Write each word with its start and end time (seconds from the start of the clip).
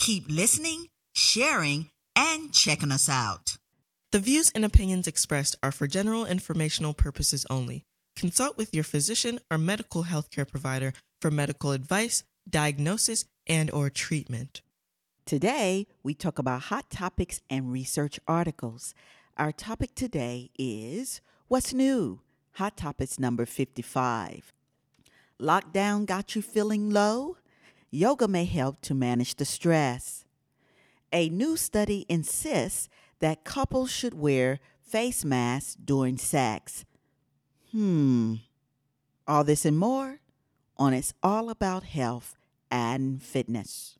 keep 0.00 0.24
listening, 0.30 0.86
sharing, 1.12 1.90
and 2.16 2.52
checking 2.52 2.90
us 2.90 3.08
out. 3.08 3.58
The 4.12 4.18
views 4.18 4.50
and 4.54 4.64
opinions 4.64 5.06
expressed 5.06 5.56
are 5.62 5.70
for 5.70 5.86
general 5.86 6.24
informational 6.24 6.94
purposes 6.94 7.46
only. 7.50 7.84
Consult 8.16 8.56
with 8.56 8.74
your 8.74 8.82
physician 8.82 9.38
or 9.50 9.58
medical 9.58 10.04
healthcare 10.04 10.48
provider 10.48 10.94
for 11.20 11.30
medical 11.30 11.72
advice, 11.72 12.24
diagnosis, 12.48 13.26
and 13.46 13.70
or 13.70 13.90
treatment. 13.90 14.62
Today, 15.26 15.86
we 16.02 16.14
talk 16.14 16.38
about 16.38 16.62
hot 16.62 16.88
topics 16.90 17.42
and 17.50 17.70
research 17.70 18.18
articles. 18.26 18.94
Our 19.36 19.52
topic 19.52 19.94
today 19.94 20.50
is 20.58 21.20
What's 21.48 21.74
New? 21.74 22.20
Hot 22.54 22.76
Topics 22.76 23.18
number 23.18 23.44
55. 23.44 24.52
Lockdown 25.40 26.06
got 26.06 26.34
you 26.34 26.42
feeling 26.42 26.90
low? 26.90 27.36
Yoga 27.90 28.28
may 28.28 28.44
help 28.44 28.80
to 28.82 28.94
manage 28.94 29.34
the 29.34 29.44
stress. 29.44 30.24
A 31.12 31.28
new 31.28 31.56
study 31.56 32.06
insists 32.08 32.88
that 33.18 33.44
couples 33.44 33.90
should 33.90 34.14
wear 34.14 34.60
face 34.80 35.24
masks 35.24 35.74
during 35.74 36.16
sex. 36.16 36.84
Hmm. 37.72 38.36
All 39.26 39.44
this 39.44 39.64
and 39.64 39.78
more 39.78 40.20
on 40.76 40.94
It's 40.94 41.14
All 41.22 41.50
About 41.50 41.84
Health 41.84 42.36
and 42.70 43.22
Fitness. 43.22 43.99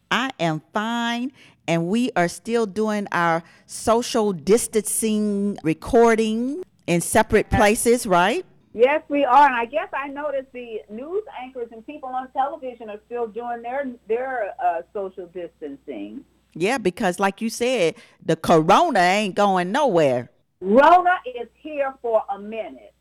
I 0.11 0.31
am 0.41 0.61
fine, 0.73 1.31
and 1.67 1.87
we 1.87 2.11
are 2.17 2.27
still 2.27 2.65
doing 2.65 3.07
our 3.13 3.43
social 3.65 4.33
distancing 4.33 5.57
recording 5.63 6.63
in 6.85 6.99
separate 6.99 7.49
places, 7.49 8.05
right? 8.05 8.45
Yes, 8.73 9.03
we 9.07 9.23
are, 9.23 9.45
and 9.45 9.55
I 9.55 9.65
guess 9.65 9.87
I 9.93 10.09
noticed 10.09 10.51
the 10.53 10.81
news 10.89 11.23
anchors 11.41 11.69
and 11.71 11.85
people 11.85 12.09
on 12.09 12.29
television 12.31 12.89
are 12.89 12.99
still 13.05 13.27
doing 13.27 13.61
their 13.61 13.85
their 14.07 14.53
uh, 14.63 14.81
social 14.93 15.27
distancing. 15.27 16.25
Yeah, 16.53 16.77
because 16.77 17.19
like 17.19 17.41
you 17.41 17.49
said, 17.49 17.95
the 18.25 18.35
corona 18.35 18.99
ain't 18.99 19.35
going 19.35 19.71
nowhere. 19.71 20.29
Rona 20.59 21.17
is 21.25 21.47
here 21.55 21.95
for 22.01 22.23
a 22.29 22.37
minute. 22.37 22.93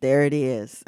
There 0.00 0.24
it 0.24 0.34
is. 0.34 0.82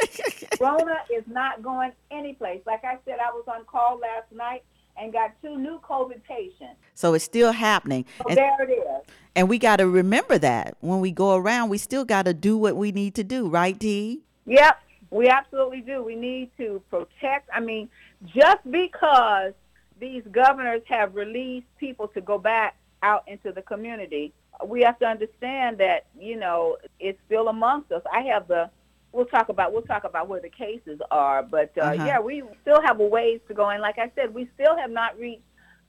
Rona 0.60 0.96
is 1.12 1.24
not 1.26 1.62
going 1.62 1.92
anyplace. 2.10 2.60
Like 2.66 2.84
I 2.84 2.98
said, 3.04 3.18
I 3.18 3.32
was 3.32 3.44
on 3.48 3.64
call 3.64 3.98
last 3.98 4.30
night 4.30 4.62
and 4.98 5.12
got 5.12 5.32
two 5.42 5.58
new 5.58 5.78
COVID 5.80 6.22
patients. 6.24 6.80
So 6.94 7.14
it's 7.14 7.24
still 7.24 7.52
happening. 7.52 8.04
So 8.18 8.24
and, 8.28 8.36
there 8.38 8.62
it 8.62 8.72
is. 8.72 9.14
and 9.34 9.48
we 9.48 9.58
got 9.58 9.76
to 9.76 9.88
remember 9.88 10.38
that 10.38 10.76
when 10.80 11.00
we 11.00 11.10
go 11.10 11.34
around, 11.34 11.68
we 11.68 11.78
still 11.78 12.04
got 12.04 12.26
to 12.26 12.34
do 12.34 12.56
what 12.56 12.76
we 12.76 12.92
need 12.92 13.14
to 13.16 13.24
do, 13.24 13.48
right, 13.48 13.78
Dee? 13.78 14.20
Yep, 14.46 14.80
we 15.10 15.28
absolutely 15.28 15.80
do. 15.80 16.02
We 16.02 16.16
need 16.16 16.50
to 16.58 16.82
protect. 16.90 17.48
I 17.52 17.60
mean, 17.60 17.88
just 18.26 18.58
because 18.70 19.52
these 20.00 20.22
governors 20.30 20.82
have 20.88 21.14
released 21.14 21.66
people 21.78 22.08
to 22.08 22.20
go 22.20 22.38
back 22.38 22.76
out 23.02 23.24
into 23.26 23.52
the 23.52 23.62
community, 23.62 24.32
we 24.64 24.82
have 24.82 24.98
to 25.00 25.06
understand 25.06 25.78
that 25.78 26.06
you 26.18 26.36
know 26.36 26.76
it's 27.00 27.18
still 27.26 27.48
amongst 27.48 27.92
us. 27.92 28.02
I 28.12 28.22
have 28.22 28.48
the. 28.48 28.70
We'll 29.14 29.26
talk 29.26 29.48
about 29.48 29.72
we'll 29.72 29.82
talk 29.82 30.04
about 30.04 30.28
where 30.28 30.40
the 30.40 30.48
cases 30.48 31.00
are, 31.10 31.42
but 31.42 31.72
uh, 31.78 31.82
Uh-huh. 31.82 32.04
yeah, 32.04 32.18
we 32.20 32.42
still 32.62 32.82
have 32.82 32.98
a 33.00 33.04
ways 33.06 33.40
to 33.48 33.54
go. 33.54 33.68
And 33.68 33.80
like 33.80 33.98
I 33.98 34.10
said, 34.16 34.34
we 34.34 34.48
still 34.54 34.76
have 34.76 34.90
not 34.90 35.18
reached 35.18 35.42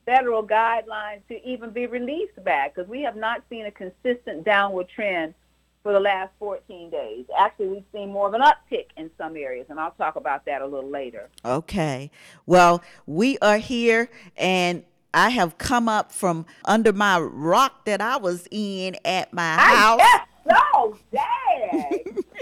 federal 0.04 0.46
guidelines 0.46 1.26
to 1.28 1.44
even 1.44 1.70
be 1.70 1.86
released 1.86 2.42
back 2.44 2.74
because 2.74 2.88
we 2.88 3.02
have 3.02 3.16
not 3.16 3.42
seen 3.50 3.66
a 3.66 3.70
consistent 3.72 4.44
downward 4.44 4.88
trend 4.94 5.34
for 5.82 5.92
the 5.92 5.98
last 6.00 6.30
14 6.38 6.90
days. 6.90 7.24
Actually, 7.38 7.68
we've 7.68 7.84
seen 7.92 8.12
more 8.12 8.28
of 8.28 8.34
an 8.34 8.40
uptick 8.42 8.86
in 8.96 9.10
some 9.18 9.36
areas, 9.36 9.66
and 9.68 9.78
I'll 9.80 9.90
talk 9.92 10.14
about 10.16 10.44
that 10.46 10.62
a 10.62 10.66
little 10.66 10.90
later. 10.90 11.28
Okay. 11.44 12.10
Well, 12.46 12.82
we 13.06 13.38
are 13.38 13.58
here 13.58 14.08
and 14.36 14.84
I 15.14 15.30
have 15.30 15.58
come 15.58 15.88
up 15.88 16.12
from 16.12 16.44
under 16.64 16.92
my 16.92 17.18
rock 17.18 17.84
that 17.86 18.00
I 18.00 18.16
was 18.18 18.46
in 18.50 18.96
at 19.04 19.32
my 19.32 19.56
house. 19.56 20.00
I 20.00 20.24
guess 20.46 20.56
so, 20.72 20.98
Dad. 21.12 22.24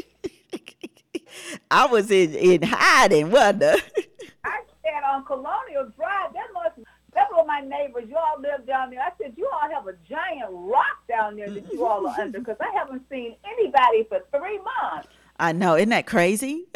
I 1.71 1.87
was 1.87 2.11
in, 2.11 2.35
in 2.35 2.63
hiding, 2.63 3.31
wasn't 3.31 3.65
I? 3.65 3.75
I 4.45 4.61
said 4.83 5.03
on 5.07 5.25
Colonial 5.25 5.91
Drive, 5.97 6.33
that 6.33 6.49
must 6.53 6.89
that 7.15 7.29
were 7.37 7.45
my 7.45 7.61
neighbors. 7.61 8.05
You 8.09 8.17
all 8.17 8.41
live 8.41 8.67
down 8.67 8.91
there. 8.91 9.01
I 9.01 9.11
said 9.21 9.35
you 9.37 9.49
all 9.53 9.71
have 9.71 9.87
a 9.87 9.95
giant 10.09 10.51
rock 10.51 11.07
down 11.09 11.37
there 11.37 11.49
that 11.49 11.73
you 11.73 11.87
all 11.87 12.07
are 12.07 12.21
under 12.21 12.41
because 12.41 12.57
I 12.61 12.77
haven't 12.77 13.03
seen 13.09 13.37
anybody 13.45 14.05
for 14.09 14.21
three 14.37 14.59
months. 14.59 15.09
I 15.39 15.53
know, 15.53 15.77
isn't 15.77 15.91
that 15.91 16.07
crazy? 16.07 16.67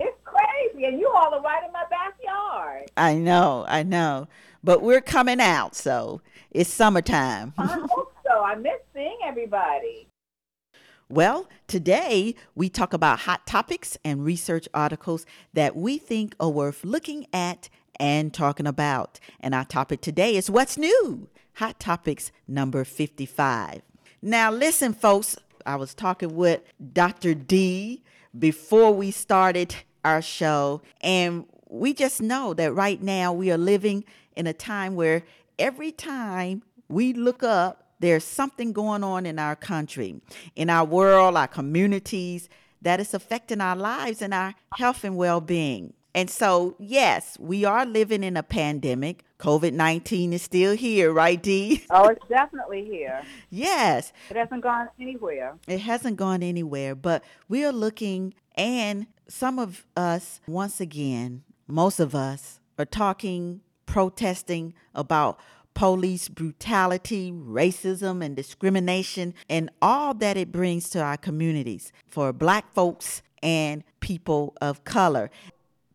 It's 0.00 0.16
crazy, 0.24 0.84
and 0.84 1.00
you 1.00 1.08
all 1.08 1.34
are 1.34 1.40
right 1.42 1.64
in 1.64 1.72
my 1.72 1.84
backyard. 1.90 2.90
I 2.96 3.14
know, 3.14 3.64
I 3.66 3.82
know. 3.82 4.28
But 4.62 4.80
we're 4.80 5.00
coming 5.00 5.40
out, 5.40 5.74
so 5.74 6.20
it's 6.52 6.70
summertime. 6.70 7.52
I 7.58 7.84
hope 7.90 8.14
so. 8.24 8.44
I 8.44 8.54
miss 8.54 8.78
seeing 8.94 9.18
everybody. 9.24 10.08
Well, 11.10 11.48
today 11.68 12.34
we 12.54 12.68
talk 12.68 12.92
about 12.92 13.20
hot 13.20 13.46
topics 13.46 13.96
and 14.04 14.26
research 14.26 14.68
articles 14.74 15.24
that 15.54 15.74
we 15.74 15.96
think 15.96 16.34
are 16.38 16.50
worth 16.50 16.84
looking 16.84 17.26
at 17.32 17.70
and 17.98 18.34
talking 18.34 18.66
about. 18.66 19.18
And 19.40 19.54
our 19.54 19.64
topic 19.64 20.02
today 20.02 20.36
is 20.36 20.50
what's 20.50 20.76
new? 20.76 21.30
Hot 21.54 21.80
topics 21.80 22.30
number 22.46 22.84
55. 22.84 23.80
Now, 24.20 24.50
listen, 24.52 24.92
folks, 24.92 25.38
I 25.64 25.76
was 25.76 25.94
talking 25.94 26.36
with 26.36 26.60
Dr. 26.92 27.32
D 27.32 28.02
before 28.38 28.92
we 28.92 29.10
started 29.10 29.74
our 30.04 30.20
show, 30.20 30.82
and 31.00 31.46
we 31.70 31.94
just 31.94 32.20
know 32.20 32.52
that 32.52 32.74
right 32.74 33.02
now 33.02 33.32
we 33.32 33.50
are 33.50 33.56
living 33.56 34.04
in 34.36 34.46
a 34.46 34.52
time 34.52 34.94
where 34.94 35.22
every 35.58 35.90
time 35.90 36.64
we 36.90 37.14
look 37.14 37.42
up, 37.42 37.87
there's 38.00 38.24
something 38.24 38.72
going 38.72 39.02
on 39.04 39.26
in 39.26 39.38
our 39.38 39.56
country, 39.56 40.20
in 40.56 40.70
our 40.70 40.84
world, 40.84 41.36
our 41.36 41.48
communities 41.48 42.48
that 42.82 43.00
is 43.00 43.12
affecting 43.14 43.60
our 43.60 43.74
lives 43.76 44.22
and 44.22 44.32
our 44.32 44.54
health 44.76 45.04
and 45.04 45.16
well 45.16 45.40
being. 45.40 45.92
And 46.14 46.30
so, 46.30 46.74
yes, 46.78 47.36
we 47.38 47.64
are 47.64 47.84
living 47.84 48.24
in 48.24 48.36
a 48.36 48.42
pandemic. 48.42 49.24
COVID 49.38 49.72
19 49.72 50.32
is 50.32 50.42
still 50.42 50.74
here, 50.74 51.12
right, 51.12 51.40
Dee? 51.40 51.84
Oh, 51.90 52.08
it's 52.08 52.26
definitely 52.28 52.84
here. 52.84 53.22
yes, 53.50 54.12
It 54.30 54.36
hasn't 54.36 54.62
gone 54.62 54.88
anywhere. 55.00 55.56
it 55.68 55.78
hasn't 55.80 56.16
gone 56.16 56.42
anywhere, 56.42 56.94
but 56.96 57.22
we 57.48 57.64
are 57.64 57.72
looking, 57.72 58.34
and 58.56 59.06
some 59.28 59.58
of 59.60 59.86
us, 59.96 60.40
once 60.48 60.80
again, 60.80 61.44
most 61.68 62.00
of 62.00 62.14
us, 62.16 62.58
are 62.78 62.84
talking, 62.86 63.60
protesting 63.86 64.74
about 64.94 65.38
police 65.78 66.28
brutality, 66.28 67.30
racism, 67.30 68.20
and 68.20 68.34
discrimination, 68.34 69.32
and 69.48 69.70
all 69.80 70.12
that 70.12 70.36
it 70.36 70.50
brings 70.50 70.90
to 70.90 71.00
our 71.00 71.16
communities 71.16 71.92
for 72.08 72.32
black 72.32 72.74
folks 72.74 73.22
and 73.44 73.84
people 74.00 74.56
of 74.60 74.82
color. 74.82 75.30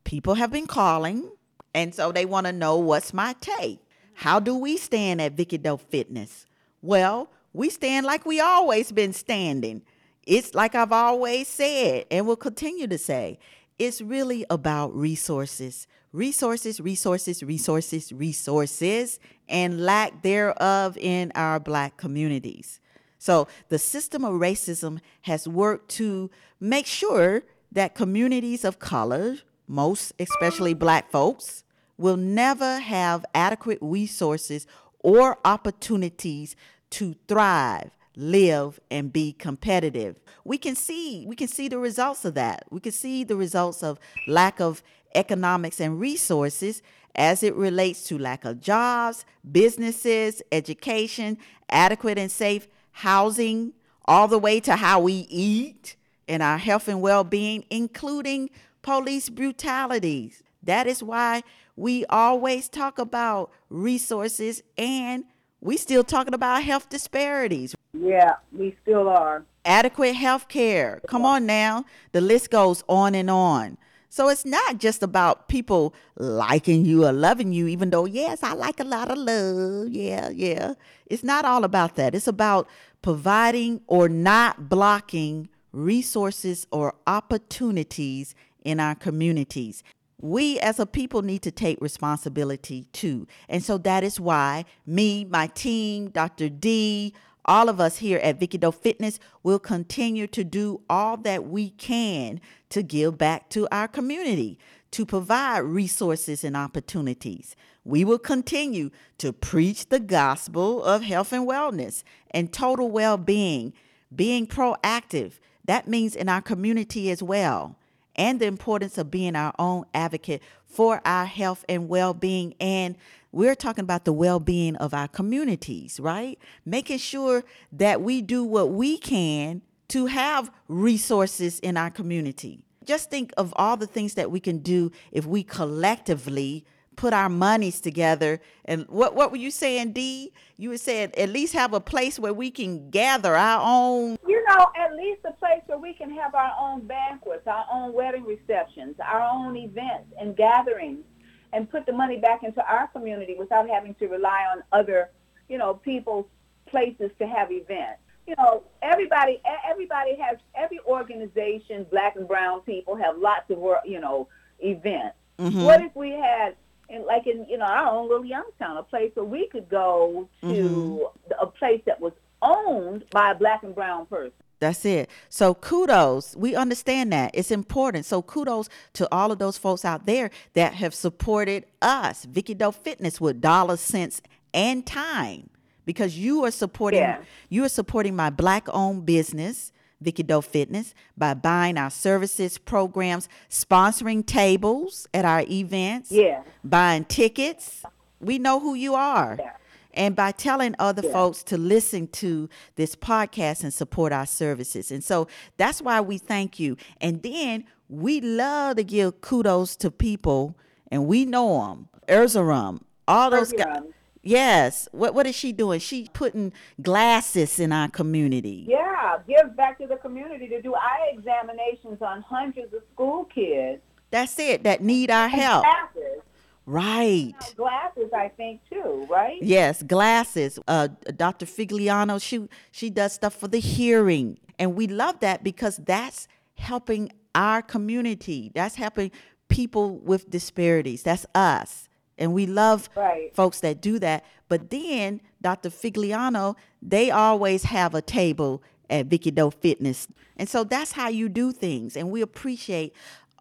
People 0.05 0.35
have 0.35 0.49
been 0.49 0.67
calling, 0.67 1.29
and 1.73 1.93
so 1.93 2.13
they 2.13 2.23
want 2.23 2.47
to 2.47 2.53
know 2.53 2.77
what's 2.77 3.13
my 3.13 3.35
take. 3.41 3.81
How 4.13 4.39
do 4.39 4.55
we 4.55 4.77
stand 4.77 5.21
at 5.21 5.33
Vicky 5.33 5.57
Doe 5.57 5.75
Fitness? 5.75 6.45
Well, 6.81 7.29
we 7.51 7.69
stand 7.69 8.05
like 8.05 8.25
we 8.25 8.39
always 8.39 8.93
been 8.93 9.11
standing. 9.11 9.81
It's 10.25 10.55
like 10.55 10.75
I've 10.75 10.93
always 10.93 11.49
said 11.49 12.05
and 12.09 12.25
will 12.25 12.37
continue 12.37 12.87
to 12.87 12.97
say. 12.97 13.37
It's 13.79 14.01
really 14.01 14.45
about 14.49 14.95
resources. 14.95 15.87
Resources, 16.11 16.79
resources, 16.79 17.41
resources, 17.43 18.13
resources, 18.13 19.19
and 19.49 19.81
lack 19.83 20.21
thereof 20.21 20.97
in 20.97 21.31
our 21.35 21.59
black 21.59 21.97
communities. 21.97 22.79
So 23.17 23.47
the 23.69 23.79
system 23.79 24.23
of 24.25 24.33
racism 24.33 24.99
has 25.21 25.47
worked 25.47 25.89
to 25.91 26.29
make 26.59 26.85
sure 26.85 27.43
that 27.71 27.95
communities 27.95 28.63
of 28.63 28.79
color, 28.79 29.37
most 29.67 30.13
especially 30.19 30.73
black 30.73 31.09
folks, 31.09 31.63
will 31.97 32.17
never 32.17 32.79
have 32.79 33.25
adequate 33.33 33.79
resources 33.81 34.67
or 34.99 35.37
opportunities 35.45 36.55
to 36.91 37.15
thrive, 37.27 37.91
live 38.15 38.79
and 38.91 39.11
be 39.11 39.33
competitive. 39.33 40.19
We 40.43 40.57
can 40.57 40.75
see 40.75 41.25
we 41.25 41.35
can 41.35 41.47
see 41.47 41.67
the 41.67 41.79
results 41.79 42.25
of 42.25 42.33
that. 42.35 42.65
We 42.69 42.79
can 42.79 42.91
see 42.91 43.23
the 43.23 43.35
results 43.35 43.83
of 43.83 43.99
lack 44.27 44.59
of 44.59 44.83
economics 45.15 45.79
and 45.79 45.99
resources 45.99 46.81
as 47.15 47.43
it 47.43 47.55
relates 47.55 48.07
to 48.07 48.17
lack 48.17 48.45
of 48.45 48.59
jobs, 48.59 49.25
businesses, 49.51 50.41
education, 50.51 51.37
adequate 51.69 52.17
and 52.17 52.31
safe 52.31 52.67
housing, 52.91 53.73
all 54.05 54.27
the 54.27 54.39
way 54.39 54.59
to 54.59 54.75
how 54.75 54.99
we 54.99 55.27
eat 55.29 55.95
and 56.27 56.41
our 56.41 56.57
health 56.57 56.87
and 56.87 57.01
well-being 57.01 57.65
including 57.69 58.49
police 58.81 59.29
brutalities. 59.29 60.43
That 60.61 60.87
is 60.87 61.03
why 61.03 61.43
we 61.75 62.05
always 62.05 62.69
talk 62.69 62.99
about 62.99 63.51
resources 63.69 64.61
and 64.77 65.25
we 65.63 65.77
still 65.77 66.03
talking 66.03 66.33
about 66.33 66.61
health 66.63 66.89
disparities. 66.89 67.73
Yeah, 67.93 68.33
we 68.51 68.75
still 68.81 69.07
are. 69.07 69.45
Adequate 69.63 70.13
health 70.13 70.49
care. 70.49 70.99
Come 71.07 71.23
on 71.25 71.45
now. 71.45 71.85
The 72.11 72.19
list 72.19 72.51
goes 72.51 72.83
on 72.89 73.15
and 73.15 73.29
on. 73.29 73.77
So 74.09 74.27
it's 74.27 74.45
not 74.45 74.77
just 74.77 75.01
about 75.01 75.47
people 75.47 75.95
liking 76.17 76.85
you 76.85 77.05
or 77.05 77.13
loving 77.13 77.53
you, 77.53 77.67
even 77.67 77.89
though, 77.89 78.05
yes, 78.05 78.43
I 78.43 78.53
like 78.53 78.79
a 78.79 78.83
lot 78.83 79.09
of 79.09 79.17
love. 79.17 79.87
Yeah, 79.89 80.29
yeah. 80.29 80.73
It's 81.05 81.23
not 81.23 81.45
all 81.45 81.63
about 81.63 81.95
that. 81.95 82.13
It's 82.13 82.27
about 82.27 82.67
providing 83.01 83.81
or 83.87 84.09
not 84.09 84.67
blocking 84.67 85.47
resources 85.71 86.67
or 86.71 86.93
opportunities 87.07 88.35
in 88.63 88.79
our 88.79 88.95
communities 88.95 89.81
we 90.23 90.57
as 90.61 90.79
a 90.79 90.85
people 90.85 91.21
need 91.21 91.41
to 91.41 91.51
take 91.51 91.81
responsibility 91.81 92.85
too. 92.93 93.27
And 93.49 93.61
so 93.61 93.77
that 93.79 94.05
is 94.05 94.21
why 94.21 94.63
me, 94.85 95.25
my 95.25 95.47
team, 95.47 96.11
Dr. 96.11 96.47
D, 96.47 97.13
all 97.43 97.67
of 97.67 97.81
us 97.81 97.97
here 97.97 98.19
at 98.19 98.39
Vicky 98.39 98.57
Doe 98.57 98.71
Fitness 98.71 99.19
will 99.43 99.59
continue 99.59 100.27
to 100.27 100.45
do 100.45 100.79
all 100.89 101.17
that 101.17 101.47
we 101.47 101.71
can 101.71 102.39
to 102.69 102.81
give 102.81 103.17
back 103.17 103.49
to 103.49 103.67
our 103.69 103.89
community, 103.89 104.57
to 104.91 105.05
provide 105.05 105.59
resources 105.59 106.45
and 106.45 106.55
opportunities. 106.55 107.57
We 107.83 108.05
will 108.05 108.17
continue 108.17 108.91
to 109.17 109.33
preach 109.33 109.89
the 109.89 109.99
gospel 109.99 110.81
of 110.85 111.01
health 111.01 111.33
and 111.33 111.45
wellness 111.45 112.03
and 112.31 112.53
total 112.53 112.89
well 112.89 113.17
being, 113.17 113.73
being 114.15 114.47
proactive. 114.47 115.33
That 115.65 115.89
means 115.89 116.15
in 116.15 116.29
our 116.29 116.41
community 116.41 117.11
as 117.11 117.21
well 117.21 117.77
and 118.15 118.39
the 118.39 118.45
importance 118.45 118.97
of 118.97 119.11
being 119.11 119.35
our 119.35 119.53
own 119.57 119.85
advocate 119.93 120.41
for 120.65 121.01
our 121.05 121.25
health 121.25 121.65
and 121.69 121.89
well 121.89 122.13
being. 122.13 122.55
And 122.59 122.95
we're 123.31 123.55
talking 123.55 123.83
about 123.83 124.05
the 124.05 124.13
well 124.13 124.39
being 124.39 124.75
of 124.77 124.93
our 124.93 125.07
communities, 125.07 125.99
right? 125.99 126.37
Making 126.65 126.99
sure 126.99 127.43
that 127.71 128.01
we 128.01 128.21
do 128.21 128.43
what 128.43 128.71
we 128.71 128.97
can 128.97 129.61
to 129.89 130.05
have 130.07 130.51
resources 130.67 131.59
in 131.59 131.77
our 131.77 131.89
community. 131.89 132.63
Just 132.85 133.09
think 133.09 133.33
of 133.37 133.53
all 133.55 133.77
the 133.77 133.87
things 133.87 134.15
that 134.15 134.29
we 134.31 134.39
can 134.39 134.59
do 134.59 134.91
if 135.11 135.25
we 135.25 135.43
collectively 135.43 136.65
put 136.95 137.13
our 137.13 137.29
monies 137.29 137.81
together. 137.81 138.39
And 138.65 138.85
what 138.87 139.15
what 139.15 139.31
were 139.31 139.37
you 139.37 139.51
saying, 139.51 139.93
Dee? 139.93 140.31
You 140.57 140.69
were 140.69 140.77
saying 140.77 141.11
at 141.17 141.29
least 141.29 141.53
have 141.53 141.73
a 141.73 141.79
place 141.79 142.19
where 142.19 142.33
we 142.33 142.51
can 142.51 142.89
gather 142.89 143.35
our 143.35 143.61
own. 143.63 144.17
You 144.27 144.43
know, 144.47 144.67
at 144.77 144.95
least 144.95 145.21
a 145.25 145.33
place 145.33 145.61
where 145.67 145.77
we 145.77 145.93
can 145.93 146.09
have 146.11 146.35
our 146.35 146.53
own 146.59 146.87
banquets, 146.87 147.47
our 147.47 147.65
own 147.71 147.93
wedding 147.93 148.23
receptions, 148.23 148.95
our 148.99 149.21
own 149.21 149.55
events 149.57 150.13
and 150.19 150.35
gatherings, 150.35 151.03
and 151.51 151.69
put 151.69 151.85
the 151.85 151.93
money 151.93 152.17
back 152.17 152.43
into 152.43 152.65
our 152.65 152.87
community 152.87 153.35
without 153.37 153.69
having 153.69 153.93
to 153.95 154.07
rely 154.07 154.45
on 154.51 154.63
other, 154.71 155.09
you 155.49 155.57
know, 155.57 155.73
people's 155.73 156.25
places 156.65 157.11
to 157.19 157.27
have 157.27 157.51
events. 157.51 157.99
You 158.27 158.35
know, 158.37 158.63
everybody 158.81 159.41
everybody 159.69 160.15
has 160.15 160.37
every 160.55 160.79
organization, 160.87 161.85
black 161.91 162.15
and 162.15 162.27
brown 162.27 162.61
people 162.61 162.95
have 162.95 163.17
lots 163.17 163.49
of 163.49 163.57
work, 163.57 163.81
you 163.85 163.99
know, 163.99 164.29
events. 164.59 165.17
Mm-hmm. 165.39 165.63
What 165.63 165.81
if 165.81 165.95
we 165.95 166.11
had 166.11 166.55
and 166.93 167.05
like 167.05 167.27
in 167.27 167.45
you 167.49 167.57
know 167.57 167.65
our 167.65 167.87
own 167.87 168.09
little 168.09 168.25
Youngstown, 168.25 168.77
a 168.77 168.83
place 168.83 169.11
where 169.15 169.25
we 169.25 169.47
could 169.49 169.69
go 169.69 170.27
to 170.41 170.47
mm-hmm. 170.47 171.31
a 171.41 171.47
place 171.47 171.81
that 171.85 171.99
was 171.99 172.13
owned 172.41 173.05
by 173.11 173.31
a 173.31 173.35
black 173.35 173.63
and 173.63 173.73
brown 173.73 174.05
person. 174.05 174.33
That's 174.59 174.85
it. 174.85 175.09
So 175.27 175.53
kudos. 175.55 176.37
We 176.37 176.55
understand 176.55 177.11
that. 177.11 177.31
It's 177.33 177.51
important. 177.51 178.05
So 178.05 178.21
kudos 178.21 178.69
to 178.93 179.07
all 179.11 179.31
of 179.31 179.39
those 179.39 179.57
folks 179.57 179.83
out 179.83 180.05
there 180.05 180.31
that 180.53 180.73
have 180.75 180.93
supported 180.93 181.65
us, 181.81 182.23
Vicky 182.23 182.53
Doe 182.53 182.71
Fitness 182.71 183.19
with 183.19 183.41
dollars, 183.41 183.81
cents, 183.81 184.21
and 184.53 184.85
time. 184.85 185.49
Because 185.85 186.17
you 186.17 186.45
are 186.45 186.51
supporting 186.51 187.01
yeah. 187.01 187.21
you 187.49 187.65
are 187.65 187.69
supporting 187.69 188.15
my 188.15 188.29
black 188.29 188.67
owned 188.69 189.05
business 189.05 189.73
Vicky 190.03 190.23
Doe 190.23 190.41
Fitness 190.41 190.93
by 191.17 191.33
buying 191.33 191.77
our 191.77 191.89
services, 191.89 192.57
programs, 192.57 193.29
sponsoring 193.49 194.25
tables 194.25 195.07
at 195.13 195.25
our 195.25 195.43
events, 195.49 196.11
yeah. 196.11 196.43
buying 196.63 197.05
tickets. 197.05 197.83
We 198.19 198.39
know 198.39 198.59
who 198.59 198.75
you 198.75 198.95
are. 198.95 199.37
Yeah. 199.39 199.53
And 199.95 200.15
by 200.15 200.31
telling 200.31 200.75
other 200.79 201.03
yeah. 201.05 201.11
folks 201.11 201.43
to 201.43 201.57
listen 201.57 202.07
to 202.07 202.49
this 202.75 202.95
podcast 202.95 203.63
and 203.63 203.71
support 203.71 204.11
our 204.11 204.25
services. 204.25 204.89
And 204.91 205.03
so 205.03 205.27
that's 205.57 205.81
why 205.81 206.01
we 206.01 206.17
thank 206.17 206.59
you. 206.59 206.77
And 206.99 207.21
then 207.21 207.65
we 207.89 208.19
love 208.19 208.77
to 208.77 208.83
give 208.83 209.21
kudos 209.21 209.75
to 209.77 209.91
people, 209.91 210.57
and 210.91 211.05
we 211.05 211.25
know 211.25 211.67
them. 211.67 211.89
Erzurum, 212.07 212.81
all 213.07 213.29
those 213.29 213.53
guys 213.53 213.83
Yes. 214.23 214.87
What 214.93 215.13
what 215.13 215.27
is 215.27 215.35
she 215.35 215.51
doing? 215.51 215.79
She 215.79 216.07
putting 216.13 216.53
glasses 216.81 217.59
in 217.59 217.71
our 217.73 217.89
community. 217.89 218.65
Yeah, 218.67 219.17
give 219.27 219.55
back 219.55 219.77
to 219.79 219.87
the 219.87 219.97
community 219.97 220.47
to 220.47 220.61
do 220.61 220.73
eye 220.73 221.11
examinations 221.13 222.01
on 222.01 222.21
hundreds 222.21 222.73
of 222.73 222.81
school 222.93 223.25
kids. 223.25 223.81
That's 224.11 224.39
it. 224.39 224.63
That 224.63 224.81
need 224.81 225.11
our 225.11 225.25
and 225.25 225.33
help. 225.33 225.63
Glasses. 225.63 226.21
Right. 226.65 227.33
Glasses, 227.57 228.11
I 228.15 228.29
think 228.29 228.61
too. 228.69 229.05
Right. 229.09 229.37
Yes, 229.41 229.83
glasses. 229.83 230.57
Uh, 230.67 230.87
Dr. 231.17 231.45
Figliano, 231.45 232.21
she 232.21 232.47
she 232.71 232.89
does 232.89 233.11
stuff 233.13 233.35
for 233.35 233.49
the 233.49 233.59
hearing, 233.59 234.39
and 234.57 234.75
we 234.75 234.87
love 234.87 235.19
that 235.19 235.43
because 235.43 235.77
that's 235.77 236.29
helping 236.55 237.11
our 237.35 237.61
community. 237.61 238.51
That's 238.55 238.75
helping 238.75 239.11
people 239.49 239.97
with 239.97 240.29
disparities. 240.29 241.03
That's 241.03 241.25
us. 241.35 241.89
And 242.17 242.33
we 242.33 242.45
love 242.45 242.89
right. 242.95 243.33
folks 243.35 243.59
that 243.61 243.81
do 243.81 243.99
that. 243.99 244.25
But 244.47 244.69
then 244.69 245.21
Dr. 245.41 245.69
Figliano, 245.69 246.55
they 246.81 247.11
always 247.11 247.63
have 247.63 247.95
a 247.95 248.01
table 248.01 248.61
at 248.89 249.07
Vicky 249.07 249.31
Doe 249.31 249.49
Fitness. 249.49 250.07
And 250.37 250.47
so 250.47 250.63
that's 250.63 250.91
how 250.91 251.09
you 251.09 251.29
do 251.29 251.51
things. 251.51 251.95
And 251.95 252.11
we 252.11 252.21
appreciate 252.21 252.93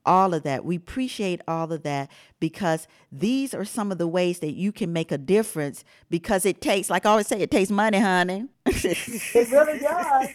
all 0.05 0.35
of 0.35 0.43
that. 0.43 0.65
We 0.65 0.77
appreciate 0.77 1.41
all 1.47 1.73
of 1.73 1.83
that 1.83 2.11
because 2.41 2.89
these 3.11 3.55
are 3.55 3.65
some 3.65 3.93
of 3.93 3.99
the 3.99 4.07
ways 4.07 4.41
that 4.41 4.53
you 4.53 4.73
can 4.73 4.93
make 4.93 5.13
a 5.13 5.19
difference 5.19 5.85
because 6.11 6.45
it 6.45 6.61
takes, 6.61 6.91
like 6.91 7.07
I 7.07 7.11
always 7.11 7.27
say, 7.27 7.41
it 7.41 7.51
takes 7.51 7.71
money, 7.71 7.99
honey. 7.99 8.49
it 8.67 9.51
really 9.51 9.79
does. 9.79 10.29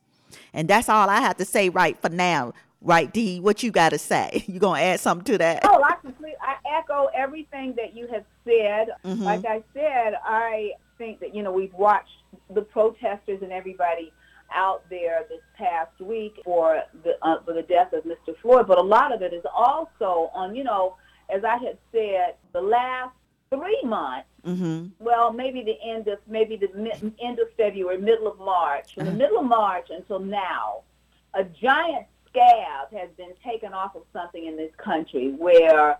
And 0.53 0.69
that's 0.69 0.87
all 0.87 1.09
I 1.09 1.19
have 1.19 1.35
to 1.37 1.45
say 1.45 1.67
right 1.67 2.01
for 2.01 2.07
now. 2.07 2.53
Right, 2.79 3.11
Dee? 3.11 3.41
What 3.41 3.63
you 3.63 3.71
got 3.71 3.89
to 3.89 3.97
say? 3.97 4.45
You 4.47 4.61
gonna 4.61 4.79
add 4.81 5.01
something 5.01 5.25
to 5.33 5.37
that? 5.39 5.59
Oh, 5.65 5.83
I 5.83 5.95
completely, 5.95 6.37
I 6.41 6.55
echo 6.79 7.09
everything 7.13 7.73
that 7.75 7.93
you 7.93 8.07
have 8.07 8.23
said. 8.45 8.87
Mhm. 9.03 9.23
Like 9.23 9.43
I 9.45 9.61
said, 9.73 10.13
I 10.23 10.71
think 10.97 11.19
that 11.19 11.35
you 11.35 11.43
know 11.43 11.51
we've 11.51 11.73
watched 11.73 12.23
the 12.49 12.61
protesters 12.61 13.41
and 13.41 13.51
everybody 13.51 14.13
out 14.53 14.83
there 14.89 15.25
this 15.29 15.41
past 15.57 15.99
week 15.99 16.39
for 16.43 16.83
the 17.03 17.17
uh, 17.21 17.41
for 17.43 17.53
the 17.53 17.63
death 17.63 17.93
of 17.93 18.03
Mr. 18.03 18.37
Floyd, 18.41 18.67
but 18.67 18.77
a 18.77 18.83
lot 18.83 19.13
of 19.13 19.21
it 19.21 19.33
is 19.33 19.43
also 19.53 20.29
on 20.33 20.55
you 20.55 20.63
know, 20.63 20.95
as 21.29 21.43
I 21.43 21.57
had 21.57 21.77
said, 21.91 22.35
the 22.53 22.61
last 22.61 23.15
three 23.49 23.81
months. 23.83 24.27
Mm-hmm. 24.45 24.87
Well, 24.99 25.31
maybe 25.31 25.61
the 25.61 25.77
end 25.83 26.07
of 26.07 26.19
maybe 26.27 26.55
the 26.57 26.69
mi- 26.75 27.13
end 27.21 27.39
of 27.39 27.47
February, 27.57 27.97
middle 27.99 28.27
of 28.27 28.39
March. 28.39 28.95
From 28.95 29.05
the 29.05 29.11
middle 29.11 29.39
of 29.39 29.45
March 29.45 29.89
until 29.89 30.19
now, 30.19 30.81
a 31.33 31.43
giant 31.43 32.07
scab 32.27 32.91
has 32.91 33.09
been 33.17 33.33
taken 33.43 33.73
off 33.73 33.95
of 33.95 34.03
something 34.13 34.45
in 34.45 34.57
this 34.57 34.71
country 34.77 35.31
where 35.31 35.99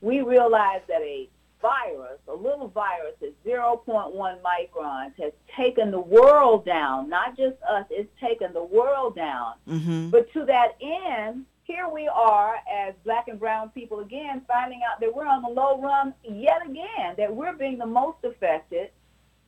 we 0.00 0.20
realize 0.22 0.80
that 0.88 1.02
a 1.02 1.28
virus, 1.62 2.18
a 2.28 2.34
little 2.34 2.68
virus 2.68 3.14
at 3.22 3.44
0.1 3.44 4.12
microns, 4.14 5.12
has 5.18 5.32
taken 5.56 5.90
the 5.90 6.00
world 6.00 6.66
down. 6.66 7.08
Not 7.08 7.36
just 7.36 7.56
us, 7.62 7.86
it's 7.90 8.10
taken 8.20 8.52
the 8.52 8.64
world 8.64 9.16
down. 9.16 9.54
Mm-hmm. 9.68 10.10
But 10.10 10.30
to 10.32 10.44
that 10.46 10.76
end, 10.82 11.46
here 11.64 11.88
we 11.88 12.08
are 12.08 12.56
as 12.70 12.94
black 13.04 13.28
and 13.28 13.38
brown 13.38 13.70
people 13.70 14.00
again 14.00 14.42
finding 14.46 14.80
out 14.82 15.00
that 15.00 15.14
we're 15.14 15.26
on 15.26 15.42
the 15.42 15.48
low 15.48 15.80
run 15.80 16.12
yet 16.24 16.66
again, 16.66 17.14
that 17.16 17.34
we're 17.34 17.54
being 17.54 17.78
the 17.78 17.86
most 17.86 18.18
affected, 18.24 18.90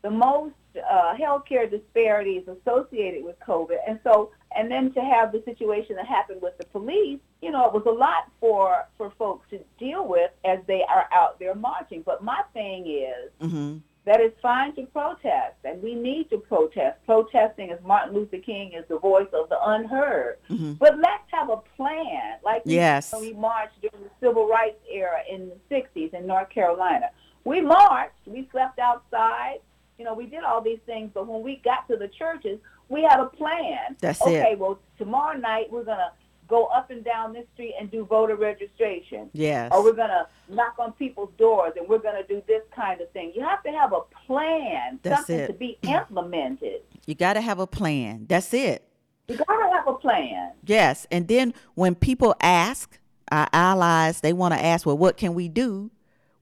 the 0.02 0.10
most 0.10 0.54
uh, 0.90 1.14
healthcare 1.14 1.70
disparities 1.70 2.44
associated 2.48 3.24
with 3.24 3.36
COVID. 3.40 3.76
And 3.86 3.98
so, 4.04 4.30
and 4.56 4.70
then 4.70 4.92
to 4.92 5.00
have 5.00 5.32
the 5.32 5.42
situation 5.44 5.96
that 5.96 6.06
happened 6.06 6.40
with 6.42 6.56
the 6.58 6.64
police, 6.66 7.20
you 7.42 7.50
know, 7.50 7.64
it 7.66 7.72
was 7.72 7.84
a 7.86 7.90
lot 7.90 8.30
for, 8.40 8.86
for 8.96 9.10
folks 9.18 9.48
to 9.50 9.58
deal 9.78 10.06
with 10.06 10.30
as 10.44 10.58
they 10.66 10.82
are 10.88 11.06
out 11.12 11.38
there 11.38 11.54
marching. 11.54 12.02
But 12.02 12.22
my 12.22 12.42
thing 12.52 12.86
is, 12.86 13.30
Mm-hmm. 13.40 13.78
that 14.06 14.20
it's 14.20 14.38
fine 14.42 14.74
to 14.76 14.82
protest, 14.86 15.56
and 15.64 15.82
we 15.82 15.94
need 15.94 16.28
to 16.30 16.36
protest. 16.38 16.98
Protesting, 17.06 17.70
as 17.70 17.78
Martin 17.82 18.14
Luther 18.14 18.36
King 18.38 18.72
is 18.74 18.84
the 18.88 18.98
voice 18.98 19.28
of 19.32 19.48
the 19.48 19.58
unheard. 19.64 20.38
Mhm. 20.50 20.78
But 20.78 20.98
let's 20.98 21.24
have 21.32 21.48
a 21.48 21.56
plan, 21.76 22.36
like 22.44 22.62
Yes. 22.66 23.12
when 23.12 23.22
we 23.22 23.32
marched 23.32 23.80
during 23.80 24.04
the 24.04 24.10
civil 24.20 24.46
rights 24.46 24.76
era 24.90 25.20
in 25.30 25.48
the 25.48 25.56
'60s 25.70 26.12
in 26.12 26.26
North 26.26 26.50
Carolina. 26.50 27.10
We 27.44 27.60
marched, 27.62 28.12
we 28.26 28.46
slept 28.52 28.78
outside, 28.78 29.60
you 29.98 30.04
know, 30.04 30.12
we 30.14 30.26
did 30.26 30.44
all 30.44 30.60
these 30.60 30.80
things. 30.86 31.10
But 31.14 31.26
when 31.26 31.42
we 31.42 31.56
got 31.56 31.86
to 31.88 31.96
the 31.96 32.08
churches, 32.08 32.58
we 32.88 33.02
had 33.02 33.20
a 33.20 33.26
plan. 33.26 33.96
That's 34.00 34.20
it. 34.26 34.28
okay, 34.40 34.54
well, 34.56 34.78
tomorrow 34.98 35.36
night 35.38 35.70
we're 35.70 35.84
gonna 35.84 36.12
go 36.46 36.66
up 36.66 36.90
and 36.90 37.02
down 37.04 37.32
this 37.32 37.46
street 37.54 37.74
and 37.80 37.90
do 37.90 38.04
voter 38.04 38.36
registration 38.36 39.30
Yes. 39.32 39.72
or 39.72 39.82
we're 39.82 39.94
going 39.94 40.10
to 40.10 40.26
knock 40.50 40.74
on 40.78 40.92
people's 40.92 41.30
doors 41.38 41.72
and 41.78 41.88
we're 41.88 41.96
going 42.00 42.20
to 42.22 42.28
do 42.28 42.42
this 42.46 42.60
kind 42.76 43.00
of 43.00 43.10
thing. 43.12 43.32
You 43.34 43.42
have 43.42 43.62
to 43.62 43.70
have 43.70 43.94
a 43.94 44.02
plan, 44.26 45.00
That's 45.02 45.20
something 45.20 45.38
it. 45.38 45.46
to 45.46 45.52
be 45.54 45.78
implemented. 45.84 46.82
You 47.06 47.14
got 47.14 47.32
to 47.32 47.40
have 47.40 47.60
a 47.60 47.66
plan. 47.66 48.26
That's 48.28 48.52
it. 48.52 48.86
You 49.26 49.38
got 49.38 49.46
to 49.46 49.70
have 49.74 49.88
a 49.88 49.94
plan. 49.94 50.52
Yes. 50.66 51.06
And 51.10 51.28
then 51.28 51.54
when 51.76 51.94
people 51.94 52.34
ask, 52.42 52.98
our 53.32 53.48
allies, 53.54 54.20
they 54.20 54.34
want 54.34 54.52
to 54.52 54.62
ask, 54.62 54.84
well, 54.84 54.98
what 54.98 55.16
can 55.16 55.32
we 55.32 55.48
do? 55.48 55.90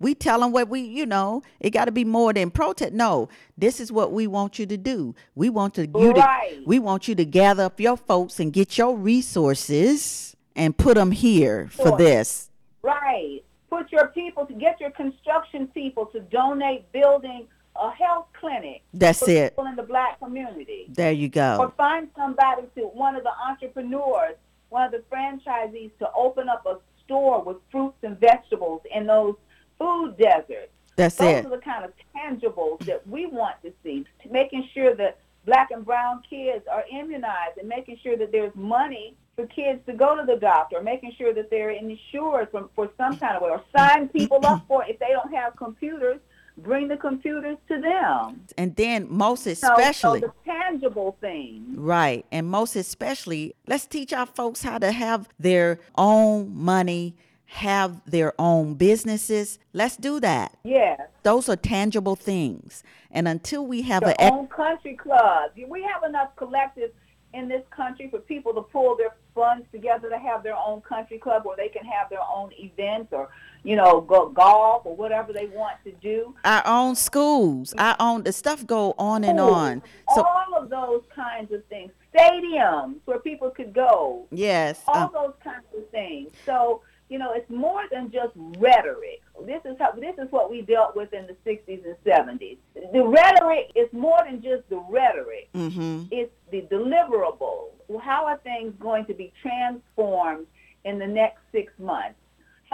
We 0.02 0.14
tell 0.16 0.40
them 0.40 0.50
what 0.50 0.68
we, 0.68 0.80
you 0.80 1.06
know, 1.06 1.42
it 1.60 1.70
got 1.70 1.84
to 1.86 1.92
be 1.92 2.04
more 2.04 2.32
than 2.32 2.50
protest. 2.50 2.92
No, 2.92 3.28
this 3.56 3.78
is 3.78 3.92
what 3.92 4.12
we 4.12 4.26
want 4.26 4.58
you 4.58 4.66
to 4.66 4.76
do. 4.76 5.14
We 5.36 5.48
want 5.48 5.74
to 5.74 5.86
you 5.86 6.10
Right. 6.12 6.56
to 6.58 6.62
we 6.66 6.80
want 6.80 7.06
you 7.06 7.14
to 7.14 7.24
gather 7.24 7.62
up 7.62 7.78
your 7.80 7.96
folks 7.96 8.40
and 8.40 8.52
get 8.52 8.76
your 8.76 8.96
resources 8.96 10.34
and 10.56 10.76
put 10.76 10.96
them 10.96 11.12
here 11.12 11.68
for 11.72 11.96
this. 11.96 12.50
Right. 12.82 13.42
Put 13.70 13.90
your 13.92 14.08
people 14.08 14.44
to 14.46 14.52
get 14.52 14.80
your 14.80 14.90
construction 14.90 15.68
people 15.68 16.06
to 16.06 16.20
donate 16.20 16.90
building 16.92 17.46
a 17.80 17.90
health 17.92 18.26
clinic 18.38 18.82
That's 18.92 19.20
for 19.20 19.30
it. 19.30 19.52
people 19.52 19.66
in 19.66 19.76
the 19.76 19.82
black 19.82 20.18
community. 20.18 20.86
There 20.88 21.12
you 21.12 21.28
go. 21.28 21.58
Or 21.60 21.72
find 21.76 22.08
somebody 22.16 22.62
to 22.76 22.82
one 22.82 23.14
of 23.16 23.22
the 23.22 23.30
entrepreneurs, 23.48 24.34
one 24.68 24.84
of 24.84 24.92
the 24.92 25.02
franchisees 25.10 25.90
to 26.00 26.10
open 26.14 26.48
up 26.48 26.66
a 26.66 26.78
store 27.04 27.42
with 27.42 27.56
fruits 27.70 27.96
and 28.02 28.18
vegetables 28.20 28.82
in 28.94 29.06
those 29.06 29.36
food 29.82 30.16
deserts. 30.18 30.70
That's 30.96 31.14
Those 31.16 31.38
it. 31.38 31.46
are 31.46 31.50
the 31.50 31.58
kind 31.58 31.84
of 31.84 31.92
tangibles 32.14 32.80
that 32.86 33.06
we 33.08 33.26
want 33.26 33.56
to 33.62 33.72
see. 33.82 34.04
Making 34.30 34.68
sure 34.74 34.94
that 34.96 35.18
black 35.46 35.70
and 35.70 35.84
brown 35.84 36.22
kids 36.28 36.64
are 36.70 36.84
immunized 36.90 37.58
and 37.58 37.68
making 37.68 37.98
sure 38.02 38.16
that 38.16 38.30
there's 38.30 38.54
money 38.54 39.16
for 39.34 39.46
kids 39.46 39.80
to 39.86 39.94
go 39.94 40.14
to 40.14 40.24
the 40.26 40.36
doctor, 40.36 40.82
making 40.82 41.12
sure 41.16 41.32
that 41.32 41.48
they're 41.50 41.70
insured 41.70 42.50
from, 42.50 42.68
for 42.76 42.90
some 42.98 43.16
kind 43.16 43.36
of 43.36 43.42
way, 43.42 43.48
or 43.50 43.62
sign 43.76 44.08
people 44.08 44.38
up 44.44 44.62
for 44.68 44.84
it. 44.84 44.90
if 44.90 44.98
they 44.98 45.08
don't 45.08 45.32
have 45.34 45.56
computers, 45.56 46.20
bring 46.58 46.86
the 46.86 46.96
computers 46.98 47.56
to 47.66 47.80
them. 47.80 48.42
And 48.58 48.76
then 48.76 49.06
most 49.08 49.44
So- 49.44 49.50
especially 49.50 50.20
so 50.20 50.26
the 50.26 50.32
tangible 50.44 51.16
things. 51.22 51.78
Right. 51.78 52.26
And 52.30 52.46
most 52.46 52.76
especially, 52.76 53.54
let's 53.66 53.86
teach 53.86 54.12
our 54.12 54.26
folks 54.26 54.62
how 54.62 54.76
to 54.78 54.92
have 54.92 55.30
their 55.40 55.80
own 55.96 56.54
money, 56.54 57.16
have 57.52 58.00
their 58.10 58.32
own 58.38 58.74
businesses. 58.74 59.58
Let's 59.74 59.96
do 59.96 60.20
that. 60.20 60.56
Yes. 60.64 61.00
Those 61.22 61.50
are 61.50 61.56
tangible 61.56 62.16
things. 62.16 62.82
And 63.10 63.28
until 63.28 63.66
we 63.66 63.82
have 63.82 64.02
Their 64.02 64.14
a 64.18 64.32
own 64.32 64.46
country 64.46 64.94
clubs. 64.96 65.52
We 65.68 65.82
have 65.82 66.02
enough 66.02 66.34
collectives 66.36 66.92
in 67.34 67.48
this 67.48 67.62
country 67.70 68.08
for 68.10 68.20
people 68.20 68.54
to 68.54 68.62
pull 68.62 68.96
their 68.96 69.14
funds 69.34 69.66
together 69.70 70.08
to 70.08 70.18
have 70.18 70.42
their 70.42 70.56
own 70.56 70.80
country 70.80 71.18
club 71.18 71.44
where 71.44 71.56
they 71.56 71.68
can 71.68 71.84
have 71.84 72.08
their 72.08 72.22
own 72.34 72.50
events 72.58 73.12
or, 73.12 73.28
you 73.64 73.76
know, 73.76 74.00
go 74.00 74.30
golf 74.30 74.86
or 74.86 74.96
whatever 74.96 75.34
they 75.34 75.46
want 75.46 75.76
to 75.84 75.92
do. 75.92 76.34
our 76.46 76.62
own 76.66 76.94
schools, 76.94 77.74
our 77.76 77.96
own 78.00 78.22
the 78.22 78.32
stuff 78.32 78.66
go 78.66 78.94
on 78.98 79.24
and 79.24 79.38
on. 79.38 79.82
So 80.14 80.22
all 80.22 80.54
of 80.56 80.70
those 80.70 81.02
kinds 81.14 81.52
of 81.52 81.62
things. 81.66 81.92
Stadiums 82.14 82.96
where 83.04 83.18
people 83.18 83.50
could 83.50 83.74
go. 83.74 84.26
yes, 84.30 84.80
all 84.86 84.96
uh, 84.96 85.08
those 85.08 85.34
kinds 85.44 85.64
of 85.76 85.88
things. 85.90 86.30
So, 86.46 86.82
you 87.12 87.18
know, 87.18 87.32
it's 87.34 87.50
more 87.50 87.82
than 87.90 88.10
just 88.10 88.32
rhetoric. 88.58 89.20
This 89.44 89.60
is 89.66 89.76
how 89.78 89.92
this 89.92 90.16
is 90.16 90.32
what 90.32 90.50
we 90.50 90.62
dealt 90.62 90.96
with 90.96 91.12
in 91.12 91.26
the 91.26 91.36
60s 91.44 91.84
and 91.84 91.96
70s. 92.06 92.56
The 92.74 93.04
rhetoric 93.04 93.70
is 93.74 93.92
more 93.92 94.18
than 94.24 94.40
just 94.40 94.66
the 94.70 94.78
rhetoric. 94.88 95.50
mhm. 95.54 96.08
It's 96.10 96.32
the 96.50 96.62
deliverable. 96.62 97.68
How 98.00 98.24
are 98.26 98.38
things 98.38 98.72
going 98.80 99.04
to 99.06 99.14
be 99.14 99.30
transformed 99.42 100.46
in 100.84 100.98
the 100.98 101.06
next 101.06 101.40
six 101.52 101.70
months? 101.78 102.18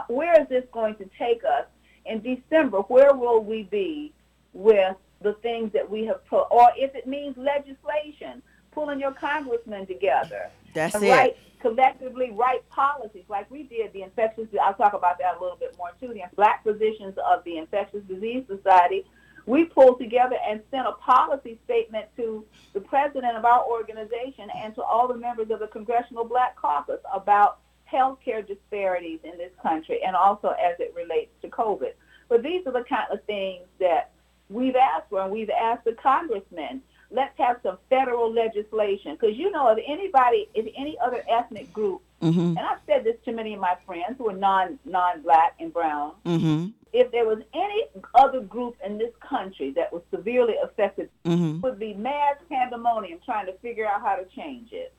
Where 0.06 0.40
is 0.40 0.48
this 0.48 0.64
going 0.70 0.94
to 0.96 1.10
take 1.18 1.42
us 1.42 1.66
in 2.06 2.22
December? 2.22 2.78
Where 2.82 3.14
will 3.14 3.42
we 3.42 3.64
be 3.64 4.12
with 4.52 4.96
the 5.20 5.32
things 5.34 5.72
that 5.72 5.90
we 5.90 6.04
have 6.04 6.24
put, 6.26 6.44
or 6.52 6.70
if 6.76 6.94
it 6.94 7.08
means 7.08 7.36
legislation, 7.36 8.40
pulling 8.70 9.00
your 9.00 9.10
congressmen 9.12 9.84
together 9.86 10.48
That's 10.74 10.94
and 10.94 11.04
it. 11.04 11.10
write 11.10 11.36
collectively 11.60 12.30
write 12.30 12.68
policies 12.70 13.24
like 13.28 13.50
we 13.50 13.64
did 13.64 13.92
the 13.92 14.02
infectious. 14.02 14.46
I'll 14.62 14.74
talk 14.74 14.92
about 14.92 15.18
that 15.18 15.36
a 15.38 15.40
little 15.40 15.56
bit 15.56 15.76
more 15.76 15.90
too. 16.00 16.08
The 16.08 16.22
black 16.36 16.62
physicians 16.62 17.16
of 17.26 17.44
the 17.44 17.58
Infectious 17.58 18.02
Disease 18.08 18.44
Society, 18.46 19.04
we 19.46 19.64
pulled 19.64 19.98
together 19.98 20.36
and 20.46 20.60
sent 20.70 20.86
a 20.86 20.92
policy 20.92 21.58
statement 21.64 22.06
to 22.16 22.44
the 22.74 22.80
president 22.80 23.36
of 23.36 23.44
our 23.44 23.64
organization 23.64 24.48
and 24.56 24.74
to 24.74 24.82
all 24.82 25.08
the 25.08 25.16
members 25.16 25.50
of 25.50 25.60
the 25.60 25.68
Congressional 25.68 26.24
Black 26.24 26.56
Caucus 26.56 27.00
about 27.12 27.60
healthcare 27.90 28.46
disparities 28.46 29.20
in 29.24 29.38
this 29.38 29.52
country 29.62 30.00
and 30.04 30.14
also 30.14 30.48
as 30.48 30.78
it 30.78 30.92
relates 30.94 31.30
to 31.42 31.48
COVID. 31.48 31.92
But 32.28 32.42
these 32.42 32.66
are 32.66 32.72
the 32.72 32.84
kind 32.84 33.06
of 33.10 33.24
things 33.24 33.64
that 33.80 34.10
we've 34.50 34.76
asked 34.76 35.08
for 35.08 35.22
and 35.22 35.32
we've 35.32 35.50
asked 35.50 35.84
the 35.84 35.92
congressmen 35.92 36.82
let's 37.10 37.36
have 37.38 37.58
some 37.62 37.78
federal 37.88 38.32
legislation 38.32 39.12
because 39.18 39.36
you 39.36 39.50
know 39.50 39.68
if 39.68 39.78
anybody 39.86 40.48
if 40.54 40.66
any 40.76 40.96
other 41.04 41.22
ethnic 41.28 41.72
group 41.72 42.02
Mhm. 42.22 42.48
and 42.48 42.58
i've 42.58 42.80
said 42.86 43.04
this 43.04 43.16
to 43.24 43.32
many 43.32 43.54
of 43.54 43.60
my 43.60 43.76
friends 43.86 44.16
who 44.18 44.28
are 44.28 44.36
non 44.36 44.78
non-black 44.84 45.54
and 45.60 45.72
brown 45.72 46.12
Mhm. 46.26 46.72
if 46.92 47.10
there 47.12 47.24
was 47.26 47.38
any 47.54 47.84
other 48.14 48.40
group 48.40 48.76
in 48.84 48.98
this 48.98 49.14
country 49.20 49.70
that 49.70 49.92
was 49.92 50.02
severely 50.10 50.56
affected 50.62 51.08
Mhm. 51.24 51.62
would 51.62 51.78
be 51.78 51.94
mass 51.94 52.36
pandemonium 52.48 53.20
trying 53.24 53.46
to 53.46 53.52
figure 53.54 53.86
out 53.86 54.02
how 54.02 54.16
to 54.16 54.24
change 54.36 54.72
it 54.72 54.92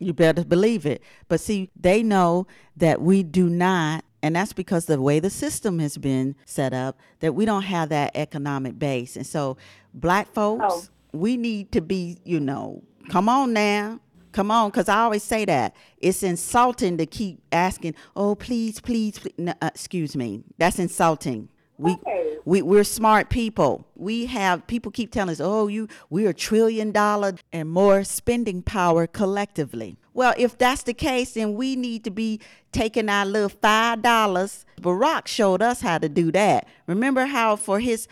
You 0.00 0.12
better 0.12 0.42
believe 0.44 0.84
it. 0.84 1.00
But 1.28 1.38
see, 1.38 1.70
they 1.80 2.02
know 2.02 2.48
that 2.76 3.00
we 3.00 3.22
do 3.22 3.48
not, 3.48 4.04
and 4.20 4.34
that's 4.34 4.52
because 4.52 4.86
the 4.86 5.00
way 5.00 5.20
the 5.20 5.30
system 5.30 5.78
has 5.78 5.96
been 5.96 6.34
set 6.44 6.72
up, 6.74 6.98
that 7.20 7.36
we 7.36 7.44
don't 7.44 7.62
have 7.62 7.88
that 7.90 8.10
economic 8.16 8.80
base. 8.80 9.14
And 9.14 9.24
so, 9.24 9.56
black 9.94 10.26
folks, 10.26 10.64
Oh. 10.68 10.82
We 11.12 11.36
need 11.36 11.72
to 11.72 11.80
be, 11.80 12.18
you 12.24 12.40
know, 12.40 12.82
come 13.08 13.28
on 13.28 13.52
now. 13.52 14.00
Come 14.32 14.50
on, 14.50 14.70
because 14.70 14.88
I 14.88 15.00
always 15.00 15.22
say 15.22 15.44
that. 15.44 15.76
It's 15.98 16.22
insulting 16.22 16.96
to 16.96 17.04
keep 17.04 17.42
asking, 17.52 17.94
oh, 18.16 18.34
please, 18.34 18.80
please, 18.80 19.18
please. 19.18 19.34
No, 19.36 19.52
uh, 19.60 19.68
excuse 19.74 20.16
me. 20.16 20.42
That's 20.56 20.78
insulting. 20.78 21.50
We, 21.76 21.92
Okay. 21.92 22.36
we, 22.46 22.62
we're 22.62 22.84
smart 22.84 23.28
people. 23.28 23.86
We 23.94 24.24
have, 24.26 24.66
people 24.66 24.90
keep 24.90 25.12
telling 25.12 25.32
us, 25.32 25.40
oh, 25.40 25.66
you, 25.68 25.86
we're 26.08 26.30
a 26.30 26.34
trillion 26.34 26.92
dollar 26.92 27.34
and 27.52 27.68
more 27.70 28.04
spending 28.04 28.62
power 28.62 29.06
collectively. 29.06 29.98
Well, 30.14 30.32
if 30.38 30.56
that's 30.56 30.82
the 30.84 30.94
case, 30.94 31.34
then 31.34 31.54
we 31.54 31.76
need 31.76 32.02
to 32.04 32.10
be 32.10 32.40
taking 32.70 33.10
our 33.10 33.26
little 33.26 33.50
$5. 33.50 34.64
Barack 34.80 35.26
showed 35.26 35.60
us 35.60 35.82
how 35.82 35.98
to 35.98 36.08
do 36.08 36.32
that. 36.32 36.68
Remember 36.86 37.26
how 37.26 37.56
for 37.56 37.80
his, 37.80 38.08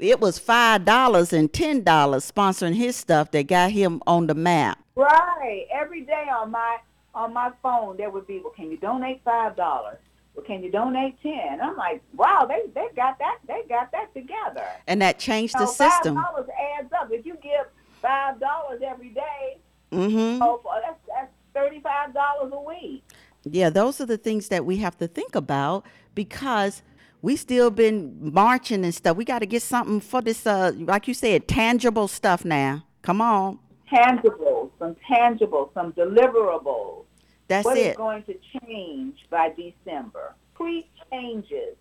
it 0.00 0.20
was 0.20 0.38
five 0.38 0.84
dollars 0.84 1.32
and 1.32 1.52
ten 1.52 1.82
dollars 1.82 2.30
sponsoring 2.30 2.74
his 2.74 2.96
stuff 2.96 3.30
that 3.32 3.46
got 3.46 3.70
him 3.72 4.02
on 4.06 4.26
the 4.26 4.34
map. 4.34 4.78
Right. 4.96 5.66
Every 5.72 6.02
day 6.02 6.26
on 6.34 6.50
my 6.50 6.78
on 7.14 7.32
my 7.34 7.50
phone 7.62 7.96
there 7.96 8.10
would 8.10 8.26
be, 8.26 8.40
well, 8.42 8.52
can 8.52 8.70
you 8.70 8.76
donate 8.76 9.20
five 9.24 9.56
dollars? 9.56 9.98
Well, 10.34 10.44
can 10.44 10.62
you 10.62 10.70
donate 10.70 11.20
ten? 11.22 11.60
I'm 11.60 11.76
like, 11.76 12.02
wow, 12.14 12.46
they 12.48 12.62
they 12.74 12.88
got 12.94 13.18
that 13.18 13.38
they 13.46 13.62
got 13.68 13.92
that 13.92 14.12
together. 14.14 14.66
And 14.86 15.02
that 15.02 15.18
changed 15.18 15.54
the 15.54 15.66
So 15.66 15.88
Five 15.88 16.02
dollars 16.04 16.48
adds 16.78 16.92
up. 16.92 17.10
If 17.10 17.26
you 17.26 17.36
give 17.42 17.66
five 18.00 18.38
dollars 18.40 18.80
every 18.84 19.10
day, 19.10 19.58
Mm-hmm. 19.92 20.40
oh, 20.40 20.62
that's 20.82 21.00
that's 21.08 21.32
thirty 21.52 21.80
five 21.80 22.14
dollars 22.14 22.52
a 22.54 22.60
week. 22.60 23.02
Yeah, 23.42 23.70
those 23.70 24.00
are 24.00 24.06
the 24.06 24.18
things 24.18 24.48
that 24.48 24.64
we 24.64 24.76
have 24.76 24.96
to 24.98 25.08
think 25.08 25.34
about 25.34 25.84
because 26.14 26.82
we 27.22 27.36
still 27.36 27.70
been 27.70 28.18
marching 28.32 28.84
and 28.84 28.94
stuff. 28.94 29.16
We 29.16 29.24
got 29.24 29.40
to 29.40 29.46
get 29.46 29.62
something 29.62 30.00
for 30.00 30.20
this, 30.22 30.46
uh, 30.46 30.72
like 30.76 31.06
you 31.08 31.14
said, 31.14 31.46
tangible 31.48 32.08
stuff 32.08 32.44
now. 32.44 32.84
Come 33.02 33.20
on, 33.20 33.58
Tangible, 33.88 34.70
some 34.78 34.94
tangible, 35.08 35.70
some 35.74 35.92
deliverables. 35.94 37.04
that's 37.48 37.64
What 37.64 37.76
is 37.78 37.86
it. 37.88 37.96
going 37.96 38.22
to 38.24 38.34
change 38.60 39.16
by 39.30 39.50
December? 39.56 40.34
Concrete 40.54 40.88
changes. 41.10 41.76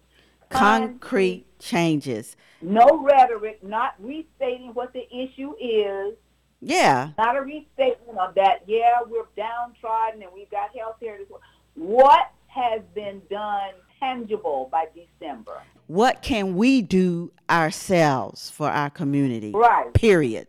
Concrete 0.49 1.45
changes. 1.59 2.35
No 2.61 3.03
rhetoric, 3.03 3.63
not 3.63 3.93
restating 3.99 4.71
what 4.73 4.91
the 4.93 5.05
issue 5.15 5.53
is, 5.59 6.15
Yeah, 6.61 7.11
not 7.17 7.35
a 7.37 7.41
restatement 7.41 8.17
of 8.17 8.33
that, 8.35 8.63
yeah, 8.65 8.95
we're 9.07 9.27
downtrodden 9.37 10.21
and 10.23 10.31
we've 10.33 10.49
got 10.49 10.75
health 10.75 10.95
care. 10.99 11.19
What 11.75 12.31
has 12.47 12.81
been 12.95 13.21
done 13.29 13.73
tangible 13.99 14.69
by 14.71 14.85
December? 14.95 15.61
what 15.87 16.21
can 16.21 16.55
we 16.55 16.81
do 16.83 17.31
ourselves 17.49 18.49
for 18.49 18.69
our 18.69 18.89
community? 18.91 19.51
Right. 19.51 19.91
Period. 19.93 20.47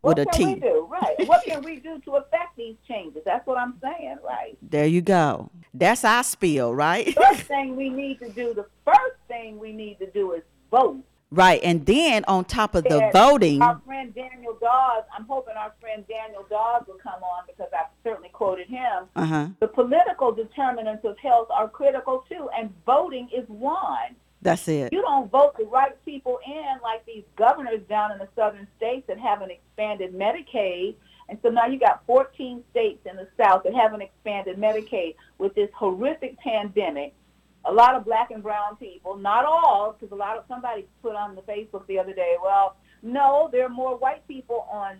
What 0.00 0.18
With 0.18 0.26
a 0.26 0.30
can 0.36 0.54
we 0.54 0.60
do? 0.60 0.88
Right. 0.90 1.28
what 1.28 1.44
can 1.44 1.62
we 1.62 1.76
do 1.88 2.00
to 2.00 2.16
affect 2.16 2.56
these 2.56 2.74
changes? 2.88 3.22
That's 3.24 3.46
what 3.46 3.58
I'm 3.58 3.74
saying, 3.80 4.16
right? 4.26 4.58
There 4.60 4.86
you 4.86 5.00
go. 5.00 5.50
That's 5.72 6.04
our 6.04 6.24
spiel, 6.24 6.74
right? 6.74 7.14
First 7.14 7.42
thing 7.48 7.76
we 7.76 7.88
need 7.90 8.18
to 8.20 8.28
do, 8.30 8.52
the 8.54 8.66
first 8.84 9.16
thing 9.28 9.58
we 9.60 9.72
need 9.72 9.98
to 10.00 10.10
do 10.10 10.32
is 10.32 10.42
vote. 10.70 10.98
Right. 11.32 11.60
And 11.62 11.84
then 11.86 12.24
on 12.28 12.44
top 12.44 12.74
of 12.74 12.84
the 12.84 13.10
voting, 13.12 13.60
Our 13.62 13.80
friend 13.84 14.14
Daniel 14.14 14.56
Dawes, 14.60 15.04
I'm 15.16 15.24
hoping 15.26 15.54
our 15.56 15.72
friend 15.80 16.04
Daniel 16.08 16.46
Dawes 16.48 16.84
will 16.86 16.98
come 17.02 17.22
on 17.22 17.44
because 17.46 17.68
I've 17.78 17.90
certainly 18.04 18.28
quoted 18.28 18.68
him. 18.68 19.04
uh 19.16 19.24
huh. 19.24 19.48
The 19.60 19.68
political 19.68 20.32
determinants 20.32 21.04
of 21.04 21.18
health 21.18 21.48
are 21.50 21.68
critical 21.68 22.24
too, 22.28 22.48
and 22.56 22.72
voting 22.86 23.28
is 23.34 23.48
one. 23.48 24.16
That's 24.42 24.66
it. 24.66 24.92
You 24.92 25.02
don't 25.02 25.30
vote 25.30 25.56
the 25.56 25.64
right 25.64 25.92
people 26.04 26.40
in 26.44 26.64
like 26.82 27.06
these 27.06 27.22
governors 27.36 27.80
down 27.88 28.10
in 28.12 28.18
the 28.18 28.28
southern 28.34 28.66
states 28.76 29.06
that 29.06 29.18
haven't 29.18 29.52
expanded 29.52 30.14
Medicaid. 30.14 30.96
And 31.28 31.38
so 31.42 31.48
now 31.48 31.66
you 31.66 31.78
got 31.78 32.02
14 32.06 32.62
states 32.72 33.06
in 33.08 33.16
the 33.16 33.28
South 33.40 33.62
that 33.62 33.72
haven't 33.72 34.02
expanded 34.02 34.58
Medicaid 34.58 35.14
with 35.38 35.54
this 35.54 35.70
horrific 35.74 36.36
pandemic. 36.40 37.14
A 37.64 37.72
lot 37.72 37.94
of 37.94 38.04
black 38.04 38.30
and 38.30 38.42
brown 38.42 38.76
people, 38.76 39.16
not 39.16 39.44
all, 39.44 39.92
because 39.98 40.12
a 40.12 40.16
lot 40.16 40.36
of 40.36 40.44
somebody 40.48 40.86
put 41.02 41.14
on 41.14 41.34
the 41.34 41.42
Facebook 41.42 41.86
the 41.86 41.98
other 41.98 42.12
day, 42.12 42.36
well, 42.42 42.76
no, 43.02 43.48
there 43.52 43.64
are 43.66 43.68
more 43.68 43.96
white 43.96 44.26
people 44.26 44.66
on 44.70 44.96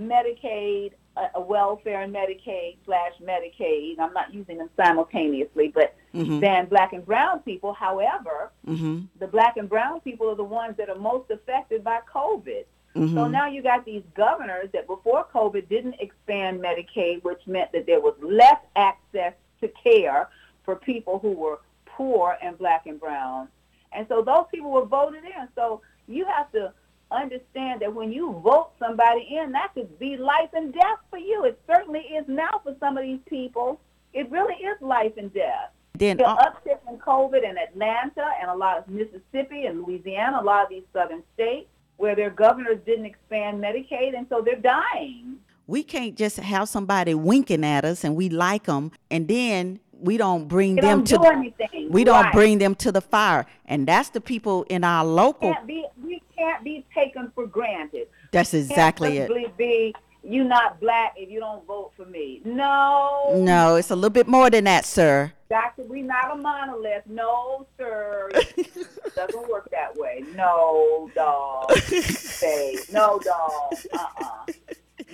Medicaid, 0.00 0.92
uh, 1.16 1.40
welfare 1.40 2.02
and 2.02 2.12
Medicaid 2.14 2.76
slash 2.84 3.12
Medicaid. 3.22 3.98
I'm 3.98 4.12
not 4.12 4.32
using 4.34 4.58
them 4.58 4.70
simultaneously, 4.76 5.68
but 5.74 5.94
Mm-hmm. 6.14 6.38
than 6.38 6.66
black 6.66 6.92
and 6.92 7.04
brown 7.04 7.40
people. 7.40 7.72
However, 7.72 8.52
Mm-hmm. 8.68 9.06
the 9.18 9.26
black 9.26 9.56
and 9.56 9.68
brown 9.68 10.00
people 10.00 10.30
are 10.30 10.36
the 10.36 10.44
ones 10.44 10.76
that 10.76 10.88
are 10.88 10.94
most 10.94 11.28
affected 11.32 11.82
by 11.82 11.98
COVID. 12.12 12.64
Mm-hmm. 12.94 13.16
So 13.16 13.26
now 13.26 13.48
you 13.48 13.60
got 13.62 13.84
these 13.84 14.04
governors 14.16 14.68
that 14.74 14.86
before 14.86 15.26
COVID 15.34 15.68
didn't 15.68 15.96
expand 15.98 16.60
Medicaid, 16.60 17.24
which 17.24 17.40
meant 17.48 17.72
that 17.72 17.86
there 17.86 18.00
was 18.00 18.14
less 18.22 18.60
access 18.76 19.32
to 19.60 19.66
care 19.82 20.28
for 20.64 20.76
people 20.76 21.18
who 21.18 21.32
were 21.32 21.58
poor 21.96 22.36
and 22.42 22.58
black 22.58 22.86
and 22.86 22.98
brown. 23.00 23.48
And 23.92 24.06
so 24.08 24.22
those 24.22 24.46
people 24.52 24.70
were 24.70 24.84
voted 24.84 25.24
in. 25.24 25.48
So 25.54 25.80
you 26.08 26.24
have 26.26 26.50
to 26.52 26.72
understand 27.10 27.80
that 27.80 27.94
when 27.94 28.12
you 28.12 28.40
vote 28.44 28.70
somebody 28.78 29.36
in, 29.40 29.52
that 29.52 29.72
could 29.74 29.98
be 29.98 30.16
life 30.16 30.50
and 30.52 30.72
death 30.72 30.98
for 31.10 31.18
you. 31.18 31.44
It 31.44 31.60
certainly 31.66 32.00
is 32.00 32.24
now 32.26 32.60
for 32.62 32.74
some 32.80 32.96
of 32.96 33.04
these 33.04 33.20
people. 33.26 33.80
It 34.12 34.30
really 34.30 34.54
is 34.54 34.80
life 34.80 35.12
and 35.16 35.32
death 35.32 35.70
Then 35.96 36.16
the 36.16 36.28
uh, 36.28 36.36
uptick 36.36 36.78
in 36.88 36.98
COVID 36.98 37.48
in 37.48 37.56
Atlanta 37.58 38.30
and 38.40 38.50
a 38.50 38.54
lot 38.54 38.78
of 38.78 38.88
Mississippi 38.88 39.66
and 39.66 39.82
Louisiana, 39.82 40.40
a 40.40 40.44
lot 40.44 40.64
of 40.64 40.70
these 40.70 40.84
southern 40.92 41.22
states 41.34 41.68
where 41.96 42.16
their 42.16 42.30
governors 42.30 42.78
didn't 42.84 43.06
expand 43.06 43.62
Medicaid, 43.62 44.16
and 44.16 44.26
so 44.28 44.42
they're 44.44 44.56
dying. 44.56 45.36
we 45.66 45.82
can't 45.82 46.16
just 46.16 46.36
have 46.38 46.68
somebody 46.68 47.14
winking 47.14 47.64
at 47.64 47.84
us 47.84 48.04
and 48.04 48.16
we 48.16 48.28
like 48.28 48.64
them 48.64 48.92
and 49.10 49.28
then 49.28 49.80
we 50.04 50.16
don't 50.16 50.46
bring 50.48 50.76
They 50.76 50.82
them 50.82 51.04
don't 51.04 51.22
to 51.22 51.28
anything. 51.30 51.90
we 51.90 52.04
don't 52.04 52.30
bring 52.32 52.58
them 52.58 52.74
to 52.76 52.92
the 52.92 53.00
fire 53.00 53.46
and 53.66 53.86
that's 53.86 54.10
the 54.10 54.20
people 54.20 54.64
in 54.68 54.84
our 54.84 55.04
local 55.04 55.52
Can't 55.52 55.66
be, 55.66 55.86
we 56.02 56.22
can't 56.36 56.62
be 56.62 56.84
taken 56.94 57.30
for 57.34 57.46
granted. 57.46 58.08
that's 58.30 58.54
exactly 58.54 59.16
can't 59.18 59.30
it 59.30 59.56
be 59.56 59.94
you 60.26 60.42
not 60.42 60.80
black 60.80 61.12
if 61.18 61.28
you 61.30 61.38
don't 61.38 61.66
vote 61.66 61.92
for 61.94 62.06
me. 62.06 62.40
No, 62.46 63.34
no 63.36 63.76
it's 63.76 63.90
a 63.90 63.94
little 63.94 64.08
bit 64.10 64.26
more 64.26 64.48
than 64.50 64.64
that 64.64 64.84
sir 64.86 65.32
Doctor, 65.50 65.84
we 65.84 66.02
not 66.02 66.32
a 66.32 66.36
monolith. 66.36 67.04
No, 67.06 67.66
sir. 67.78 68.28
It 68.34 68.76
doesn't 69.14 69.48
work 69.48 69.70
that 69.70 69.94
way. 69.96 70.24
No, 70.34 71.08
dog. 71.14 71.70
Say 71.76 72.76
no, 72.90 73.20
dog. 73.20 73.74
Uh-uh. 73.92 74.46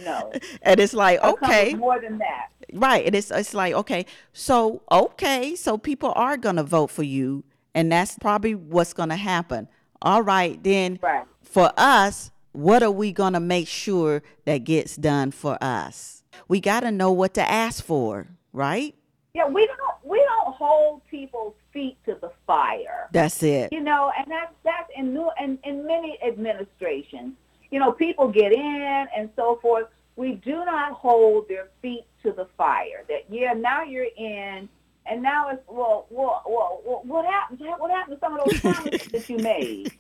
No. 0.03 0.33
and 0.63 0.81
it's 0.81 0.95
like 0.95 1.19
It 1.19 1.23
comes 1.23 1.41
with 1.41 1.51
okay 1.51 1.75
more 1.75 2.01
than 2.01 2.17
that. 2.19 2.49
Right 2.75 3.05
and 3.07 3.15
it's 3.15 3.31
it's 3.31 3.55
like 3.55 3.75
okay 3.75 4.05
so 4.33 4.83
okay 4.91 5.55
so 5.57 5.77
people 5.79 6.13
are 6.17 6.37
gonna 6.37 6.63
vote 6.63 6.89
for 6.91 7.03
you 7.03 7.45
and 7.75 7.91
that's 7.93 8.19
probably 8.19 8.55
what's 8.55 8.93
gonna 8.93 9.17
happen 9.17 9.69
all 10.03 10.23
right 10.23 10.63
then 10.63 10.99
Right. 11.03 11.25
for 11.43 11.73
us, 11.77 12.31
what 12.53 12.83
are 12.83 12.91
we 12.91 13.13
going 13.13 13.35
to 13.35 13.41
make 13.41 13.69
sure 13.69 14.23
that 14.45 14.65
gets 14.65 14.97
done 14.97 15.31
for 15.31 15.57
us? 15.63 16.25
We 16.49 16.59
got 16.61 16.81
to 16.81 16.91
know 16.91 17.13
what 17.13 17.35
to 17.35 17.49
ask 17.49 17.85
for, 17.85 18.27
right? 18.53 18.95
Yeah, 19.35 19.47
we 19.47 19.67
don't 19.67 19.79
we 20.03 20.19
don't 20.19 20.55
hold 20.55 21.07
people's 21.07 21.55
feet 21.73 21.97
to 22.07 22.17
the 22.21 22.33
fire. 22.47 23.09
That's 23.13 23.43
it. 23.43 23.73
You 23.73 23.81
know, 23.81 24.11
and 24.19 24.27
that's 24.29 24.53
that's 24.65 24.91
in 24.97 25.13
new 25.15 25.31
and 25.39 25.59
in 25.65 25.87
many 25.87 26.19
administrations. 26.27 27.35
You 27.71 27.79
know, 27.79 27.93
people 27.93 28.27
get 28.29 28.53
in 28.53 29.07
and 29.17 29.31
so 29.37 29.59
forth. 29.63 29.87
We 30.21 30.33
do 30.33 30.67
not 30.67 30.93
hold 30.93 31.49
their 31.49 31.69
feet 31.81 32.05
to 32.25 32.33
the 32.33 32.47
fire. 32.59 33.05
That 33.09 33.25
yeah, 33.31 33.55
now 33.55 33.85
you're 33.85 34.05
in, 34.19 34.69
and 35.07 35.23
now 35.23 35.49
it's 35.49 35.63
well, 35.67 36.09
well, 36.11 36.43
well, 36.47 37.01
what 37.07 37.25
happened? 37.25 37.61
What 37.79 37.91
happened 37.91 38.17
to 38.17 38.21
some 38.21 38.37
of 38.37 38.45
those 38.45 38.61
promises 38.75 39.09
that 39.13 39.31
you 39.31 39.39
made? 39.39 39.93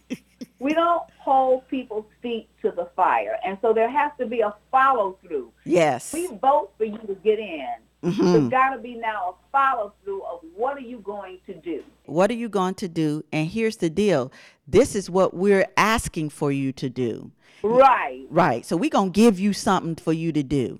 We 0.58 0.74
don't 0.74 1.04
hold 1.16 1.66
people's 1.68 2.04
feet 2.20 2.50
to 2.60 2.70
the 2.70 2.90
fire, 2.94 3.38
and 3.46 3.56
so 3.62 3.72
there 3.72 3.88
has 3.88 4.12
to 4.18 4.26
be 4.26 4.42
a 4.42 4.54
follow 4.70 5.16
through. 5.26 5.52
Yes. 5.64 6.12
We 6.12 6.26
vote 6.26 6.72
for 6.76 6.84
you 6.84 6.98
to 6.98 7.14
get 7.24 7.38
in. 7.38 7.66
Mhm. 8.04 8.32
There's 8.32 8.48
got 8.50 8.74
to 8.74 8.78
be 8.78 8.96
now 8.96 9.30
a 9.30 9.50
follow 9.50 9.94
through 10.04 10.22
of 10.24 10.40
what 10.54 10.76
are 10.76 10.80
you 10.80 10.98
going 10.98 11.38
to 11.46 11.54
do. 11.54 11.82
What 12.04 12.30
are 12.30 12.34
you 12.34 12.50
going 12.50 12.74
to 12.74 12.88
do? 12.88 13.24
And 13.32 13.48
here's 13.48 13.78
the 13.78 13.88
deal 13.88 14.30
this 14.68 14.94
is 14.94 15.08
what 15.08 15.32
we're 15.32 15.66
asking 15.78 16.28
for 16.28 16.52
you 16.52 16.72
to 16.72 16.90
do. 16.90 17.30
Right. 17.62 18.26
Right. 18.30 18.64
So 18.64 18.76
we're 18.76 18.90
going 18.90 19.12
to 19.12 19.20
give 19.20 19.38
you 19.40 19.52
something 19.52 19.96
for 19.96 20.12
you 20.12 20.32
to 20.32 20.42
do, 20.42 20.78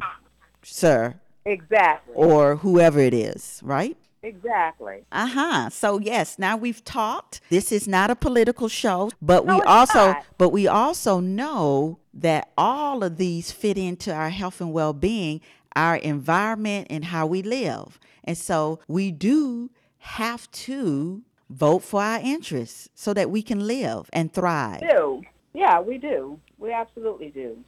sir, 0.62 1.14
Exactly. 1.44 2.14
or 2.14 2.56
whoever 2.56 2.98
it 3.00 3.14
is, 3.14 3.60
right? 3.62 3.96
Exactly. 4.22 5.04
Uh 5.10 5.26
huh. 5.26 5.70
So 5.70 5.98
yes, 5.98 6.38
now 6.38 6.56
we've 6.56 6.84
talked. 6.84 7.40
This 7.48 7.72
is 7.72 7.88
not 7.88 8.10
a 8.10 8.14
political 8.16 8.68
show, 8.68 9.10
but 9.22 9.46
No, 9.46 9.56
we 9.56 9.62
also, 9.62 10.08
not. 10.08 10.24
but 10.36 10.50
we 10.50 10.66
also 10.66 11.20
know 11.20 11.98
that 12.12 12.50
all 12.58 13.02
of 13.02 13.16
these 13.16 13.50
fit 13.50 13.78
into 13.78 14.12
our 14.12 14.28
health 14.30 14.60
and 14.60 14.72
well-being, 14.74 15.40
our 15.74 15.96
environment, 15.96 16.88
and 16.90 17.06
how 17.06 17.24
we 17.26 17.40
live. 17.42 17.98
And 18.24 18.36
so 18.36 18.80
we 18.88 19.10
do 19.10 19.70
have 19.98 20.50
to 20.52 21.22
vote 21.48 21.80
for 21.82 22.02
our 22.02 22.20
interests 22.22 22.90
so 22.94 23.14
that 23.14 23.30
we 23.30 23.40
can 23.42 23.66
live 23.66 24.10
and 24.12 24.32
thrive. 24.32 24.80
Do. 24.80 25.22
Yeah, 25.52 25.80
we 25.80 25.98
do. 25.98 26.38
We 26.58 26.72
absolutely 26.72 27.30
do. 27.30 27.64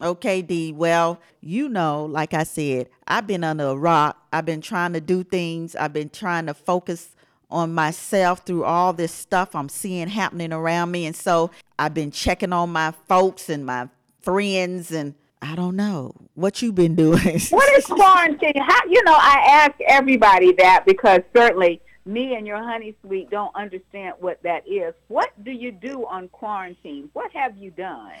Okay, 0.00 0.40
D. 0.40 0.72
Well, 0.72 1.20
you 1.42 1.68
know, 1.68 2.06
like 2.06 2.32
I 2.32 2.44
said, 2.44 2.88
I've 3.06 3.26
been 3.26 3.44
under 3.44 3.66
a 3.66 3.76
rock. 3.76 4.16
I've 4.32 4.46
been 4.46 4.62
trying 4.62 4.94
to 4.94 5.00
do 5.00 5.24
things. 5.24 5.76
I've 5.76 5.92
been 5.92 6.08
trying 6.08 6.46
to 6.46 6.54
focus 6.54 7.14
on 7.50 7.74
myself 7.74 8.46
through 8.46 8.64
all 8.64 8.92
this 8.92 9.12
stuff 9.12 9.54
I'm 9.54 9.68
seeing 9.68 10.08
happening 10.08 10.52
around 10.52 10.90
me. 10.90 11.04
And 11.04 11.16
so 11.16 11.50
I've 11.78 11.94
been 11.94 12.12
checking 12.12 12.52
on 12.52 12.70
my 12.70 12.92
folks 13.08 13.48
and 13.50 13.66
my 13.66 13.88
friends 14.20 14.92
and 14.92 15.14
I 15.40 15.54
don't 15.54 15.76
know 15.76 16.14
what 16.34 16.62
you've 16.62 16.74
been 16.74 16.94
doing. 16.94 17.40
what 17.50 17.78
is 17.78 17.86
quarantine? 17.86 18.60
How 18.60 18.80
you 18.88 19.02
know? 19.04 19.14
I 19.14 19.66
ask 19.66 19.80
everybody 19.86 20.52
that 20.54 20.84
because 20.84 21.20
certainly 21.34 21.80
me 22.04 22.34
and 22.34 22.46
your 22.46 22.62
honey 22.62 22.96
sweet 23.04 23.30
don't 23.30 23.54
understand 23.54 24.14
what 24.18 24.42
that 24.42 24.66
is. 24.66 24.94
What 25.08 25.30
do 25.44 25.52
you 25.52 25.70
do 25.70 26.06
on 26.06 26.28
quarantine? 26.28 27.10
What 27.12 27.30
have 27.32 27.56
you 27.56 27.70
done? 27.70 28.12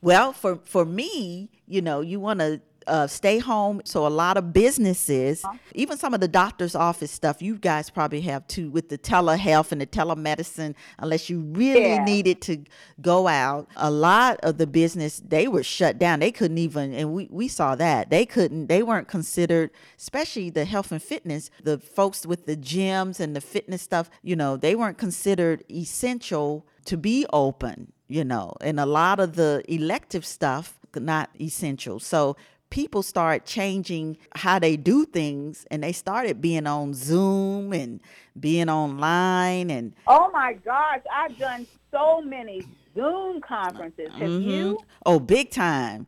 Well, 0.00 0.32
for 0.32 0.56
for 0.64 0.84
me, 0.84 1.50
you 1.66 1.80
know, 1.80 2.00
you 2.00 2.20
want 2.20 2.40
to 2.40 2.60
uh, 2.86 3.06
stay 3.06 3.38
home. 3.38 3.80
So 3.84 4.06
a 4.06 4.08
lot 4.08 4.36
of 4.36 4.52
businesses, 4.52 5.44
uh-huh. 5.44 5.56
even 5.74 5.98
some 5.98 6.14
of 6.14 6.20
the 6.20 6.28
doctor's 6.28 6.74
office 6.74 7.10
stuff, 7.10 7.42
you 7.42 7.56
guys 7.56 7.90
probably 7.90 8.20
have 8.22 8.46
too 8.48 8.70
with 8.70 8.88
the 8.88 8.98
telehealth 8.98 9.72
and 9.72 9.80
the 9.80 9.86
telemedicine. 9.86 10.74
Unless 10.98 11.30
you 11.30 11.40
really 11.40 11.82
yeah. 11.82 12.04
needed 12.04 12.40
to 12.42 12.64
go 13.00 13.26
out, 13.28 13.68
a 13.76 13.90
lot 13.90 14.38
of 14.42 14.58
the 14.58 14.66
business 14.66 15.20
they 15.24 15.48
were 15.48 15.62
shut 15.62 15.98
down. 15.98 16.20
They 16.20 16.32
couldn't 16.32 16.58
even, 16.58 16.92
and 16.92 17.12
we 17.12 17.28
we 17.30 17.48
saw 17.48 17.74
that 17.76 18.10
they 18.10 18.26
couldn't. 18.26 18.66
They 18.66 18.82
weren't 18.82 19.08
considered, 19.08 19.70
especially 19.98 20.50
the 20.50 20.64
health 20.64 20.92
and 20.92 21.02
fitness. 21.02 21.50
The 21.62 21.78
folks 21.78 22.26
with 22.26 22.46
the 22.46 22.56
gyms 22.56 23.20
and 23.20 23.34
the 23.36 23.40
fitness 23.40 23.82
stuff, 23.82 24.10
you 24.22 24.36
know, 24.36 24.56
they 24.56 24.74
weren't 24.74 24.98
considered 24.98 25.64
essential 25.70 26.66
to 26.86 26.96
be 26.96 27.26
open. 27.32 27.92
You 28.08 28.24
know, 28.24 28.52
and 28.60 28.78
a 28.78 28.84
lot 28.84 29.20
of 29.20 29.36
the 29.36 29.62
elective 29.68 30.26
stuff 30.26 30.78
not 31.00 31.30
essential. 31.40 31.98
So 31.98 32.36
people 32.72 33.02
start 33.02 33.44
changing 33.44 34.16
how 34.34 34.58
they 34.58 34.78
do 34.78 35.04
things 35.04 35.66
and 35.70 35.84
they 35.84 35.92
started 35.92 36.40
being 36.40 36.66
on 36.66 36.94
Zoom 36.94 37.70
and 37.74 38.00
being 38.40 38.70
online 38.70 39.70
and 39.70 39.92
Oh 40.06 40.30
my 40.32 40.54
gosh, 40.54 41.00
I've 41.12 41.36
done 41.36 41.66
so 41.90 42.22
many 42.22 42.62
Zoom 42.94 43.42
conferences. 43.42 44.08
Have 44.12 44.30
mm-hmm. 44.30 44.48
you? 44.48 44.78
Oh, 45.04 45.20
big 45.20 45.50
time. 45.50 46.06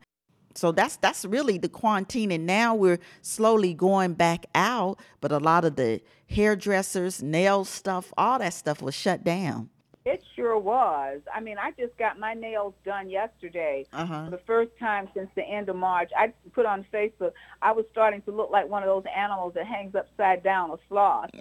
So 0.54 0.72
that's 0.72 0.96
that's 0.96 1.26
really 1.26 1.58
the 1.58 1.68
quarantine 1.68 2.32
and 2.32 2.46
now 2.46 2.74
we're 2.74 3.00
slowly 3.20 3.74
going 3.74 4.14
back 4.14 4.46
out, 4.54 4.98
but 5.20 5.32
a 5.32 5.38
lot 5.38 5.66
of 5.66 5.76
the 5.76 6.00
hairdressers, 6.28 7.22
nail 7.22 7.66
stuff, 7.66 8.10
all 8.16 8.38
that 8.38 8.54
stuff 8.54 8.80
was 8.80 8.94
shut 8.94 9.22
down. 9.22 9.68
It 10.04 10.22
sure 10.36 10.58
was. 10.58 11.22
I 11.34 11.40
mean, 11.40 11.56
I 11.56 11.70
just 11.70 11.96
got 11.96 12.18
my 12.18 12.34
nails 12.34 12.74
done 12.84 13.08
yesterday 13.08 13.86
uh-huh. 13.90 14.26
for 14.26 14.30
the 14.32 14.40
first 14.46 14.72
time 14.78 15.08
since 15.14 15.30
the 15.34 15.42
end 15.42 15.70
of 15.70 15.76
March. 15.76 16.10
I 16.14 16.34
put 16.52 16.66
on 16.66 16.84
Facebook, 16.92 17.32
I 17.62 17.72
was 17.72 17.86
starting 17.90 18.20
to 18.22 18.30
look 18.30 18.50
like 18.50 18.68
one 18.68 18.82
of 18.82 18.86
those 18.86 19.04
animals 19.16 19.54
that 19.54 19.66
hangs 19.66 19.94
upside 19.94 20.42
down, 20.42 20.72
a 20.72 20.76
sloth. 20.88 21.30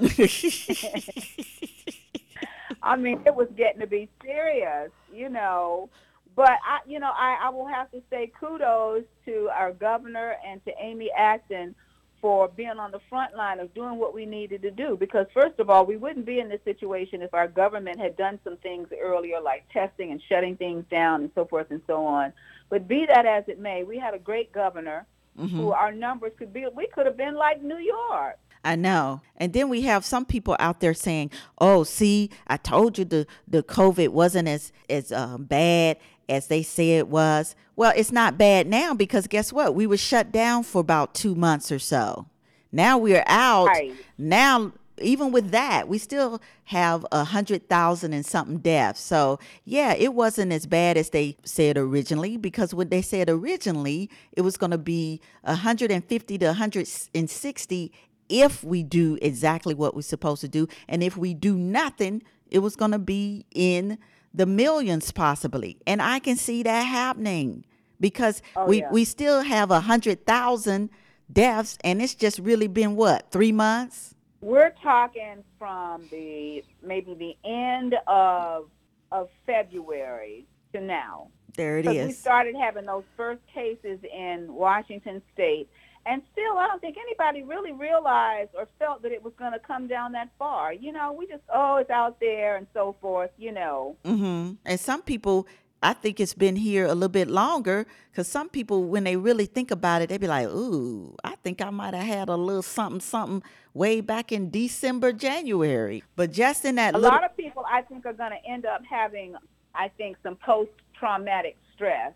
I 2.83 2.95
mean, 2.95 3.21
it 3.25 3.35
was 3.35 3.49
getting 3.57 3.81
to 3.81 3.87
be 3.87 4.07
serious, 4.23 4.91
you 5.13 5.27
know. 5.27 5.89
But 6.33 6.51
I, 6.65 6.79
you 6.87 6.99
know, 6.99 7.11
I, 7.13 7.39
I 7.43 7.49
will 7.49 7.67
have 7.67 7.91
to 7.91 8.01
say 8.09 8.31
kudos 8.39 9.03
to 9.25 9.49
our 9.53 9.73
governor 9.73 10.37
and 10.47 10.63
to 10.63 10.71
Amy 10.79 11.11
Acton 11.17 11.75
for 12.23 12.47
being 12.47 12.79
on 12.79 12.89
the 12.89 13.01
front 13.09 13.35
line 13.35 13.59
of 13.59 13.73
doing 13.73 13.97
what 13.97 14.13
we 14.13 14.25
needed 14.25 14.61
to 14.61 14.71
do. 14.71 14.95
Because 14.97 15.27
first 15.33 15.59
of 15.59 15.69
all, 15.69 15.85
we 15.85 15.97
wouldn't 15.97 16.25
be 16.25 16.39
in 16.39 16.47
this 16.47 16.61
situation 16.63 17.21
if 17.21 17.33
our 17.33 17.49
government 17.49 17.99
had 17.99 18.15
done 18.15 18.39
some 18.45 18.55
things 18.57 18.87
earlier, 18.97 19.41
like 19.41 19.65
testing 19.73 20.11
and 20.11 20.21
shutting 20.29 20.55
things 20.55 20.85
down 20.89 21.23
and 21.23 21.31
so 21.35 21.43
forth 21.43 21.67
and 21.69 21.81
so 21.85 22.05
on. 22.05 22.31
But 22.69 22.87
be 22.87 23.05
that 23.09 23.25
as 23.25 23.43
it 23.49 23.59
may, 23.59 23.83
we 23.83 23.99
had 23.99 24.13
a 24.13 24.19
great 24.19 24.53
governor 24.53 25.05
mm-hmm. 25.37 25.53
who 25.53 25.71
our 25.73 25.91
numbers 25.91 26.31
could 26.39 26.53
be. 26.53 26.65
We 26.73 26.87
could 26.87 27.05
have 27.07 27.17
been 27.17 27.35
like 27.35 27.61
New 27.61 27.77
York. 27.77 28.39
I 28.63 28.77
know. 28.77 29.19
And 29.35 29.51
then 29.51 29.67
we 29.67 29.81
have 29.81 30.05
some 30.05 30.23
people 30.23 30.55
out 30.59 30.79
there 30.79 30.93
saying, 30.93 31.31
"Oh, 31.57 31.83
see, 31.83 32.29
I 32.47 32.55
told 32.55 32.97
you 32.97 33.03
the 33.03 33.27
the 33.45 33.61
COVID 33.61 34.09
wasn't 34.09 34.47
as 34.47 34.71
as 34.89 35.11
uh, 35.11 35.37
bad 35.37 35.97
as 36.29 36.47
they 36.47 36.63
say 36.63 36.97
it 36.97 37.07
was. 37.07 37.55
Well, 37.75 37.93
it's 37.95 38.11
not 38.11 38.37
bad 38.37 38.67
now 38.67 38.93
because 38.93 39.27
guess 39.27 39.51
what? 39.51 39.75
We 39.75 39.87
were 39.87 39.97
shut 39.97 40.31
down 40.31 40.63
for 40.63 40.79
about 40.79 41.13
two 41.13 41.35
months 41.35 41.71
or 41.71 41.79
so. 41.79 42.27
Now 42.71 42.97
we're 42.97 43.23
out. 43.27 43.67
Right. 43.67 43.93
Now, 44.17 44.73
even 44.99 45.31
with 45.31 45.51
that, 45.51 45.87
we 45.87 45.97
still 45.97 46.41
have 46.65 47.05
a 47.11 47.23
hundred 47.23 47.67
thousand 47.67 48.13
and 48.13 48.25
something 48.25 48.59
deaths. 48.59 49.01
So 49.01 49.39
yeah, 49.65 49.93
it 49.93 50.13
wasn't 50.13 50.51
as 50.51 50.65
bad 50.65 50.97
as 50.97 51.09
they 51.09 51.37
said 51.43 51.77
originally 51.77 52.37
because 52.37 52.73
when 52.73 52.89
they 52.89 53.01
said 53.01 53.29
originally 53.29 54.09
it 54.31 54.41
was 54.41 54.57
going 54.57 54.71
to 54.71 54.77
be 54.77 55.21
150 55.43 56.37
to 56.37 56.45
160 56.45 57.91
if 58.29 58.63
we 58.63 58.83
do 58.83 59.17
exactly 59.21 59.73
what 59.73 59.95
we're 59.95 60.01
supposed 60.01 60.41
to 60.41 60.47
do, 60.47 60.67
and 60.87 61.03
if 61.03 61.17
we 61.17 61.33
do 61.33 61.55
nothing, 61.55 62.23
it 62.49 62.59
was 62.59 62.75
going 62.75 62.91
to 62.91 62.99
be 62.99 63.45
in 63.53 63.97
the 64.33 64.45
millions 64.45 65.11
possibly. 65.11 65.77
And 65.85 66.01
I 66.01 66.19
can 66.19 66.35
see 66.35 66.63
that 66.63 66.81
happening 66.81 67.65
because 67.99 68.41
oh, 68.55 68.65
we, 68.65 68.79
yeah. 68.79 68.91
we 68.91 69.05
still 69.05 69.41
have 69.41 69.71
a 69.71 69.81
hundred 69.81 70.25
thousand 70.25 70.89
deaths 71.31 71.77
and 71.83 72.01
it's 72.01 72.15
just 72.15 72.39
really 72.39 72.67
been 72.67 72.95
what, 72.95 73.31
three 73.31 73.51
months? 73.51 74.15
We're 74.41 74.73
talking 74.83 75.43
from 75.57 76.03
the 76.11 76.63
maybe 76.85 77.13
the 77.13 77.49
end 77.49 77.95
of 78.07 78.69
of 79.11 79.29
February 79.45 80.45
to 80.73 80.81
now. 80.81 81.29
There 81.55 81.77
it 81.77 81.85
is. 81.85 82.07
We 82.07 82.13
started 82.13 82.55
having 82.59 82.85
those 82.85 83.03
first 83.15 83.41
cases 83.53 83.99
in 84.03 84.51
Washington 84.51 85.21
state 85.33 85.69
and 86.05 86.21
still, 86.31 86.57
I 86.57 86.67
don't 86.67 86.81
think 86.81 86.97
anybody 86.97 87.43
really 87.43 87.71
realized 87.71 88.51
or 88.57 88.67
felt 88.77 89.01
that 89.03 89.11
it 89.11 89.23
was 89.23 89.33
going 89.37 89.53
to 89.53 89.59
come 89.59 89.87
down 89.87 90.11
that 90.13 90.29
far. 90.37 90.73
You 90.73 90.91
know, 90.91 91.13
we 91.13 91.27
just, 91.27 91.43
oh, 91.53 91.77
it's 91.77 91.89
out 91.89 92.19
there 92.19 92.57
and 92.57 92.67
so 92.73 92.95
forth, 92.99 93.31
you 93.37 93.51
know. 93.51 93.95
Mm-hmm. 94.03 94.53
And 94.65 94.79
some 94.79 95.01
people 95.01 95.47
I 95.83 95.91
think 95.91 96.21
it's 96.21 96.33
been 96.33 96.55
here 96.55 96.85
a 96.85 96.93
little 96.93 97.09
bit 97.09 97.27
longer 97.27 97.85
because 98.09 98.29
some 98.29 98.47
people, 98.47 98.85
when 98.85 99.03
they 99.03 99.17
really 99.17 99.45
think 99.45 99.69
about 99.69 100.01
it, 100.01 100.07
they'd 100.07 100.21
be 100.21 100.27
like, 100.27 100.47
"Ooh, 100.47 101.13
I 101.25 101.35
think 101.43 101.61
I 101.61 101.69
might 101.71 101.93
have 101.93 102.05
had 102.05 102.29
a 102.29 102.37
little 102.37 102.61
something, 102.61 103.01
something 103.01 103.43
way 103.73 103.99
back 103.99 104.31
in 104.31 104.49
December, 104.49 105.11
January." 105.11 106.01
But 106.15 106.31
just 106.31 106.63
in 106.63 106.75
that 106.75 106.95
A 106.95 106.97
little, 106.97 107.11
lot 107.11 107.25
of 107.25 107.35
people, 107.35 107.65
I 107.69 107.81
think, 107.81 108.05
are 108.05 108.13
going 108.13 108.31
to 108.31 108.49
end 108.49 108.65
up 108.65 108.81
having, 108.89 109.35
I 109.75 109.89
think, 109.89 110.15
some 110.23 110.37
post-traumatic 110.37 111.57
stress 111.75 112.13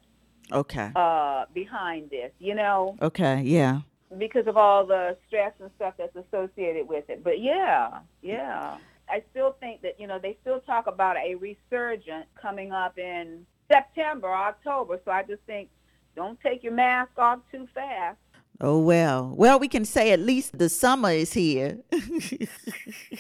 okay, 0.52 0.92
uh, 0.96 1.46
behind 1.54 2.10
this. 2.10 2.32
You 2.40 2.56
know, 2.56 2.98
okay, 3.02 3.42
yeah, 3.44 3.82
because 4.18 4.48
of 4.48 4.58
all 4.58 4.86
the 4.86 5.18
stress 5.28 5.54
and 5.60 5.70
stuff 5.76 5.96
that's 5.98 6.16
associated 6.16 6.88
with 6.88 7.10
it. 7.10 7.24
But 7.24 7.40
yeah, 7.40 8.00
yeah. 8.22 8.78
I 9.10 9.24
still 9.32 9.56
think 9.60 9.82
that, 9.84 10.00
you 10.00 10.08
know, 10.08 10.20
they 10.20 10.38
still 10.42 10.60
talk 10.62 10.88
about 10.88 11.16
a 11.18 11.36
resurgence 11.36 12.28
coming 12.42 12.72
up 12.72 12.98
in 12.98 13.46
September, 13.72 14.28
October. 14.28 15.00
So 15.06 15.12
I 15.12 15.24
just 15.24 15.42
think 15.44 15.70
don't 16.16 16.40
take 16.42 16.64
your 16.64 16.74
mask 16.74 17.12
off 17.18 17.40
too 17.52 17.68
fast. 17.74 18.18
Oh 18.60 18.80
well. 18.80 19.34
Well, 19.36 19.60
we 19.60 19.68
can 19.68 19.86
say 19.86 20.12
at 20.12 20.20
least 20.20 20.58
the 20.58 20.70
summer 20.70 21.12
is 21.12 21.34
here. 21.34 21.80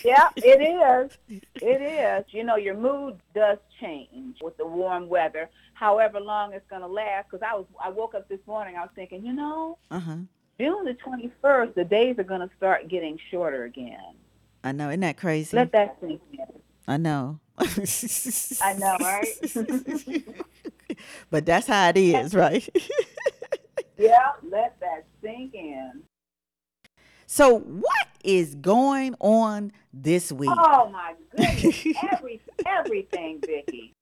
Yeah, 0.03 0.29
it 0.35 0.61
is. 0.61 1.17
It 1.55 1.81
is. 1.81 2.25
You 2.33 2.43
know, 2.43 2.55
your 2.55 2.75
mood 2.75 3.19
does 3.33 3.57
change 3.81 4.37
with 4.41 4.55
the 4.57 4.65
warm 4.65 5.09
weather, 5.09 5.49
however 5.73 6.19
long 6.19 6.53
it's 6.53 6.67
going 6.69 6.81
to 6.81 6.87
last. 6.87 7.29
Because 7.29 7.45
I 7.45 7.55
was, 7.55 7.65
I 7.83 7.89
woke 7.89 8.15
up 8.15 8.29
this 8.29 8.39
morning, 8.45 8.75
I 8.77 8.81
was 8.81 8.89
thinking, 8.95 9.25
you 9.25 9.33
know, 9.33 9.77
uh-huh. 9.91 10.17
June 10.59 10.85
the 10.85 10.93
21st, 10.93 11.75
the 11.75 11.83
days 11.83 12.17
are 12.19 12.23
going 12.23 12.47
to 12.47 12.49
start 12.57 12.87
getting 12.87 13.19
shorter 13.31 13.65
again. 13.65 14.15
I 14.63 14.71
know, 14.71 14.89
isn't 14.89 15.01
that 15.01 15.17
crazy? 15.17 15.55
Let 15.57 15.71
that 15.73 15.97
sink 15.99 16.21
in. 16.31 16.45
I 16.87 16.97
know. 16.97 17.39
I 17.59 18.73
know, 18.77 18.97
right? 18.99 19.25
but 21.29 21.45
that's 21.45 21.67
how 21.67 21.89
it 21.89 21.97
is, 21.97 22.33
right? 22.33 22.67
yeah, 23.97 24.29
let 24.49 24.79
that 24.79 25.05
sink 25.27 25.53
in. 25.53 26.03
so, 27.25 27.59
what 27.59 28.07
is 28.23 28.55
going 28.55 29.15
on 29.19 29.71
this 29.93 30.31
week? 30.31 30.49
Oh 30.51 30.89
my 30.89 31.13
goodness, 31.35 31.85
every 32.11 32.41
everything, 32.65 33.39
Vicky. 33.45 33.93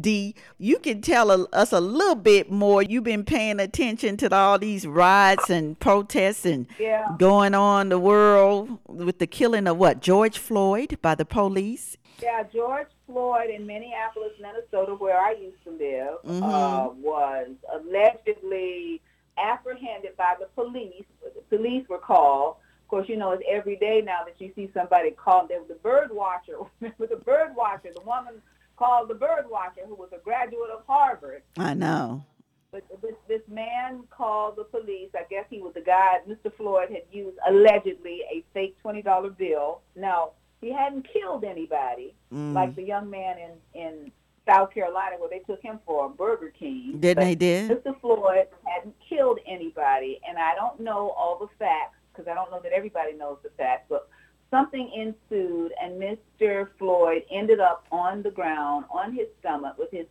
D, 0.00 0.34
you 0.58 0.78
can 0.78 1.02
tell 1.02 1.30
a, 1.30 1.44
us 1.50 1.70
a 1.72 1.80
little 1.80 2.14
bit 2.14 2.50
more. 2.50 2.82
You've 2.82 3.04
been 3.04 3.24
paying 3.24 3.60
attention 3.60 4.16
to 4.18 4.34
all 4.34 4.58
these 4.58 4.86
riots 4.86 5.50
and 5.50 5.78
protests 5.78 6.46
and 6.46 6.66
Yeah. 6.78 7.08
going 7.18 7.54
on 7.54 7.90
the 7.90 7.98
world 7.98 8.78
with 8.86 9.18
the 9.18 9.26
killing 9.26 9.66
of 9.66 9.76
what 9.76 10.00
George 10.00 10.38
Floyd 10.38 10.96
by 11.02 11.14
the 11.14 11.26
police. 11.26 11.98
Yeah, 12.22 12.44
George 12.44 12.86
Floyd 13.06 13.50
in 13.50 13.66
Minneapolis, 13.66 14.32
Minnesota, 14.40 14.94
where 14.94 15.18
I 15.20 15.32
used 15.32 15.62
to 15.64 15.70
live, 15.70 16.22
Mhm. 16.24 16.42
uh, 16.42 16.88
was 16.94 17.48
allegedly 17.74 19.01
apprehended 19.42 20.16
by 20.16 20.34
the 20.38 20.46
police. 20.54 21.04
The 21.22 21.56
police 21.56 21.88
were 21.88 21.98
called. 21.98 22.56
Of 22.82 22.88
course, 22.88 23.08
you 23.08 23.16
know 23.16 23.32
it's 23.32 23.42
every 23.48 23.76
day 23.76 24.02
now 24.04 24.20
that 24.24 24.40
you 24.40 24.52
see 24.54 24.70
somebody 24.74 25.10
called. 25.12 25.48
There 25.48 25.60
was 25.60 25.70
a 25.70 25.74
bird 25.82 26.10
watcher. 26.12 26.58
Remember 26.80 27.06
the 27.06 27.16
bird 27.16 27.54
watcher? 27.56 27.90
The 27.94 28.02
woman 28.02 28.34
called 28.76 29.08
the 29.08 29.14
bird 29.14 29.44
watcher, 29.50 29.82
who 29.86 29.94
was 29.94 30.10
a 30.14 30.18
graduate 30.18 30.70
of 30.70 30.82
Harvard. 30.86 31.42
I 31.58 31.74
know. 31.74 32.24
But 32.70 32.84
this, 33.02 33.14
this 33.28 33.42
man 33.48 34.04
called 34.10 34.56
the 34.56 34.64
police. 34.64 35.10
I 35.14 35.24
guess 35.28 35.44
he 35.50 35.60
was 35.60 35.74
the 35.74 35.82
guy 35.82 36.18
Mr. 36.28 36.50
Floyd 36.56 36.88
had 36.90 37.02
used 37.12 37.36
allegedly 37.46 38.22
a 38.32 38.42
fake 38.54 38.76
twenty 38.80 39.02
dollar 39.02 39.28
bill. 39.30 39.80
Now 39.96 40.30
he 40.60 40.72
hadn't 40.72 41.06
killed 41.12 41.44
anybody 41.44 42.14
Mm. 42.32 42.54
like 42.54 42.74
the 42.74 42.82
young 42.82 43.10
man 43.10 43.36
in 43.38 43.80
in 43.82 44.12
South 44.46 44.72
Carolina 44.72 45.16
where 45.18 45.30
they 45.30 45.40
took 45.40 45.62
him 45.62 45.78
for 45.86 46.06
a 46.06 46.08
Burger 46.08 46.52
King. 46.58 46.98
Didn't 46.98 47.16
But 47.16 47.24
they 47.24 47.34
did? 47.34 47.70
Mr. 47.70 47.98
Floyd 48.00 48.46
hadn't 48.64 48.94
killed 49.08 49.38
anybody, 49.46 50.20
and 50.28 50.38
I 50.38 50.54
don't 50.54 50.80
know 50.80 51.10
all 51.10 51.38
the 51.38 51.48
facts 51.58 51.96
because 52.12 52.28
I 52.28 52.34
don't 52.34 52.50
know 52.50 52.60
that 52.62 52.72
everybody 52.72 53.12
knows 53.14 53.38
the 53.42 53.50
facts, 53.56 53.86
but 53.88 54.08
something 54.50 54.90
ensued, 54.94 55.72
and 55.80 56.00
Mr. 56.00 56.68
Floyd 56.78 57.24
ended 57.30 57.60
up 57.60 57.86
on 57.90 58.22
the 58.22 58.30
ground 58.30 58.84
on 58.90 59.12
his 59.12 59.26
stomach 59.40 59.78
with 59.78 59.90
his 59.90 60.06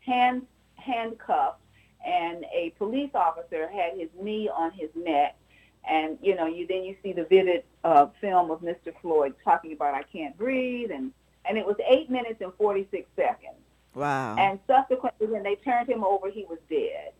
hands 0.00 0.42
handcuffed, 0.76 1.60
and 2.04 2.44
a 2.54 2.72
police 2.78 3.10
officer 3.14 3.68
had 3.68 3.98
his 3.98 4.08
knee 4.20 4.48
on 4.48 4.70
his 4.72 4.90
neck. 4.94 5.36
And 5.88 6.18
you 6.20 6.34
know, 6.34 6.46
you 6.46 6.66
then 6.66 6.84
you 6.84 6.96
see 7.02 7.12
the 7.12 7.24
vivid 7.24 7.64
uh, 7.84 8.06
film 8.20 8.50
of 8.50 8.60
Mr. 8.60 8.92
Floyd 9.00 9.34
talking 9.44 9.72
about 9.72 9.94
I 9.94 10.02
can't 10.02 10.36
breathe, 10.36 10.90
and 10.90 11.12
and 11.48 11.56
it 11.56 11.64
was 11.64 11.76
eight 11.88 12.10
minutes 12.10 12.40
and 12.40 12.52
forty 12.58 12.88
six 12.90 13.08
seconds. 13.14 13.56
Wow. 13.96 14.36
And 14.38 14.60
subsequently, 14.66 15.26
when 15.26 15.42
they 15.42 15.56
turned 15.56 15.88
him 15.88 16.04
over, 16.04 16.30
he 16.30 16.44
was 16.44 16.58
dead. 16.70 17.12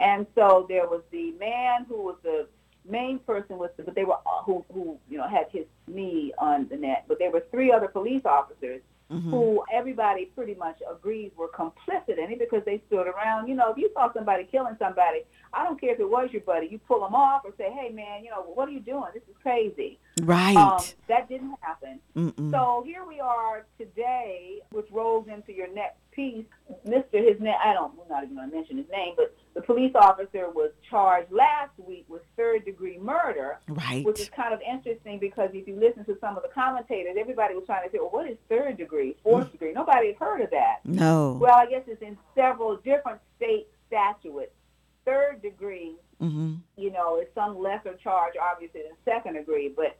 And 0.00 0.26
so 0.36 0.66
there 0.68 0.86
was 0.86 1.02
the 1.10 1.32
man 1.32 1.86
who 1.88 1.96
was 2.02 2.16
the 2.22 2.46
main 2.88 3.18
person 3.18 3.58
with 3.58 3.76
the, 3.76 3.82
but 3.82 3.94
they 3.94 4.04
were 4.04 4.18
who 4.44 4.64
who 4.72 4.98
you 5.10 5.18
know 5.18 5.26
had 5.26 5.46
his 5.50 5.66
knee 5.88 6.32
on 6.38 6.68
the 6.68 6.76
neck. 6.76 7.04
But 7.08 7.18
there 7.18 7.30
were 7.30 7.44
three 7.50 7.72
other 7.72 7.88
police 7.88 8.24
officers 8.24 8.80
Mhm. 9.10 9.30
who 9.30 9.64
everybody 9.72 10.26
pretty 10.26 10.54
much 10.54 10.76
agrees 10.90 11.32
were 11.34 11.48
complicit 11.48 12.18
in 12.18 12.30
it 12.30 12.38
because 12.38 12.62
they 12.66 12.82
stood 12.88 13.06
around. 13.06 13.48
You 13.48 13.54
know, 13.54 13.70
if 13.70 13.78
you 13.78 13.90
saw 13.94 14.12
somebody 14.12 14.44
killing 14.44 14.76
somebody, 14.78 15.22
I 15.54 15.64
don't 15.64 15.80
care 15.80 15.94
if 15.94 16.00
it 16.00 16.10
was 16.10 16.30
your 16.30 16.42
buddy, 16.42 16.66
you 16.66 16.78
pull 16.78 17.00
them 17.00 17.14
off 17.14 17.42
or 17.46 17.54
say, 17.56 17.70
hey 17.72 17.88
man, 17.88 18.22
you 18.22 18.28
know, 18.30 18.42
what 18.42 18.68
are 18.68 18.72
you 18.72 18.80
doing? 18.80 19.10
This 19.14 19.22
is 19.22 19.34
crazy. 19.42 19.98
Right. 20.22 20.54
Um, 20.56 20.82
that 21.06 21.26
didn't 21.26 21.54
happen. 21.62 22.00
Mm-mm. 22.14 22.50
So 22.50 22.82
here 22.84 23.06
we 23.06 23.18
are 23.18 23.64
today, 23.78 24.60
which 24.72 24.90
rolls 24.90 25.26
into 25.26 25.54
your 25.54 25.68
next 25.72 25.96
Mr. 26.86 27.04
His 27.12 27.40
name, 27.40 27.54
I 27.62 27.72
don't, 27.72 27.96
we're 27.96 28.08
not 28.08 28.24
even 28.24 28.36
going 28.36 28.50
to 28.50 28.56
mention 28.56 28.76
his 28.76 28.88
name, 28.90 29.14
but 29.16 29.34
the 29.54 29.62
police 29.62 29.92
officer 29.94 30.50
was 30.50 30.70
charged 30.88 31.30
last 31.32 31.70
week 31.78 32.04
with 32.08 32.22
third 32.36 32.64
degree 32.64 32.98
murder, 32.98 33.58
right. 33.68 34.04
which 34.04 34.20
is 34.20 34.28
kind 34.28 34.52
of 34.52 34.60
interesting 34.60 35.18
because 35.18 35.50
if 35.54 35.66
you 35.66 35.76
listen 35.76 36.04
to 36.04 36.16
some 36.20 36.36
of 36.36 36.42
the 36.42 36.48
commentators, 36.48 37.16
everybody 37.18 37.54
was 37.54 37.64
trying 37.66 37.86
to 37.86 37.92
say, 37.92 37.98
well, 38.00 38.10
what 38.10 38.28
is 38.28 38.36
third 38.48 38.76
degree, 38.76 39.16
fourth 39.22 39.50
degree? 39.52 39.72
Nobody 39.72 40.08
had 40.08 40.16
heard 40.16 40.40
of 40.40 40.50
that. 40.50 40.80
no. 40.84 41.38
Well, 41.40 41.54
I 41.54 41.66
guess 41.66 41.82
it's 41.86 42.02
in 42.02 42.16
several 42.34 42.76
different 42.76 43.20
state 43.36 43.68
statutes. 43.86 44.52
Third 45.04 45.40
degree 45.40 45.96
mm-hmm. 46.20 46.54
you 46.76 46.90
know, 46.90 47.20
is 47.20 47.28
some 47.34 47.58
lesser 47.58 47.94
charge, 47.94 48.34
obviously, 48.40 48.82
than 48.82 48.92
second 49.04 49.34
degree. 49.34 49.72
But 49.74 49.96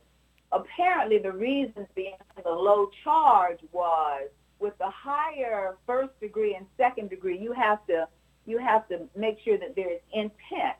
apparently, 0.52 1.18
the 1.18 1.33
reasons 1.33 1.87
behind 1.94 2.18
the 2.44 2.50
low 2.50 2.90
charge 3.04 3.61
was 3.72 4.28
with 4.59 4.77
the 4.79 4.90
higher 4.90 5.77
first 5.87 6.18
degree 6.21 6.55
and 6.55 6.66
second 6.77 7.11
degree, 7.11 7.38
you 7.38 7.53
have 7.53 7.87
to 7.87 8.09
you 8.47 8.59
have 8.59 8.88
to 8.88 9.07
make 9.14 9.38
sure 9.40 9.59
that 9.59 9.77
there 9.77 9.90
is 9.90 10.01
intent. 10.12 10.77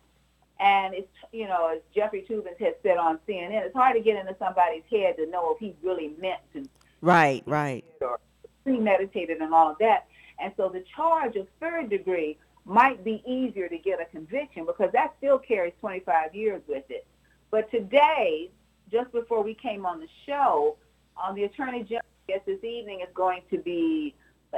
And 0.61 0.95
it's 0.95 1.12
you 1.33 1.47
know, 1.47 1.69
as 1.75 1.81
Jeffrey 1.95 2.25
Toobin 2.29 2.59
has 2.59 2.75
said 2.83 2.97
on 2.97 3.19
CNN, 3.29 3.64
it's 3.64 3.77
hard 3.77 3.95
to 3.97 4.03
get 4.03 4.19
into 4.19 4.35
somebody's 4.38 4.83
head 4.91 5.17
to 5.17 5.27
know 5.27 5.53
if 5.53 5.59
he 5.59 5.75
really 5.83 6.14
meant 6.21 6.41
to 6.55 6.69
Right. 7.01 7.43
Right. 7.47 7.85
or 8.01 8.19
premeditated 8.64 9.38
and 9.38 9.55
all 9.55 9.71
of 9.71 9.79
that. 9.79 10.07
And 10.41 10.53
so 10.57 10.69
the 10.69 10.85
charge 10.95 11.37
of 11.37 11.47
third 11.61 11.91
degree 11.91 12.38
might 12.64 13.03
be 13.05 13.23
easier 13.27 13.69
to 13.69 13.79
get 13.79 14.01
a 14.01 14.05
conviction 14.05 14.67
because 14.67 14.91
that 14.93 15.14
still 15.19 15.38
carries 15.38 15.73
25 15.81 16.35
years 16.35 16.62
with 16.69 16.85
it. 16.91 17.07
But 17.51 17.71
today, 17.71 18.51
just 18.91 19.11
before 19.12 19.43
we 19.43 19.55
came 19.55 19.87
on 19.87 20.01
the 20.01 20.09
show, 20.27 20.77
um, 21.23 21.35
the 21.35 21.45
Attorney 21.45 21.83
General, 21.83 22.05
I 22.29 22.35
guess 22.35 22.43
this 22.45 22.62
evening 22.62 23.01
is 23.01 23.09
going 23.14 23.41
to 23.51 23.57
be 23.57 24.14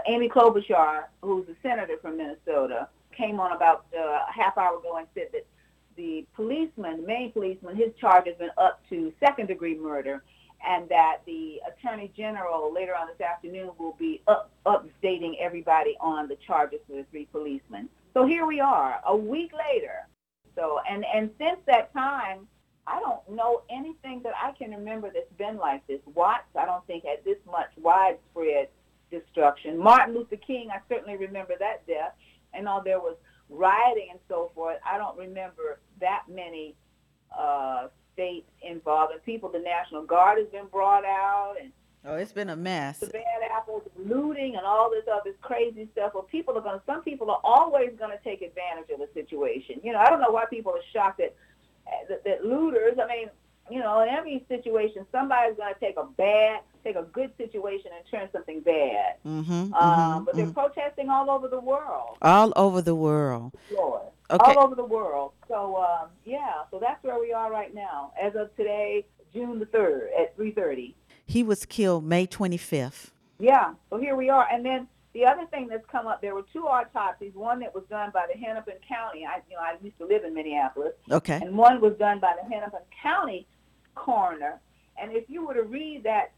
Amy 0.09 0.29
Klobuchar, 0.29 1.05
who's 1.23 1.47
a 1.49 1.55
senator 1.63 1.99
from 2.03 2.17
Minnesota, 2.17 2.89
came 3.17 3.39
on 3.39 3.53
about 3.53 3.87
uh, 3.97 4.01
a 4.29 4.33
half 4.33 4.59
hour 4.59 4.79
ago 4.79 4.97
and 4.97 5.07
said 5.15 5.29
that 5.33 5.47
the 5.95 6.27
policeman, 6.35 7.03
the 7.03 7.07
main 7.07 7.31
policeman, 7.31 7.77
his 7.77 7.95
charge 8.01 8.27
has 8.27 8.35
been 8.37 8.51
up 8.59 8.81
to 8.89 9.13
second 9.21 9.47
degree 9.47 9.77
murder 9.77 10.25
and 10.67 10.89
that 10.89 11.19
the 11.27 11.61
attorney 11.69 12.11
general 12.17 12.75
later 12.75 12.97
on 12.97 13.07
this 13.07 13.25
afternoon 13.25 13.71
will 13.79 13.95
be 14.01 14.21
up, 14.27 14.51
updating 14.67 15.35
everybody 15.39 15.97
on 16.01 16.27
the 16.27 16.37
charges 16.45 16.81
for 16.89 16.97
the 16.97 17.05
three 17.13 17.27
policemen. 17.31 17.89
So 18.15 18.27
here 18.27 18.47
we 18.47 18.59
are, 18.59 19.01
a 19.07 19.17
week 19.17 19.53
later. 19.53 20.09
So 20.57 20.81
and 20.91 21.05
and 21.15 21.31
since 21.39 21.61
that 21.67 21.93
time, 21.93 22.49
I 22.91 22.99
don't 23.01 23.29
know 23.37 23.63
anything 23.71 24.21
that 24.25 24.33
I 24.43 24.53
can 24.53 24.71
remember 24.73 25.11
that's 25.13 25.33
been 25.39 25.57
like 25.59 25.87
this. 25.87 26.01
Watts, 26.15 26.45
I 26.59 26.65
don't 26.65 26.85
think 26.87 27.05
had 27.05 27.25
this 27.25 27.39
much 27.47 27.71
widespread 27.77 28.69
destruction. 29.11 29.79
Martin 29.79 30.15
Luther 30.15 30.37
King, 30.37 30.71
I 30.73 30.79
certainly 30.89 31.17
remember 31.17 31.55
that 31.59 31.87
death, 31.87 32.13
and 32.53 32.67
all 32.69 32.83
there 32.83 32.99
was 32.99 33.17
rioting 33.49 34.09
and 34.11 34.21
so 34.29 34.51
forth. 34.55 34.79
I 34.85 34.99
don't 34.99 35.17
remember 35.19 35.81
that 36.01 36.23
many 36.29 36.75
uh, 37.37 37.89
states 38.15 38.49
involved 38.63 39.13
and 39.13 39.23
people. 39.25 39.51
The 39.51 39.59
National 39.61 40.05
Guard 40.05 40.39
has 40.39 40.49
been 40.49 40.67
brought 40.67 41.05
out 41.05 41.55
and 41.61 41.73
Oh, 42.03 42.15
it's 42.15 42.33
been 42.33 42.49
a 42.49 42.57
mess. 42.57 42.99
the 42.99 43.09
bad 43.09 43.23
apples, 43.55 43.83
looting, 43.95 44.57
and 44.57 44.65
all 44.65 44.89
this 44.91 45.05
other 45.13 45.35
crazy 45.43 45.87
stuff. 45.93 46.13
Well, 46.15 46.23
people 46.23 46.57
are 46.57 46.63
going 46.63 46.79
to. 46.79 46.83
Some 46.87 47.03
people 47.03 47.31
are 47.31 47.41
always 47.45 47.91
going 47.99 48.11
to 48.11 48.25
take 48.25 48.41
advantage 48.41 48.89
of 48.91 49.01
the 49.01 49.09
situation. 49.13 49.81
You 49.85 49.93
know, 49.93 49.99
I 49.99 50.09
don't 50.09 50.19
know 50.19 50.31
why 50.31 50.47
people 50.47 50.73
are 50.73 50.81
shocked 50.95 51.19
that 51.19 51.37
that, 52.09 52.25
that 52.25 52.45
looters. 52.45 52.99
I 53.03 53.07
mean, 53.07 53.31
you 53.71 53.79
know, 53.79 54.01
in 54.03 54.09
every 54.09 54.45
situation, 54.49 55.07
somebody's 55.13 55.57
going 55.57 55.73
to 55.73 55.81
take 55.81 55.97
a 55.97 56.05
bad, 56.05 56.61
take 56.83 56.97
a 56.97 57.03
good 57.03 57.31
situation 57.37 57.91
and 57.97 58.05
turn 58.11 58.29
something 58.33 58.61
bad. 58.61 59.15
Mm-hmm, 59.27 59.73
um, 59.75 60.25
but 60.25 60.35
they're 60.35 60.51
protesting 60.51 61.09
all 61.09 61.31
over 61.31 61.49
the 61.49 61.61
world. 61.61 62.17
All 62.21 62.53
over 62.57 62.83
the 62.83 62.95
world. 62.95 63.53
Lord. 63.73 64.03
Okay. 64.31 64.53
All 64.53 64.65
over 64.65 64.75
the 64.75 64.85
world. 64.85 65.33
So 65.49 65.77
um, 65.77 66.09
yeah, 66.25 66.63
so 66.71 66.79
that's 66.81 67.03
where 67.03 67.19
we 67.19 67.33
are 67.33 67.51
right 67.51 67.75
now. 67.75 68.13
As 68.21 68.35
of 68.35 68.55
today, 68.57 69.07
June 69.33 69.59
the 69.59 69.67
third 69.67 70.11
at 70.19 70.35
three 70.37 70.53
thirty. 70.53 70.97
He 71.27 71.45
was 71.45 71.65
killed 71.65 72.05
May 72.05 72.27
25th. 72.27 73.11
Yeah. 73.39 73.75
So 73.89 73.99
here 73.99 74.17
we 74.17 74.31
are, 74.31 74.49
and 74.51 74.67
then 74.67 74.89
the 75.13 75.27
other 75.27 75.45
thing 75.47 75.67
that's 75.67 75.85
come 75.91 76.07
up, 76.07 76.21
there 76.21 76.35
were 76.35 76.45
two 76.53 76.67
autopsies. 76.69 77.35
One 77.35 77.59
that 77.61 77.75
was 77.75 77.85
done 77.91 78.11
by 78.13 78.27
the 78.33 78.39
Hennepin 78.39 78.77
County. 78.87 79.27
I, 79.27 79.41
you 79.49 79.57
know, 79.57 79.63
I 79.63 79.75
used 79.83 79.99
to 79.99 80.07
live 80.07 80.25
in 80.25 80.35
Minneapolis, 80.35 80.93
Okay. 81.11 81.41
and 81.43 81.57
one 81.57 81.81
was 81.81 81.95
done 81.95 82.21
by 82.21 82.35
the 82.41 82.49
Hennepin 82.49 82.81
County 83.03 83.47
coroner. 83.95 84.61
And 85.01 85.13
if 85.13 85.29
you 85.29 85.47
were 85.47 85.55
to 85.55 85.63
read 85.65 86.05
that 86.05 86.33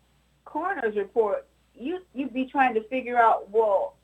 coroner's 0.45 0.97
report, 0.97 1.47
you 1.75 2.01
you'd 2.15 2.33
be 2.33 2.47
trying 2.47 2.75
to 2.75 2.83
figure 2.85 3.19
out, 3.19 3.51
well, 3.51 3.95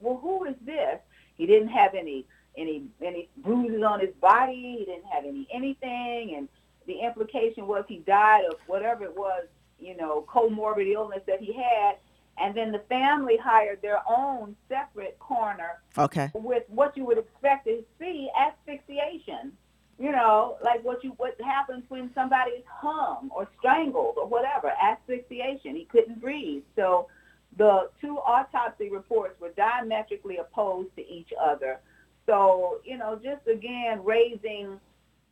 well, 0.00 0.16
who 0.16 0.44
is 0.44 0.54
this? 0.64 0.98
He 1.36 1.46
didn't 1.46 1.68
have 1.68 1.94
any 1.94 2.26
any 2.56 2.84
any 3.02 3.28
bruises 3.38 3.82
on 3.82 4.00
his 4.00 4.14
body. 4.20 4.76
He 4.78 4.84
didn't 4.86 5.06
have 5.06 5.24
any 5.24 5.46
anything, 5.52 6.34
and 6.36 6.48
the 6.86 7.00
implication 7.00 7.66
was 7.66 7.84
he 7.88 7.98
died 7.98 8.44
of 8.46 8.58
whatever 8.66 9.04
it 9.04 9.16
was, 9.16 9.46
you 9.78 9.96
know, 9.96 10.24
comorbid 10.28 10.90
illness 10.92 11.20
that 11.26 11.40
he 11.40 11.52
had. 11.52 11.96
And 12.38 12.54
then 12.54 12.70
the 12.72 12.80
family 12.80 13.36
hired 13.36 13.80
their 13.82 14.00
own 14.08 14.56
separate 14.68 15.18
coroner 15.18 15.80
Okay. 15.96 16.30
with 16.34 16.64
what 16.68 16.96
you 16.96 17.04
would 17.06 17.18
expect 17.18 17.66
to 17.66 17.82
see 17.98 18.28
asphyxiation. 18.38 19.52
You 19.98 20.12
know, 20.12 20.58
like 20.62 20.84
what 20.84 21.02
you 21.02 21.12
what 21.16 21.40
happens 21.40 21.84
when 21.88 22.10
somebody's 22.14 22.64
hung 22.70 23.30
or 23.34 23.48
strangled 23.58 24.16
or 24.18 24.26
whatever, 24.26 24.68
asphyxiation. 24.82 25.74
He 25.74 25.86
couldn't 25.86 26.20
breathe. 26.20 26.64
So 26.76 27.08
the 27.56 27.88
two 27.98 28.18
autopsy 28.18 28.90
reports 28.90 29.40
were 29.40 29.52
diametrically 29.56 30.36
opposed 30.36 30.94
to 30.96 31.08
each 31.10 31.30
other. 31.42 31.80
So, 32.26 32.80
you 32.84 32.98
know, 32.98 33.18
just 33.22 33.46
again 33.46 34.04
raising 34.04 34.78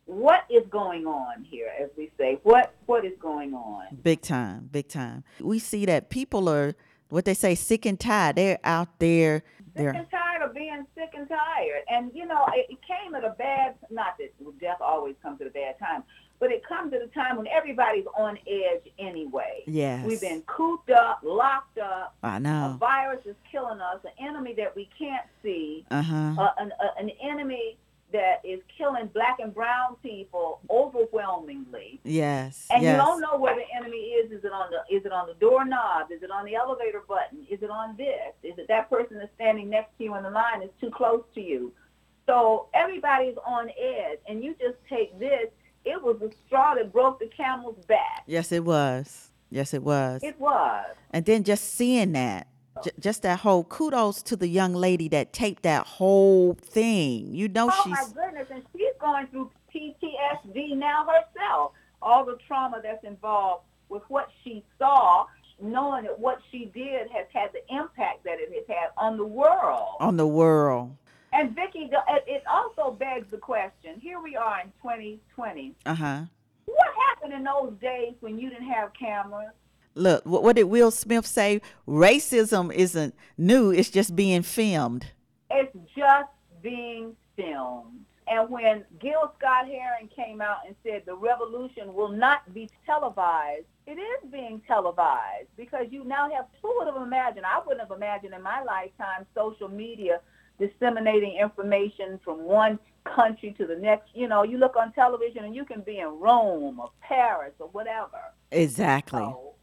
what 0.05 0.45
is 0.49 0.63
going 0.69 1.05
on 1.05 1.43
here, 1.43 1.69
as 1.79 1.89
we 1.95 2.09
say. 2.17 2.39
What 2.41 2.73
what 2.87 3.05
is 3.05 3.13
going 3.19 3.53
on? 3.53 3.85
Big 4.01 4.21
time, 4.21 4.67
big 4.71 4.87
time. 4.87 5.23
We 5.39 5.59
see 5.59 5.85
that 5.85 6.09
people 6.09 6.49
are 6.49 6.73
what 7.09 7.25
they 7.25 7.33
say 7.33 7.55
sick 7.55 7.85
and 7.85 7.99
tired. 7.99 8.35
They're 8.35 8.59
out 8.63 8.89
there. 8.99 9.43
sick 9.57 9.73
They're 9.75 9.89
and 9.89 10.09
tired 10.09 10.41
of 10.41 10.53
being 10.53 10.85
sick 10.95 11.11
and 11.15 11.27
tired. 11.27 11.83
And 11.89 12.11
you 12.13 12.25
know, 12.25 12.45
it, 12.53 12.67
it 12.69 12.77
came 12.87 13.15
at 13.15 13.23
a 13.23 13.31
bad 13.37 13.75
not 13.89 14.17
that 14.19 14.31
death 14.59 14.77
always 14.81 15.15
comes 15.21 15.41
at 15.41 15.47
a 15.47 15.51
bad 15.51 15.77
time, 15.79 16.03
but 16.39 16.51
it 16.51 16.65
comes 16.67 16.93
at 16.93 17.01
a 17.01 17.07
time 17.07 17.37
when 17.37 17.47
everybody's 17.47 18.05
on 18.17 18.37
edge 18.47 18.91
anyway. 18.99 19.63
yes. 19.67 20.05
We've 20.05 20.21
been 20.21 20.41
cooped 20.47 20.89
up, 20.89 21.19
locked 21.23 21.77
up. 21.77 22.15
I 22.23 22.37
A 22.37 22.39
know. 22.39 22.71
A 22.75 22.77
virus 22.77 23.25
is 23.25 23.35
killing 23.51 23.79
us, 23.81 23.99
an 24.03 24.11
enemy 24.27 24.53
that 24.55 24.75
we 24.75 24.89
can't 24.97 25.25
see, 25.43 25.85
Uh 25.91 26.01
huh. 26.01 26.33
uh, 26.37 26.49
an, 26.57 26.71
uh, 26.83 26.87
an 26.99 27.09
enemy 27.23 27.77
that 28.15 28.39
is 28.47 28.61
killing 28.77 29.07
black 29.13 29.37
and 29.39 29.53
brown 29.53 29.97
people 30.01 30.61
overwhelmingly. 30.69 31.99
yes. 32.03 32.67
And 32.71 32.81
yes. 32.81 32.93
you 32.93 32.97
don't 32.97 33.19
know 33.19 33.37
where 33.37 33.55
the 33.55 33.65
enemy 33.75 33.97
is. 33.97 34.31
Is 34.31 34.43
it 34.45 34.51
on 34.51 34.71
the 34.71 34.95
is 34.95 35.05
it 35.05 35.11
on 35.11 35.27
the 35.27 35.33
doorknob? 35.35 36.11
Is 36.11 36.23
it 36.23 36.31
on 36.31 36.45
the 36.45 36.55
elevator 36.55 37.03
button? 37.07 37.45
Is 37.49 37.61
it 37.61 37.69
on 37.69 37.95
this? 37.97 38.33
Is 38.43 38.57
it 38.57 38.67
that 38.69 38.89
person 38.89 39.17
that's 39.17 39.33
standing 39.35 39.69
next 39.69 39.97
to 39.97 40.05
you 40.05 40.15
in 40.15 40.23
the 40.23 40.29
line 40.29 40.61
is 40.61 40.69
too 40.79 40.89
close 40.89 41.23
to 41.35 41.41
you? 41.41 41.73
So 42.25 42.67
everybody's 42.73 43.35
on 43.45 43.69
edge, 43.69 44.19
and 44.27 44.43
you 44.43 44.55
just 44.59 44.77
take 44.89 45.17
this. 45.19 45.49
It 45.83 46.01
was 46.01 46.17
the 46.19 46.31
straw 46.47 46.73
that 46.75 46.91
broke 46.91 47.19
the 47.19 47.27
camel's 47.27 47.85
back. 47.85 48.23
Yes, 48.25 48.51
it 48.51 48.63
was. 48.63 49.29
Yes, 49.51 49.73
it 49.73 49.83
was. 49.83 50.23
It 50.23 50.39
was. 50.39 50.85
And 51.11 51.25
then 51.25 51.43
just 51.43 51.75
seeing 51.75 52.13
that, 52.13 52.47
j- 52.83 52.91
just 52.99 53.21
that 53.23 53.39
whole 53.39 53.63
kudos 53.63 54.21
to 54.23 54.35
the 54.35 54.47
young 54.47 54.73
lady 54.73 55.07
that 55.09 55.33
taped 55.33 55.63
that 55.63 55.85
whole 55.85 56.53
thing. 56.53 57.33
You 57.33 57.47
know, 57.47 57.69
Oh 57.71 57.83
my 57.89 57.97
she's 58.03 58.13
goodness, 58.13 58.47
and 58.51 58.63
she's 58.73 58.93
going 58.99 59.27
through 59.27 59.51
PTSD 59.73 60.75
now 60.77 61.05
herself. 61.05 61.71
All 62.01 62.25
the 62.25 62.37
trauma 62.47 62.79
that's 62.83 63.03
involved 63.03 63.63
with 63.89 64.03
what 64.09 64.29
she 64.43 64.63
saw, 64.77 65.25
knowing 65.61 66.03
that 66.03 66.19
what 66.19 66.39
she 66.51 66.65
did 66.73 67.09
has 67.11 67.25
had 67.33 67.51
the 67.53 67.61
impact 67.75 68.23
that 68.25 68.37
it 68.39 68.51
has 68.53 68.65
had 68.67 68.89
on 68.97 69.17
the 69.17 69.25
world. 69.25 69.95
on 69.99 70.17
the 70.17 70.27
world. 70.27 70.95
And 71.33 71.53
Vicki, 71.55 71.89
it 71.91 72.23
it 72.27 72.43
also 72.49 72.91
begs 72.91 73.29
the 73.29 73.37
question. 73.37 73.99
Here 73.99 74.21
we 74.21 74.35
are 74.35 74.61
in 74.61 74.67
2020. 74.81 75.75
Uh 75.85 75.93
huh. 75.95 76.21
What 76.65 76.87
happened 77.09 77.33
in 77.33 77.43
those 77.43 77.73
days 77.81 78.13
when 78.21 78.39
you 78.39 78.49
didn't 78.49 78.67
have 78.71 78.91
cameras? 78.93 79.51
Look, 79.95 80.25
what, 80.25 80.43
what 80.43 80.55
did 80.55 80.65
Will 80.65 80.91
Smith 80.91 81.25
say? 81.25 81.61
Racism 81.87 82.73
isn't 82.73 83.15
new; 83.37 83.71
it's 83.71 83.89
just 83.89 84.15
being 84.15 84.43
filmed. 84.43 85.07
It's 85.49 85.75
just 85.95 86.29
being 86.61 87.15
filmed. 87.35 88.05
And 88.27 88.49
when 88.49 88.83
Gil 88.99 89.31
Scott 89.37 89.67
Heron 89.67 90.09
came 90.13 90.41
out 90.41 90.57
and 90.65 90.75
said 90.83 91.03
the 91.05 91.15
revolution 91.15 91.93
will 91.93 92.09
not 92.09 92.51
be 92.53 92.69
televised, 92.85 93.65
it 93.85 93.99
is 93.99 94.31
being 94.31 94.61
televised 94.67 95.47
because 95.55 95.85
you 95.91 96.03
now 96.03 96.29
have, 96.31 96.47
who 96.61 96.75
would 96.77 96.87
have 96.87 97.01
imagined, 97.01 97.45
I 97.45 97.59
wouldn't 97.59 97.87
have 97.87 97.95
imagined 97.95 98.33
in 98.33 98.41
my 98.41 98.63
lifetime 98.63 99.27
social 99.35 99.67
media 99.67 100.21
disseminating 100.59 101.37
information 101.39 102.19
from 102.23 102.43
one 102.43 102.79
country 103.03 103.53
to 103.59 103.67
the 103.67 103.75
next. 103.75 104.09
You 104.15 104.27
know, 104.27 104.43
you 104.43 104.57
look 104.57 104.75
on 104.75 104.91
television 104.93 105.43
and 105.43 105.55
you 105.55 105.65
can 105.65 105.81
be 105.81 105.99
in 105.99 106.07
Rome 106.07 106.79
or 106.79 106.89
Paris 107.01 107.53
or 107.59 107.67
whatever. 107.69 108.19
Exactly. 108.51 109.19
So, 109.19 109.54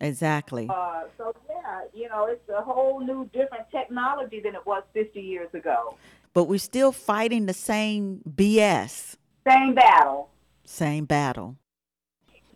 Exactly. 0.00 0.68
uh, 0.70 1.02
so 1.16 1.34
yeah, 1.48 1.80
you 1.92 2.08
know, 2.08 2.26
it's 2.26 2.48
a 2.48 2.62
whole 2.62 3.00
new 3.00 3.24
different 3.32 3.64
technology 3.70 4.40
than 4.40 4.54
it 4.54 4.64
was 4.66 4.82
50 4.94 5.20
years 5.20 5.52
ago. 5.54 5.96
But 6.34 6.44
we're 6.44 6.58
still 6.58 6.92
fighting 6.92 7.46
the 7.46 7.54
same 7.54 8.20
BS, 8.28 9.16
Same 9.46 9.74
battle. 9.74 10.30
same 10.64 11.04
battle. 11.04 11.56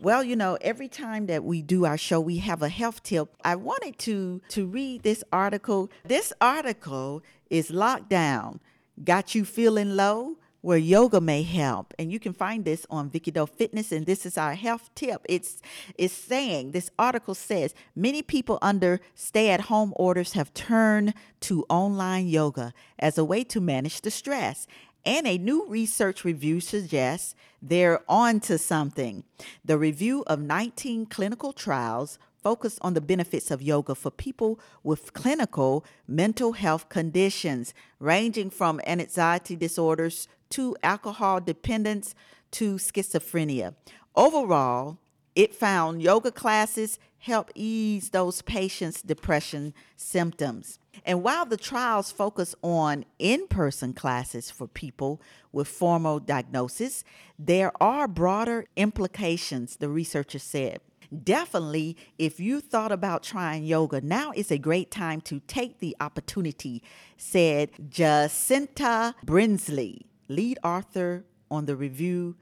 Well, 0.01 0.25
you 0.25 0.35
know, 0.35 0.59
every 0.61 0.89
time 0.89 1.27
that 1.27 1.45
we 1.45 1.63
do 1.63 1.85
our 1.85 1.97
show, 1.97 2.21
we 2.21 2.39
have 2.39 2.61
a 2.63 2.69
health 2.69 3.03
tip. 3.05 3.35
I 3.45 3.55
wanted 3.57 3.99
to 4.01 4.41
to 4.51 4.67
read 4.67 5.03
this 5.03 5.23
article. 5.33 5.91
This 6.05 6.33
article 6.41 7.23
is 7.51 7.71
lockdown. 7.71 8.59
Got 9.03 9.35
you 9.35 9.45
feeling 9.45 9.97
low? 9.97 10.37
Where 10.63 10.79
yoga 10.79 11.21
may 11.21 11.43
help, 11.43 11.93
and 11.99 12.13
you 12.13 12.21
can 12.21 12.33
find 12.33 12.65
this 12.65 12.87
on 12.89 13.11
Vicki 13.11 13.33
Doe 13.33 13.47
Fitness. 13.47 13.91
And 13.91 14.07
this 14.07 14.25
is 14.25 14.39
our 14.39 14.55
health 14.55 14.91
tip. 14.95 15.21
It's 15.29 15.61
it's 15.99 16.15
saying 16.15 16.71
this 16.71 16.89
article 16.97 17.35
says 17.35 17.75
many 17.97 18.23
people 18.23 18.59
under 18.63 19.01
stay-at-home 19.17 19.93
orders 19.97 20.35
have 20.35 20.55
turned 20.55 21.15
to 21.41 21.67
online 21.69 22.29
yoga 22.29 22.73
as 22.99 23.19
a 23.19 23.25
way 23.25 23.43
to 23.45 23.61
manage 23.61 24.03
the 24.03 24.11
stress. 24.11 24.69
And 25.05 25.27
a 25.27 25.37
new 25.37 25.67
research 25.67 26.25
review 26.25 26.61
suggests 26.61 27.35
they're 27.61 28.01
on 28.09 28.39
to 28.41 28.57
something. 28.57 29.25
The 29.65 29.77
review 29.77 30.23
of 30.29 30.39
19 30.41 31.07
clinical 31.07 31.53
trials 31.53 32.21
focused 32.43 32.79
on 32.83 32.95
the 32.95 33.01
benefits 33.01 33.51
of 33.51 33.63
yoga 33.63 33.95
for 33.95 34.11
people 34.11 34.59
with 34.83 35.13
clinical 35.13 35.85
mental 36.07 36.53
health 36.53 36.89
conditions, 36.89 37.73
ranging 37.99 38.51
from 38.51 38.81
anxiety 38.87 39.57
disorders 39.57 40.29
to 40.51 40.77
alcohol 40.83 41.41
dependence 41.41 42.15
to 42.51 42.75
schizophrenia. 42.75 43.75
Overall, 44.15 44.99
it 45.35 45.55
found 45.55 46.03
yoga 46.03 46.31
classes 46.31 46.99
help 47.19 47.51
ease 47.55 48.11
those 48.11 48.43
patients' 48.43 49.01
depression 49.01 49.73
symptoms. 49.97 50.79
And 51.07 51.23
while 51.23 51.47
the 51.47 51.57
trials 51.57 52.13
focus 52.13 52.55
on 52.63 53.05
in 53.19 53.47
person 53.47 53.95
classes 53.95 54.51
for 54.51 54.67
people 54.67 55.23
with 55.53 55.69
formal 55.69 56.19
diagnosis, 56.19 57.05
there 57.39 57.73
are 57.81 58.07
broader 58.07 58.67
implications, 58.77 59.77
the 59.77 59.89
researchers 59.89 60.43
said. 60.43 60.81
Definitely, 61.13 61.97
if 62.19 62.41
you 62.41 62.61
thought 62.61 62.91
about 62.91 63.23
trying 63.23 63.65
yoga, 63.65 64.01
now 64.01 64.33
is 64.35 64.51
a 64.51 64.59
great 64.59 64.91
time 64.91 65.21
to 65.23 65.41
take 65.41 65.79
the 65.79 65.95
opportunity, 66.01 66.83
said 67.19 67.71
Jacinta 67.91 69.15
Brinsley, 69.27 70.07
lead 70.29 70.59
author 70.65 71.25
on 71.51 71.67
the 71.67 71.77
review 71.77 72.37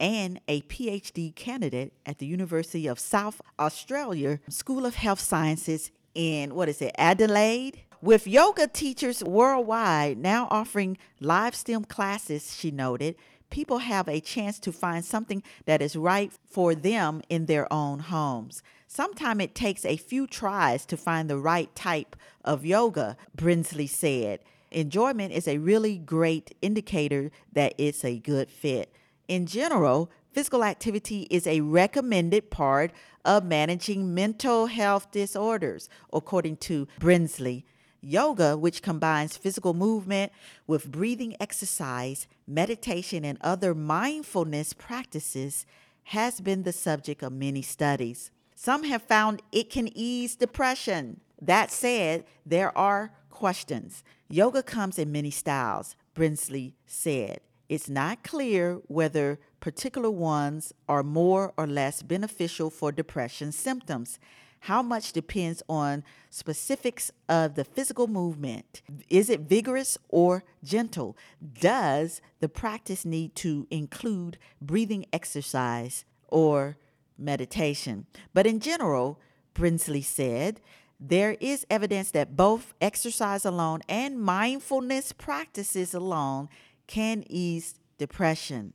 and 0.00 0.40
a 0.48 0.62
PhD 0.62 1.34
candidate 1.34 1.92
at 2.04 2.18
the 2.18 2.26
University 2.26 2.86
of 2.86 2.98
South 2.98 3.40
Australia 3.58 4.40
School 4.48 4.84
of 4.84 4.96
Health 4.96 5.20
Sciences 5.20 5.90
in 6.14 6.54
what 6.54 6.68
is 6.68 6.82
it, 6.82 6.94
Adelaide? 6.98 7.82
With 8.02 8.26
yoga 8.26 8.66
teachers 8.66 9.22
worldwide 9.22 10.18
now 10.18 10.48
offering 10.50 10.98
livestream 11.20 11.88
classes, 11.88 12.56
she 12.56 12.70
noted, 12.70 13.16
people 13.50 13.78
have 13.78 14.08
a 14.08 14.20
chance 14.20 14.58
to 14.60 14.72
find 14.72 15.04
something 15.04 15.42
that 15.64 15.82
is 15.82 15.96
right 15.96 16.32
for 16.48 16.74
them 16.74 17.22
in 17.28 17.46
their 17.46 17.72
own 17.72 18.00
homes. 18.00 18.62
Sometimes 18.86 19.42
it 19.42 19.54
takes 19.54 19.84
a 19.84 19.96
few 19.96 20.26
tries 20.26 20.86
to 20.86 20.96
find 20.96 21.28
the 21.28 21.38
right 21.38 21.74
type 21.74 22.16
of 22.44 22.64
yoga, 22.64 23.16
Brinsley 23.36 23.88
said. 23.88 24.40
Enjoyment 24.70 25.32
is 25.32 25.48
a 25.48 25.58
really 25.58 25.98
great 25.98 26.54
indicator 26.60 27.30
that 27.52 27.74
it's 27.78 28.04
a 28.04 28.18
good 28.18 28.50
fit. 28.50 28.92
In 29.28 29.46
general, 29.46 30.10
physical 30.32 30.62
activity 30.62 31.26
is 31.30 31.46
a 31.46 31.62
recommended 31.62 32.50
part 32.50 32.92
of 33.24 33.44
managing 33.44 34.14
mental 34.14 34.66
health 34.66 35.10
disorders, 35.10 35.88
according 36.12 36.58
to 36.58 36.86
Brinsley. 37.00 37.64
Yoga, 38.06 38.56
which 38.56 38.82
combines 38.82 39.36
physical 39.36 39.74
movement 39.74 40.30
with 40.68 40.92
breathing 40.92 41.34
exercise, 41.40 42.28
meditation, 42.46 43.24
and 43.24 43.36
other 43.40 43.74
mindfulness 43.74 44.72
practices, 44.72 45.66
has 46.04 46.40
been 46.40 46.62
the 46.62 46.72
subject 46.72 47.24
of 47.24 47.32
many 47.32 47.62
studies. 47.62 48.30
Some 48.54 48.84
have 48.84 49.02
found 49.02 49.42
it 49.50 49.70
can 49.70 49.90
ease 49.92 50.36
depression. 50.36 51.20
That 51.42 51.72
said, 51.72 52.24
there 52.46 52.76
are 52.78 53.10
questions. 53.28 54.04
Yoga 54.28 54.62
comes 54.62 55.00
in 55.00 55.10
many 55.10 55.32
styles, 55.32 55.96
Brinsley 56.14 56.74
said. 56.86 57.40
It's 57.68 57.88
not 57.88 58.22
clear 58.22 58.74
whether 58.86 59.40
particular 59.58 60.10
ones 60.12 60.72
are 60.88 61.02
more 61.02 61.52
or 61.58 61.66
less 61.66 62.02
beneficial 62.04 62.70
for 62.70 62.92
depression 62.92 63.50
symptoms. 63.50 64.20
How 64.66 64.82
much 64.82 65.12
depends 65.12 65.62
on 65.68 66.02
specifics 66.28 67.12
of 67.28 67.54
the 67.54 67.62
physical 67.62 68.08
movement. 68.08 68.82
Is 69.08 69.30
it 69.30 69.42
vigorous 69.42 69.96
or 70.08 70.42
gentle? 70.64 71.16
Does 71.60 72.20
the 72.40 72.48
practice 72.48 73.04
need 73.04 73.36
to 73.36 73.68
include 73.70 74.38
breathing 74.60 75.06
exercise 75.12 76.04
or 76.26 76.78
meditation? 77.16 78.06
But 78.34 78.44
in 78.44 78.58
general, 78.58 79.20
Brinsley 79.54 80.02
said, 80.02 80.60
there 80.98 81.36
is 81.40 81.64
evidence 81.70 82.10
that 82.10 82.34
both 82.34 82.74
exercise 82.80 83.44
alone 83.44 83.82
and 83.88 84.20
mindfulness 84.20 85.12
practices 85.12 85.94
alone 85.94 86.48
can 86.88 87.22
ease 87.28 87.76
depression. 87.98 88.72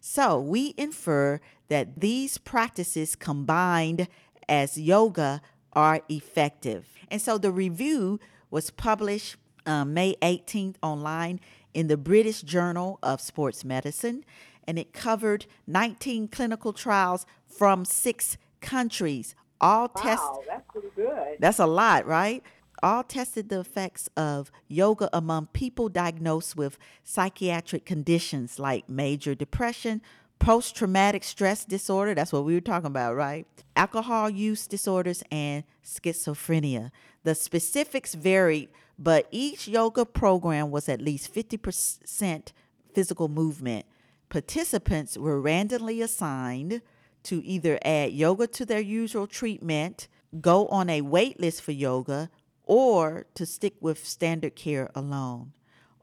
So 0.00 0.40
we 0.40 0.72
infer 0.78 1.40
that 1.68 2.00
these 2.00 2.38
practices 2.38 3.14
combined 3.14 4.08
as 4.48 4.78
yoga 4.78 5.40
are 5.72 6.00
effective. 6.08 6.88
And 7.10 7.20
so 7.20 7.38
the 7.38 7.50
review 7.50 8.20
was 8.50 8.70
published 8.70 9.36
um, 9.66 9.94
May 9.94 10.14
18th 10.22 10.76
online 10.82 11.40
in 11.72 11.88
the 11.88 11.96
British 11.96 12.42
Journal 12.42 12.98
of 13.02 13.20
Sports 13.20 13.64
Medicine, 13.64 14.24
and 14.66 14.78
it 14.78 14.92
covered 14.92 15.46
19 15.66 16.28
clinical 16.28 16.72
trials 16.72 17.26
from 17.46 17.84
six 17.84 18.36
countries. 18.60 19.34
All 19.60 19.90
Wow, 19.94 20.02
test 20.02 20.22
that's 20.46 20.64
pretty 20.70 20.88
good. 20.94 21.36
that's 21.38 21.58
a 21.58 21.66
lot, 21.66 22.06
right? 22.06 22.42
All 22.82 23.02
tested 23.02 23.48
the 23.48 23.60
effects 23.60 24.08
of 24.16 24.50
yoga 24.68 25.08
among 25.12 25.46
people 25.46 25.88
diagnosed 25.88 26.56
with 26.56 26.78
psychiatric 27.02 27.86
conditions 27.86 28.58
like 28.58 28.88
major 28.88 29.34
depression, 29.34 30.02
post 30.44 30.76
traumatic 30.76 31.24
stress 31.24 31.64
disorder, 31.64 32.14
that's 32.14 32.32
what 32.32 32.44
we 32.44 32.54
were 32.54 32.60
talking 32.60 32.86
about, 32.86 33.16
right? 33.16 33.46
Alcohol 33.76 34.28
use 34.28 34.66
disorders, 34.66 35.22
and 35.30 35.64
schizophrenia. 35.82 36.90
The 37.22 37.34
specifics 37.34 38.14
varied, 38.14 38.68
but 38.98 39.26
each 39.30 39.66
yoga 39.66 40.04
program 40.04 40.70
was 40.70 40.86
at 40.90 41.00
least 41.00 41.34
50% 41.34 42.52
physical 42.92 43.28
movement. 43.28 43.86
Participants 44.28 45.16
were 45.16 45.40
randomly 45.40 46.02
assigned 46.02 46.82
to 47.22 47.42
either 47.42 47.78
add 47.82 48.12
yoga 48.12 48.46
to 48.48 48.66
their 48.66 48.80
usual 48.80 49.26
treatment, 49.26 50.08
go 50.42 50.66
on 50.68 50.90
a 50.90 51.00
wait 51.00 51.40
list 51.40 51.62
for 51.62 51.72
yoga, 51.72 52.28
or 52.64 53.24
to 53.34 53.46
stick 53.46 53.76
with 53.80 54.06
standard 54.06 54.54
care 54.54 54.90
alone. 54.94 55.52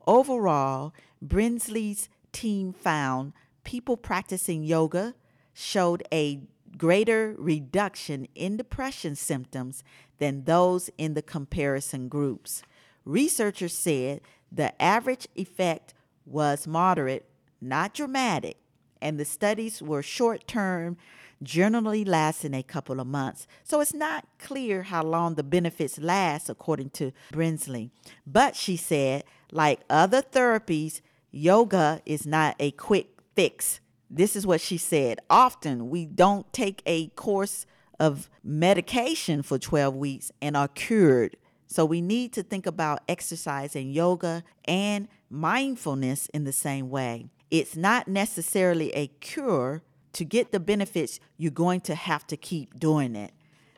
Overall, 0.07 0.95
Brinsley's 1.21 2.09
team 2.31 2.73
found 2.73 3.33
people 3.63 3.97
practicing 3.97 4.63
yoga 4.63 5.13
showed 5.53 6.03
a 6.11 6.41
greater 6.77 7.35
reduction 7.37 8.27
in 8.35 8.57
depression 8.57 9.15
symptoms 9.15 9.83
than 10.19 10.43
those 10.43 10.89
in 10.97 11.13
the 11.13 11.21
comparison 11.21 12.07
groups. 12.07 12.63
Researchers 13.05 13.73
said 13.73 14.21
the 14.51 14.79
average 14.81 15.27
effect 15.35 15.93
was 16.25 16.67
moderate, 16.67 17.25
not 17.59 17.93
dramatic, 17.93 18.57
and 19.01 19.19
the 19.19 19.25
studies 19.25 19.81
were 19.81 20.03
short 20.03 20.47
term, 20.47 20.97
generally 21.41 22.05
lasting 22.05 22.53
a 22.53 22.61
couple 22.61 22.99
of 22.99 23.07
months. 23.07 23.47
So 23.63 23.81
it's 23.81 23.93
not 23.93 24.27
clear 24.37 24.83
how 24.83 25.03
long 25.03 25.35
the 25.35 25.43
benefits 25.43 25.99
last, 25.99 26.49
according 26.49 26.91
to 26.91 27.11
Brinsley. 27.33 27.89
But 28.27 28.55
she 28.55 28.77
said, 28.77 29.23
like 29.51 29.81
other 29.89 30.21
therapies, 30.21 31.01
yoga 31.31 32.01
is 32.05 32.27
not 32.27 32.55
a 32.59 32.71
quick 32.71 33.10
fix. 33.35 33.79
This 34.09 34.35
is 34.35 34.45
what 34.45 34.61
she 34.61 34.77
said. 34.77 35.19
Often 35.29 35.89
we 35.89 36.05
don't 36.05 36.51
take 36.53 36.81
a 36.85 37.07
course 37.09 37.65
of 37.99 38.29
medication 38.43 39.43
for 39.43 39.57
12 39.57 39.95
weeks 39.95 40.31
and 40.41 40.57
are 40.57 40.67
cured. 40.67 41.37
So 41.67 41.85
we 41.85 42.01
need 42.01 42.33
to 42.33 42.43
think 42.43 42.65
about 42.65 42.99
exercise 43.07 43.75
and 43.75 43.93
yoga 43.93 44.43
and 44.65 45.07
mindfulness 45.29 46.27
in 46.33 46.43
the 46.43 46.51
same 46.51 46.89
way. 46.89 47.27
It's 47.49 47.77
not 47.77 48.07
necessarily 48.07 48.91
a 48.91 49.07
cure. 49.07 49.83
To 50.15 50.25
get 50.25 50.51
the 50.51 50.59
benefits, 50.59 51.21
you're 51.37 51.51
going 51.51 51.79
to 51.81 51.95
have 51.95 52.27
to 52.27 52.35
keep 52.35 52.77
doing 52.77 53.15
it. 53.15 53.31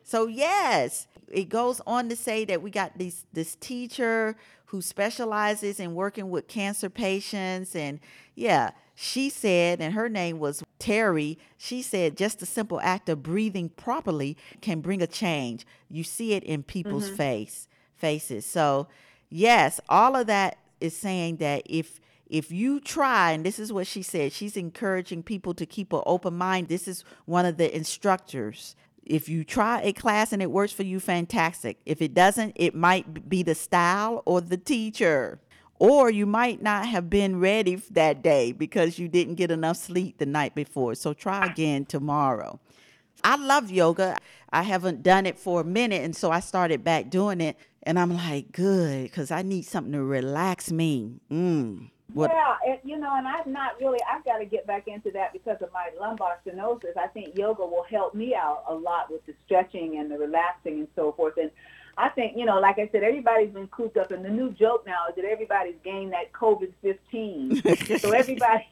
So 0.04 0.26
yes, 0.26 1.08
it 1.32 1.50
goes 1.50 1.80
on 1.86 2.10
to 2.10 2.16
say 2.16 2.46
that 2.46 2.62
we 2.62 2.72
got 2.72 2.98
this 2.98 3.26
this 3.34 3.56
teacher 3.56 4.36
who 4.66 4.82
specializes 4.82 5.80
in 5.80 5.94
working 5.94 6.32
with 6.32 6.48
cancer 6.48 6.90
patients 6.90 7.76
and 7.76 8.00
yeah, 8.34 8.72
she 8.96 9.30
said 9.30 9.82
and 9.82 9.94
her 9.94 10.10
name 10.10 10.40
was 10.40 10.64
Terry, 10.80 11.38
she 11.58 11.82
said 11.82 12.18
just 12.18 12.42
a 12.42 12.46
simple 12.46 12.80
act 12.82 13.10
of 13.10 13.24
breathing 13.24 13.70
properly 13.70 14.38
can 14.62 14.82
bring 14.82 15.02
a 15.02 15.08
change. 15.08 15.66
You 15.90 16.04
see 16.04 16.34
it 16.34 16.44
in 16.44 16.64
people's 16.64 17.08
mm-hmm. 17.08 17.16
face 17.16 17.68
faces. 17.96 18.46
So, 18.46 18.88
yes, 19.30 19.80
all 19.88 20.16
of 20.16 20.28
that 20.28 20.58
is 20.82 20.96
saying 20.96 21.38
that 21.38 21.64
if 21.66 22.00
if 22.28 22.52
you 22.52 22.80
try, 22.80 23.32
and 23.32 23.46
this 23.46 23.60
is 23.60 23.72
what 23.72 23.86
she 23.86 24.02
said, 24.02 24.34
she's 24.34 24.58
encouraging 24.58 25.22
people 25.22 25.54
to 25.54 25.66
keep 25.66 25.94
an 25.94 26.02
open 26.06 26.36
mind. 26.36 26.68
This 26.68 26.88
is 26.88 27.04
one 27.26 27.46
of 27.46 27.58
the 27.58 27.74
instructors. 27.76 28.76
If 29.06 29.30
you 29.30 29.44
try 29.44 29.82
a 29.82 29.94
class 29.94 30.34
and 30.34 30.42
it 30.42 30.50
works 30.50 30.72
for 30.74 30.84
you, 30.84 31.00
fantastic. 31.00 31.78
If 31.86 32.02
it 32.02 32.14
doesn't, 32.14 32.54
it 32.56 32.74
might 32.74 33.30
be 33.30 33.44
the 33.44 33.54
style 33.54 34.24
or 34.26 34.42
the 34.42 34.58
teacher. 34.58 35.40
Or 35.84 36.10
you 36.10 36.26
might 36.26 36.62
not 36.62 36.86
have 36.86 37.10
been 37.10 37.42
ready 37.42 37.76
that 37.92 38.22
day 38.22 38.54
because 38.54 38.98
you 38.98 39.10
didn't 39.10 39.36
get 39.36 39.52
enough 39.52 39.76
sleep 39.76 40.18
the 40.18 40.26
night 40.26 40.56
before. 40.56 40.96
So 40.96 41.14
try 41.14 41.46
again 41.46 41.84
tomorrow. 41.84 42.62
I 43.22 43.36
love 43.36 43.70
yoga. 43.70 44.16
I 44.50 44.64
haven't 44.64 45.04
done 45.04 45.26
it 45.26 45.38
for 45.38 45.60
a 45.60 45.66
minute, 45.66 46.02
and 46.02 46.16
so 46.16 46.32
I 46.32 46.40
started 46.40 46.86
back 46.86 47.10
doing 47.10 47.42
it. 47.42 47.58
And 47.86 48.00
I'm 48.00 48.16
like, 48.16 48.54
good, 48.54 49.04
because 49.04 49.30
I 49.30 49.42
need 49.42 49.64
something 49.64 49.92
to 49.92 50.02
relax 50.02 50.72
me. 50.72 51.20
Mm. 51.30 51.90
What? 52.14 52.32
Yeah, 52.34 52.78
you 52.86 52.98
know, 52.98 53.14
and 53.18 53.28
I've 53.28 53.48
not 53.48 53.78
really, 53.82 54.00
I've 54.10 54.24
got 54.24 54.38
to 54.38 54.46
get 54.46 54.66
back 54.66 54.88
into 54.88 55.12
that 55.12 55.34
because 55.34 55.58
of 55.62 55.70
my 55.74 55.90
lumbar 56.00 56.40
stenosis. 56.48 56.96
I 56.98 57.08
think 57.08 57.38
yoga 57.38 57.66
will 57.66 57.86
help 57.90 58.16
me 58.16 58.36
out 58.36 58.64
a 58.70 58.74
lot 58.74 59.12
with 59.12 59.26
the 59.26 59.34
stretching 59.46 59.98
and 59.98 60.10
the 60.10 60.18
relaxing 60.18 60.80
and 60.80 60.88
so 60.96 61.12
forth. 61.12 61.34
And 61.36 61.52
I 61.98 62.10
think, 62.10 62.38
you 62.38 62.46
know, 62.46 62.60
like 62.60 62.80
I 62.80 62.90
said, 62.92 63.04
everybody's 63.04 63.52
been 63.52 63.68
cooped 63.68 63.98
up. 63.98 64.12
And 64.12 64.26
the 64.26 64.30
new 64.30 64.52
joke 64.52 64.86
now 64.86 65.08
is 65.10 65.16
that 65.16 65.26
everybody's 65.26 65.76
gained 65.84 66.14
that 66.14 66.32
COVID-15. 66.32 68.00
so 68.00 68.12
everybody, 68.12 68.66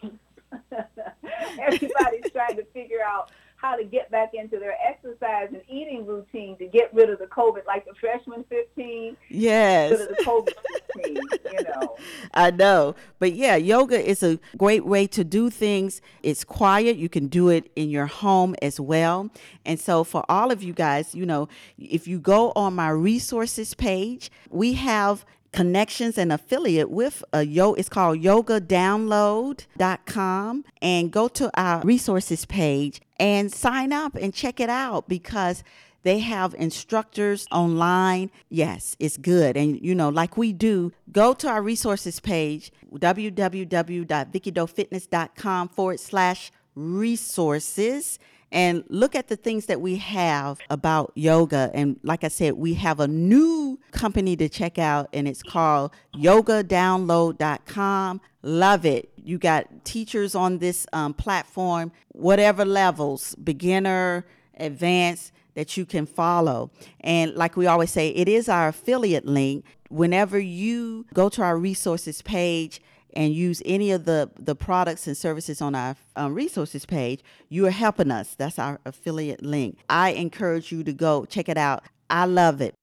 everybody's 1.59 2.31
trying 2.31 2.55
to 2.55 2.63
figure 2.73 3.01
out 3.05 3.31
how 3.61 3.75
to 3.75 3.83
get 3.83 4.09
back 4.09 4.31
into 4.33 4.57
their 4.57 4.75
exercise 4.85 5.49
and 5.53 5.61
eating 5.69 6.05
routine 6.05 6.57
to 6.57 6.65
get 6.65 6.91
rid 6.93 7.09
of 7.09 7.19
the 7.19 7.27
COVID, 7.27 7.65
like 7.67 7.85
the 7.85 7.93
freshman 7.99 8.43
15, 8.49 9.15
Yes. 9.29 9.91
rid 9.91 10.01
of 10.01 10.07
the 10.09 10.23
COVID 10.23 10.53
15, 10.95 11.15
you 11.53 11.63
know. 11.65 11.95
I 12.33 12.49
know. 12.51 12.95
But 13.19 13.33
yeah, 13.33 13.55
yoga 13.55 14.03
is 14.03 14.23
a 14.23 14.39
great 14.57 14.85
way 14.85 15.05
to 15.07 15.23
do 15.23 15.49
things. 15.51 16.01
It's 16.23 16.43
quiet. 16.43 16.97
You 16.97 17.09
can 17.09 17.27
do 17.27 17.49
it 17.49 17.71
in 17.75 17.89
your 17.89 18.07
home 18.07 18.55
as 18.61 18.79
well. 18.79 19.29
And 19.65 19.79
so 19.79 20.03
for 20.03 20.23
all 20.27 20.51
of 20.51 20.63
you 20.63 20.73
guys, 20.73 21.13
you 21.13 21.25
know, 21.25 21.47
if 21.77 22.07
you 22.07 22.19
go 22.19 22.51
on 22.55 22.73
my 22.73 22.89
resources 22.89 23.73
page, 23.75 24.31
we 24.49 24.73
have 24.73 25.23
connections 25.53 26.17
and 26.17 26.31
affiliate 26.31 26.89
with 26.89 27.21
a 27.33 27.43
yo 27.43 27.73
it's 27.73 27.89
called 27.89 28.17
yogadownload.com 28.19 30.63
and 30.81 31.11
go 31.11 31.27
to 31.27 31.51
our 31.59 31.81
resources 31.83 32.45
page 32.45 33.01
and 33.21 33.53
sign 33.53 33.93
up 33.93 34.15
and 34.15 34.33
check 34.33 34.59
it 34.59 34.69
out 34.69 35.07
because 35.07 35.63
they 36.01 36.19
have 36.19 36.55
instructors 36.55 37.45
online. 37.51 38.31
Yes, 38.49 38.97
it's 38.99 39.15
good. 39.17 39.55
And, 39.55 39.79
you 39.79 39.93
know, 39.93 40.09
like 40.09 40.37
we 40.37 40.53
do, 40.53 40.91
go 41.11 41.35
to 41.35 41.47
our 41.47 41.61
resources 41.61 42.19
page, 42.19 42.71
www.vickydoefitness.com 42.91 45.69
forward 45.69 45.99
slash 45.99 46.51
resources, 46.73 48.17
and 48.51 48.83
look 48.89 49.15
at 49.15 49.27
the 49.27 49.35
things 49.35 49.67
that 49.67 49.79
we 49.79 49.97
have 49.97 50.57
about 50.71 51.11
yoga. 51.13 51.69
And 51.75 51.99
like 52.01 52.23
I 52.23 52.29
said, 52.29 52.53
we 52.53 52.73
have 52.73 52.99
a 52.99 53.07
new 53.07 53.79
company 53.91 54.35
to 54.37 54.49
check 54.49 54.79
out, 54.79 55.09
and 55.13 55.27
it's 55.27 55.43
called 55.43 55.91
yogadownload.com. 56.15 58.21
Love 58.43 58.85
it. 58.85 59.11
You 59.15 59.37
got 59.37 59.85
teachers 59.85 60.35
on 60.35 60.57
this 60.57 60.87
um, 60.93 61.13
platform, 61.13 61.91
whatever 62.09 62.65
levels, 62.65 63.35
beginner, 63.35 64.25
advanced, 64.57 65.31
that 65.53 65.75
you 65.77 65.85
can 65.85 66.05
follow. 66.05 66.71
And 67.01 67.35
like 67.35 67.57
we 67.57 67.67
always 67.67 67.91
say, 67.91 68.09
it 68.09 68.27
is 68.27 68.49
our 68.49 68.69
affiliate 68.69 69.25
link. 69.25 69.65
Whenever 69.89 70.39
you 70.39 71.05
go 71.13 71.29
to 71.29 71.41
our 71.41 71.57
resources 71.57 72.21
page, 72.21 72.81
and 73.13 73.33
use 73.33 73.61
any 73.65 73.91
of 73.91 74.05
the, 74.05 74.29
the 74.39 74.55
products 74.55 75.07
and 75.07 75.17
services 75.17 75.61
on 75.61 75.75
our 75.75 75.95
um, 76.15 76.33
resources 76.33 76.85
page, 76.85 77.21
you 77.49 77.65
are 77.65 77.71
helping 77.71 78.11
us. 78.11 78.35
That's 78.35 78.59
our 78.59 78.79
affiliate 78.85 79.43
link. 79.43 79.77
I 79.89 80.11
encourage 80.11 80.71
you 80.71 80.83
to 80.83 80.93
go 80.93 81.25
check 81.25 81.49
it 81.49 81.57
out. 81.57 81.83
I 82.09 82.25
love 82.25 82.61
it. 82.61 82.73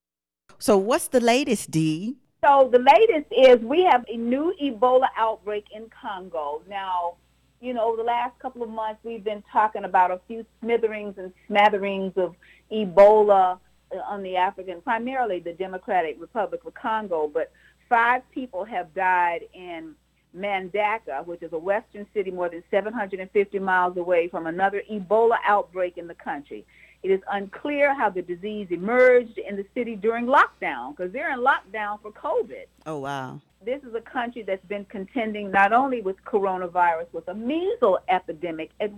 So, 0.59 0.76
what's 0.76 1.09
the 1.09 1.20
latest, 1.20 1.70
Dee? 1.70 2.16
So, 2.45 2.68
the 2.72 2.78
latest 2.78 3.32
is 3.32 3.59
we 3.64 3.82
have 3.82 4.05
a 4.09 4.16
new 4.16 4.55
Ebola 4.62 5.09
outbreak 5.16 5.66
in 5.74 5.91
Congo. 5.91 6.62
Now, 6.68 7.14
you 7.61 7.74
know, 7.74 7.97
the 7.97 8.05
last 8.05 8.39
couple 8.39 8.62
of 8.62 8.68
months 8.68 9.01
we've 9.03 9.24
been 9.24 9.43
talking 9.53 9.84
about 9.84 10.12
a 10.12 10.20
few 10.28 10.47
smitherings 10.62 11.18
and 11.18 11.32
smatterings 11.49 12.12
of 12.16 12.36
Ebola 12.70 13.59
uh, 13.93 13.99
on 14.07 14.22
the 14.22 14.36
African, 14.36 14.80
primarily 14.82 15.41
the 15.41 15.53
Democratic 15.53 16.16
Republic 16.20 16.61
of 16.64 16.74
Congo, 16.74 17.26
but 17.26 17.51
five 17.89 18.22
people 18.30 18.64
have 18.64 18.95
died 18.95 19.41
in 19.53 19.95
Mbandaka, 20.36 21.26
which 21.26 21.43
is 21.43 21.53
a 21.53 21.59
western 21.59 22.07
city 22.14 22.30
more 22.30 22.49
than 22.49 22.62
750 22.70 23.59
miles 23.59 23.97
away 23.97 24.28
from 24.28 24.47
another 24.47 24.82
Ebola 24.91 25.39
outbreak 25.45 25.99
in 25.99 26.07
the 26.07 26.14
country. 26.14 26.64
It 27.03 27.11
is 27.11 27.20
unclear 27.30 27.94
how 27.94 28.11
the 28.11 28.22
disease 28.22 28.68
emerged 28.70 29.38
in 29.38 29.57
the 29.57 29.64
city 29.74 29.94
during 29.94 30.26
lockdown 30.26 30.96
because 30.96 31.12
they're 31.12 31.32
in 31.32 31.38
lockdown 31.38 32.01
for 32.03 32.11
COVID. 32.11 32.66
Oh, 32.86 32.99
wow. 32.99 33.40
This 33.64 33.82
is 33.82 33.94
a 33.94 34.01
country 34.01 34.42
that's 34.42 34.64
been 34.66 34.84
contending 34.86 35.51
not 35.51 35.72
only 35.72 36.01
with 36.01 36.16
coronavirus, 36.24 37.07
with 37.12 37.28
a 37.28 37.34
measles 37.34 37.99
epidemic 38.09 38.70
as 38.80 38.90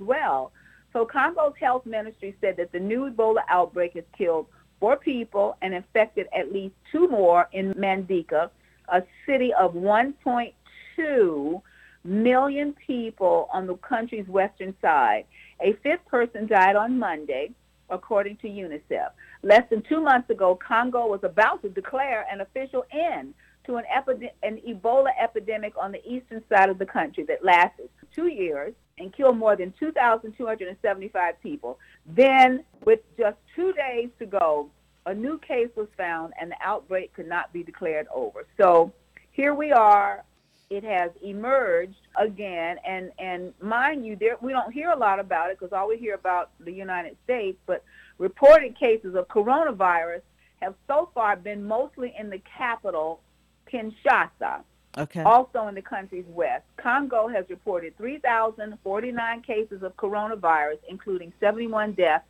well. 0.00 0.52
So 0.92 1.04
Congo's 1.04 1.54
health 1.60 1.86
ministry 1.86 2.36
said 2.40 2.56
that 2.56 2.72
the 2.72 2.80
new 2.80 3.10
Ebola 3.10 3.42
outbreak 3.48 3.94
has 3.94 4.04
killed 4.16 4.46
four 4.80 4.96
people 4.96 5.56
and 5.62 5.74
infected 5.74 6.28
at 6.36 6.52
least 6.52 6.74
two 6.92 7.08
more 7.08 7.48
in 7.52 7.72
Mbandaka, 7.74 8.50
a 8.88 9.02
city 9.26 9.52
of 9.54 9.74
1.2 9.74 11.62
million 12.04 12.74
people 12.86 13.48
on 13.52 13.66
the 13.66 13.74
country's 13.76 14.28
western 14.28 14.74
side. 14.80 15.24
A 15.60 15.72
fifth 15.82 16.06
person 16.06 16.46
died 16.46 16.76
on 16.76 16.98
Monday, 16.98 17.50
according 17.90 18.36
to 18.38 18.48
UNICEF. 18.48 19.10
Less 19.42 19.68
than 19.70 19.82
two 19.82 20.00
months 20.00 20.30
ago, 20.30 20.56
Congo 20.56 21.06
was 21.06 21.20
about 21.22 21.62
to 21.62 21.68
declare 21.68 22.26
an 22.30 22.40
official 22.40 22.84
end 22.92 23.34
to 23.66 23.76
an, 23.76 23.84
epide- 23.94 24.30
an 24.42 24.60
Ebola 24.66 25.10
epidemic 25.20 25.74
on 25.76 25.92
the 25.92 26.06
eastern 26.06 26.42
side 26.48 26.68
of 26.68 26.78
the 26.78 26.86
country 26.86 27.24
that 27.24 27.44
lasted 27.44 27.88
two 28.14 28.28
years 28.28 28.74
and 28.98 29.12
killed 29.14 29.36
more 29.36 29.56
than 29.56 29.72
2,275 29.78 31.42
people. 31.42 31.78
Then, 32.06 32.64
with 32.84 33.00
just 33.18 33.36
two 33.56 33.72
days 33.72 34.10
to 34.18 34.26
go, 34.26 34.70
a 35.06 35.14
new 35.14 35.38
case 35.38 35.68
was 35.76 35.88
found 35.96 36.32
and 36.40 36.50
the 36.50 36.56
outbreak 36.62 37.12
could 37.14 37.28
not 37.28 37.52
be 37.52 37.62
declared 37.62 38.06
over. 38.14 38.46
So 38.56 38.92
here 39.32 39.54
we 39.54 39.72
are. 39.72 40.24
It 40.70 40.82
has 40.84 41.10
emerged 41.22 42.08
again, 42.18 42.78
and 42.86 43.12
and 43.18 43.52
mind 43.60 44.06
you, 44.06 44.16
there 44.16 44.36
we 44.40 44.52
don't 44.52 44.72
hear 44.72 44.90
a 44.90 44.96
lot 44.96 45.20
about 45.20 45.50
it 45.50 45.58
because 45.58 45.72
all 45.72 45.88
we 45.88 45.98
hear 45.98 46.14
about 46.14 46.50
the 46.58 46.72
United 46.72 47.16
States. 47.24 47.58
But 47.66 47.84
reported 48.18 48.78
cases 48.78 49.14
of 49.14 49.28
coronavirus 49.28 50.22
have 50.62 50.74
so 50.86 51.10
far 51.14 51.36
been 51.36 51.64
mostly 51.64 52.14
in 52.18 52.30
the 52.30 52.40
capital, 52.56 53.20
Kinshasa. 53.70 54.62
Okay. 54.96 55.22
Also 55.22 55.66
in 55.66 55.74
the 55.74 55.82
country's 55.82 56.26
west, 56.28 56.64
Congo 56.76 57.26
has 57.28 57.44
reported 57.50 57.96
3,049 57.98 59.42
cases 59.42 59.82
of 59.82 59.96
coronavirus, 59.96 60.78
including 60.88 61.32
71 61.40 61.92
deaths, 61.92 62.24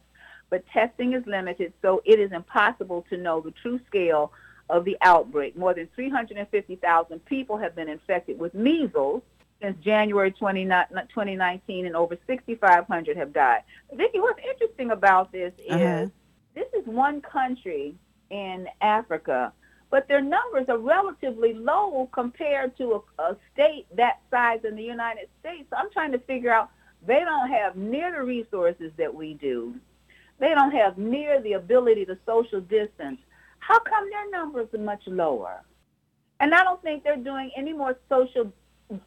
but 0.48 0.66
testing 0.68 1.12
is 1.12 1.22
limited, 1.26 1.74
so 1.82 2.02
it 2.06 2.18
is 2.18 2.32
impossible 2.32 3.04
to 3.10 3.18
know 3.18 3.40
the 3.40 3.50
true 3.50 3.78
scale 3.86 4.32
of 4.68 4.84
the 4.84 4.96
outbreak. 5.02 5.56
More 5.56 5.74
than 5.74 5.88
350,000 5.94 7.24
people 7.24 7.56
have 7.58 7.74
been 7.74 7.88
infected 7.88 8.38
with 8.38 8.54
measles 8.54 9.22
since 9.60 9.82
January 9.82 10.30
20, 10.30 10.64
2019, 10.64 11.86
and 11.86 11.96
over 11.96 12.16
6,500 12.26 13.16
have 13.16 13.32
died. 13.32 13.62
Vicki, 13.92 14.20
what's 14.20 14.40
interesting 14.46 14.90
about 14.90 15.32
this 15.32 15.52
is 15.58 15.72
uh-huh. 15.72 16.06
this 16.54 16.66
is 16.74 16.86
one 16.86 17.20
country 17.20 17.94
in 18.30 18.68
Africa, 18.80 19.52
but 19.90 20.08
their 20.08 20.20
numbers 20.20 20.66
are 20.68 20.78
relatively 20.78 21.54
low 21.54 22.08
compared 22.12 22.76
to 22.78 23.02
a, 23.18 23.22
a 23.22 23.36
state 23.52 23.86
that 23.94 24.20
size 24.30 24.60
in 24.64 24.76
the 24.76 24.82
United 24.82 25.28
States. 25.40 25.66
So 25.70 25.76
I'm 25.76 25.90
trying 25.92 26.12
to 26.12 26.18
figure 26.18 26.52
out 26.52 26.70
they 27.06 27.20
don't 27.20 27.50
have 27.50 27.76
near 27.76 28.12
the 28.12 28.22
resources 28.22 28.92
that 28.96 29.14
we 29.14 29.34
do. 29.34 29.74
They 30.38 30.48
don't 30.54 30.72
have 30.72 30.98
near 30.98 31.40
the 31.40 31.52
ability 31.54 32.06
to 32.06 32.18
social 32.26 32.60
distance 32.60 33.20
how 33.66 33.78
come 33.80 34.10
their 34.10 34.30
numbers 34.30 34.68
are 34.74 34.78
much 34.78 35.02
lower? 35.06 35.62
And 36.40 36.54
I 36.54 36.62
don't 36.64 36.82
think 36.82 37.02
they're 37.02 37.16
doing 37.16 37.50
any 37.56 37.72
more 37.72 37.96
social 38.08 38.52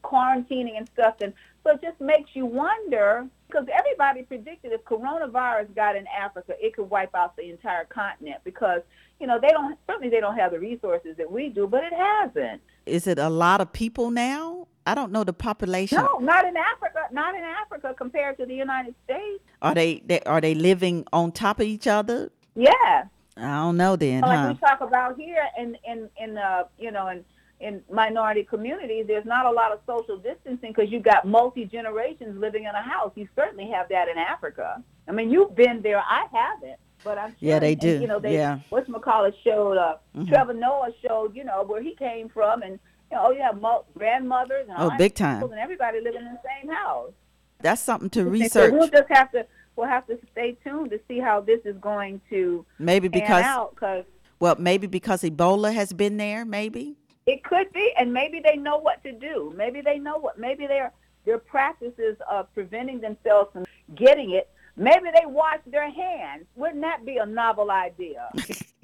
quarantining 0.04 0.78
and 0.78 0.90
stuff. 0.94 1.16
And 1.22 1.34
so 1.64 1.74
it 1.74 1.82
just 1.82 2.02
makes 2.02 2.32
you 2.34 2.46
wonder 2.46 3.28
because 3.48 3.68
everybody 3.72 4.24
predicted 4.24 4.72
if 4.72 4.84
coronavirus 4.84 5.74
got 5.76 5.96
in 5.96 6.06
Africa, 6.08 6.54
it 6.60 6.76
could 6.76 6.90
wipe 6.90 7.14
out 7.14 7.36
the 7.38 7.50
entire 7.50 7.86
continent 7.86 8.40
because 8.44 8.82
you 9.20 9.28
know 9.28 9.40
they 9.40 9.50
don't 9.50 9.78
certainly 9.88 10.10
they 10.10 10.20
don't 10.20 10.36
have 10.36 10.52
the 10.52 10.60
resources 10.60 11.16
that 11.18 11.32
we 11.32 11.50
do, 11.50 11.68
but 11.68 11.84
it 11.84 11.94
hasn't. 11.94 12.62
Is 12.86 13.06
it 13.06 13.20
a 13.20 13.30
lot 13.30 13.62
of 13.62 13.72
people 13.72 14.10
now? 14.10 14.68
I 14.88 14.96
don't 14.96 15.12
know 15.12 15.24
the 15.24 15.34
population. 15.34 15.98
No, 16.00 16.18
not 16.20 16.46
in 16.46 16.56
Africa. 16.56 17.02
Not 17.12 17.36
in 17.36 17.44
Africa 17.44 17.94
compared 17.98 18.38
to 18.38 18.46
the 18.46 18.56
United 18.56 18.96
States. 19.04 19.44
Are 19.62 19.76
they, 19.76 20.02
they 20.06 20.22
are 20.22 20.40
they 20.40 20.56
living 20.56 21.06
on 21.12 21.34
top 21.34 21.60
of 21.60 21.68
each 21.68 21.88
other? 21.88 22.32
Yeah. 22.56 23.04
I 23.38 23.58
don't 23.58 23.78
know 23.78 23.96
then. 23.96 24.22
Like 24.22 24.40
huh? 24.40 24.54
we 24.54 24.60
talk 24.60 24.82
about 24.82 25.18
here 25.18 25.44
in 25.58 25.78
in 25.88 26.10
in 26.20 26.38
uh 26.38 26.64
you 26.78 26.92
know 26.92 27.08
in 27.08 27.24
in 27.60 27.82
minority 27.92 28.44
communities, 28.44 29.06
there's 29.08 29.26
not 29.26 29.46
a 29.46 29.52
lot 29.52 29.72
of 29.72 29.80
social 29.88 30.18
distancing 30.18 30.74
because 30.76 30.92
you 30.92 31.00
got 31.00 31.26
multi 31.26 31.66
generations 31.66 32.40
living 32.40 32.66
in 32.66 32.70
a 32.70 32.82
house. 32.82 33.12
You 33.16 33.28
certainly 33.36 33.70
have 33.72 33.90
that 33.90 34.08
in 34.08 34.18
Africa. 34.18 34.84
I 35.08 35.12
mean, 35.12 35.32
you've 35.32 35.56
been 35.56 35.82
there. 35.82 36.00
I 36.00 36.28
haven't, 36.32 36.80
but 37.04 37.18
I'm 37.18 37.32
sure. 37.32 37.38
Yeah, 37.40 37.60
they 37.60 37.74
do. 37.74 37.94
And, 37.94 38.02
you 38.02 38.08
know, 38.08 38.20
they 38.20 38.34
yeah. 38.34 38.60
what's 38.70 38.90
McCullough 38.90 39.34
showed. 39.44 39.78
Uh, 39.78 39.96
mm-hmm. 40.16 40.30
Trevor 40.30 40.54
Noah 40.54 40.92
showed. 41.06 41.36
You 41.36 41.46
know 41.46 41.64
where 41.64 41.82
he 41.82 41.96
came 41.96 42.30
from, 42.30 42.62
and 42.62 42.80
you 43.12 43.18
know, 43.18 43.32
you 43.32 43.42
have 43.42 43.60
grandmothers 43.98 44.68
and 44.70 44.78
oh, 44.78 44.92
big 44.98 45.16
time, 45.16 45.44
and 45.44 45.54
everybody 45.54 46.00
living 46.00 46.22
in 46.22 46.34
the 46.34 46.42
same 46.62 46.70
house. 46.70 47.12
That's 47.60 47.82
something 47.82 48.10
to 48.12 48.26
research. 48.26 48.70
So 48.70 48.78
we'll 48.78 48.90
just 48.90 49.10
have 49.10 49.32
to 49.32 49.48
we'll 49.78 49.88
have 49.88 50.06
to 50.08 50.18
stay 50.32 50.58
tuned 50.64 50.90
to 50.90 51.00
see 51.08 51.20
how 51.20 51.40
this 51.40 51.62
is 51.64 51.78
going 51.78 52.20
to 52.30 52.66
maybe 52.80 53.08
because 53.08 53.44
out, 53.44 53.76
cause 53.76 54.04
well 54.40 54.56
maybe 54.60 54.88
because 54.88 55.22
Ebola 55.22 55.74
has 55.74 55.94
been 55.94 56.18
there 56.18 56.44
maybe? 56.44 56.98
It 57.26 57.44
could 57.44 57.72
be 57.72 57.94
and 57.98 58.14
maybe 58.14 58.42
they 58.44 58.58
know 58.58 58.78
what 58.78 59.04
to 59.04 59.12
do. 59.12 59.54
Maybe 59.56 59.82
they 59.82 59.98
know 59.98 60.18
what 60.18 60.38
maybe 60.38 60.68
their 60.68 60.92
their 61.26 61.38
practices 61.38 62.18
of 62.30 62.54
preventing 62.54 63.00
themselves 63.00 63.52
from 63.54 63.66
getting 63.96 64.32
it 64.32 64.50
maybe 64.78 65.10
they 65.14 65.26
wash 65.26 65.60
their 65.66 65.90
hands. 65.90 66.46
Wouldn't 66.56 66.82
that 66.82 67.06
be 67.06 67.18
a 67.18 67.26
novel 67.26 67.72
idea? 67.72 68.30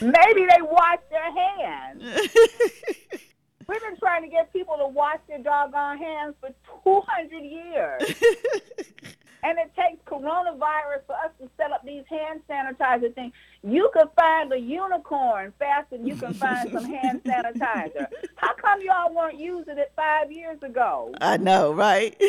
Maybe 0.00 0.46
they 0.46 0.62
wash 0.62 1.00
their 1.10 1.32
hands 1.32 2.04
We've 3.68 3.82
been 3.82 3.98
trying 3.98 4.22
to 4.22 4.28
get 4.28 4.50
people 4.50 4.76
to 4.78 4.88
wash 4.88 5.18
their 5.28 5.40
doggone 5.40 5.98
hands 5.98 6.34
for 6.40 6.48
200 6.84 7.44
years. 7.44 8.02
and 9.42 9.58
it 9.58 9.70
takes 9.76 10.02
coronavirus 10.06 11.04
for 11.06 11.14
us 11.14 11.30
to 11.38 11.50
set 11.58 11.70
up 11.70 11.84
these 11.84 12.04
hand 12.08 12.40
sanitizer 12.48 13.14
things. 13.14 13.34
You 13.62 13.90
can 13.92 14.06
find 14.16 14.50
a 14.54 14.58
unicorn 14.58 15.52
faster 15.58 15.98
than 15.98 16.06
you 16.06 16.16
can 16.16 16.32
find 16.32 16.72
some 16.72 16.84
hand 16.84 17.22
sanitizer. 17.26 18.06
How 18.36 18.54
come 18.54 18.80
y'all 18.80 19.14
weren't 19.14 19.38
using 19.38 19.76
it 19.76 19.92
five 19.94 20.32
years 20.32 20.62
ago? 20.62 21.12
I 21.20 21.36
know, 21.36 21.72
right? 21.74 22.16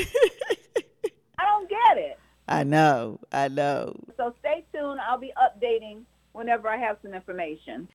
I 1.39 1.45
don't 1.45 1.69
get 1.69 1.97
it. 1.97 2.19
I 2.49 2.63
know, 2.63 3.19
I 3.31 3.47
know. 3.47 3.95
So 4.17 4.35
stay 4.39 4.65
tuned. 4.73 4.99
I'll 4.99 5.19
be 5.19 5.31
updating 5.37 6.01
whenever 6.33 6.67
I 6.67 6.77
have 6.77 6.97
some 7.01 7.13
information. 7.13 7.87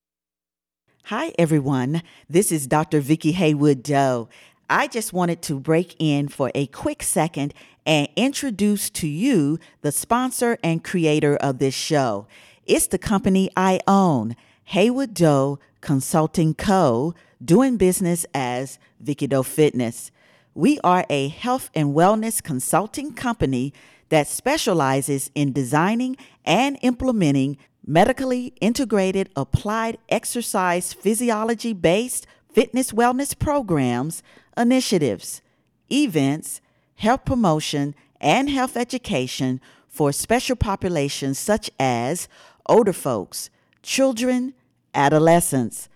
Hi, 1.08 1.34
everyone. 1.38 2.00
This 2.30 2.50
is 2.50 2.66
Dr. 2.66 2.98
Vicki 2.98 3.32
Haywood 3.32 3.82
Doe. 3.82 4.30
I 4.70 4.86
just 4.86 5.12
wanted 5.12 5.42
to 5.42 5.60
break 5.60 5.94
in 5.98 6.28
for 6.28 6.50
a 6.54 6.64
quick 6.68 7.02
second 7.02 7.52
and 7.84 8.08
introduce 8.16 8.88
to 8.88 9.06
you 9.06 9.58
the 9.82 9.92
sponsor 9.92 10.56
and 10.64 10.82
creator 10.82 11.36
of 11.36 11.58
this 11.58 11.74
show. 11.74 12.26
It's 12.64 12.86
the 12.86 12.96
company 12.96 13.50
I 13.54 13.80
own, 13.86 14.34
Haywood 14.64 15.12
Doe 15.12 15.58
Consulting 15.82 16.54
Co., 16.54 17.14
doing 17.44 17.76
business 17.76 18.24
as 18.32 18.78
Vicki 18.98 19.26
Doe 19.26 19.42
Fitness. 19.42 20.10
We 20.54 20.80
are 20.82 21.04
a 21.10 21.28
health 21.28 21.68
and 21.74 21.94
wellness 21.94 22.42
consulting 22.42 23.12
company 23.12 23.74
that 24.08 24.26
specializes 24.26 25.30
in 25.34 25.52
designing 25.52 26.16
and 26.46 26.78
implementing 26.80 27.58
medically 27.86 28.54
integrated 28.60 29.28
applied 29.36 29.98
exercise 30.08 30.92
physiology 30.92 31.72
based 31.72 32.26
fitness 32.52 32.92
wellness 32.92 33.38
programs, 33.38 34.22
initiatives, 34.56 35.42
events, 35.90 36.60
health 36.96 37.24
promotion, 37.24 37.94
and 38.20 38.48
health 38.48 38.76
education 38.76 39.60
for 39.88 40.12
special 40.12 40.56
populations 40.56 41.38
such 41.38 41.70
as 41.78 42.28
older 42.66 42.92
folks, 42.92 43.50
children, 43.82 44.54
adolescents, 44.94 45.88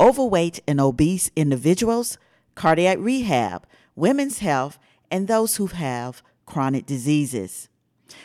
overweight 0.00 0.60
and 0.66 0.80
obese 0.80 1.30
individuals, 1.36 2.18
cardiac 2.54 2.98
rehab, 3.00 3.66
women's 3.94 4.38
health, 4.40 4.78
and 5.10 5.28
those 5.28 5.56
who 5.56 5.66
have 5.68 6.22
chronic 6.44 6.86
diseases. 6.86 7.68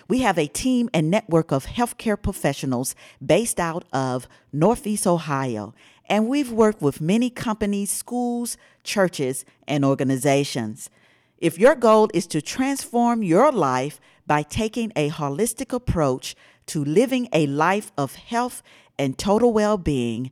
We 0.08 0.20
have 0.20 0.38
a 0.38 0.48
team 0.48 0.90
and 0.94 1.10
network 1.10 1.52
of 1.52 1.66
healthcare 1.66 2.22
professionals 2.22 2.96
based 3.26 3.60
out 3.60 3.86
of 3.92 4.28
Northeast 4.52 5.08
Ohio, 5.08 5.74
and 6.08 6.28
we've 6.28 6.52
worked 6.52 6.82
with 6.82 7.02
many 7.02 7.30
companies, 7.30 7.90
schools, 7.90 8.58
churches, 8.84 9.46
and 9.68 9.86
organizations. 9.86 10.90
If 11.38 11.58
your 11.58 11.76
goal 11.76 12.10
is 12.14 12.28
to 12.28 12.42
transform 12.42 13.24
your 13.24 13.52
life 13.52 14.00
by 14.28 14.44
taking 14.44 14.92
a 14.96 15.10
holistic 15.10 15.74
approach 15.74 16.36
to 16.68 16.84
living 16.84 17.28
a 17.34 17.48
life 17.48 17.92
of 17.98 18.16
health 18.16 18.62
and 19.00 19.18
total 19.18 19.52
well 19.52 19.78
being, 19.78 20.30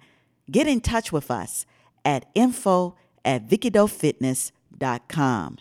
get 0.51 0.67
in 0.67 0.81
touch 0.81 1.11
with 1.11 1.31
us 1.31 1.65
at 2.05 2.25
info 2.35 2.95
at 3.25 3.47
vickydoefitness.com. 3.47 5.57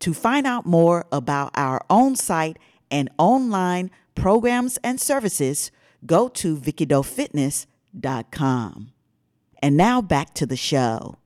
To 0.00 0.12
find 0.12 0.46
out 0.46 0.66
more 0.66 1.06
about 1.10 1.52
our 1.54 1.82
own 1.88 2.16
site 2.16 2.58
and 2.90 3.10
online 3.18 3.90
programs 4.14 4.78
and 4.78 4.98
services, 5.00 5.70
go 6.04 6.28
to 6.28 6.56
vickydoefitness.com. 6.56 8.92
And 9.62 9.76
now 9.76 10.02
back 10.02 10.34
to 10.34 10.46
the 10.46 10.56
show. 10.56 11.16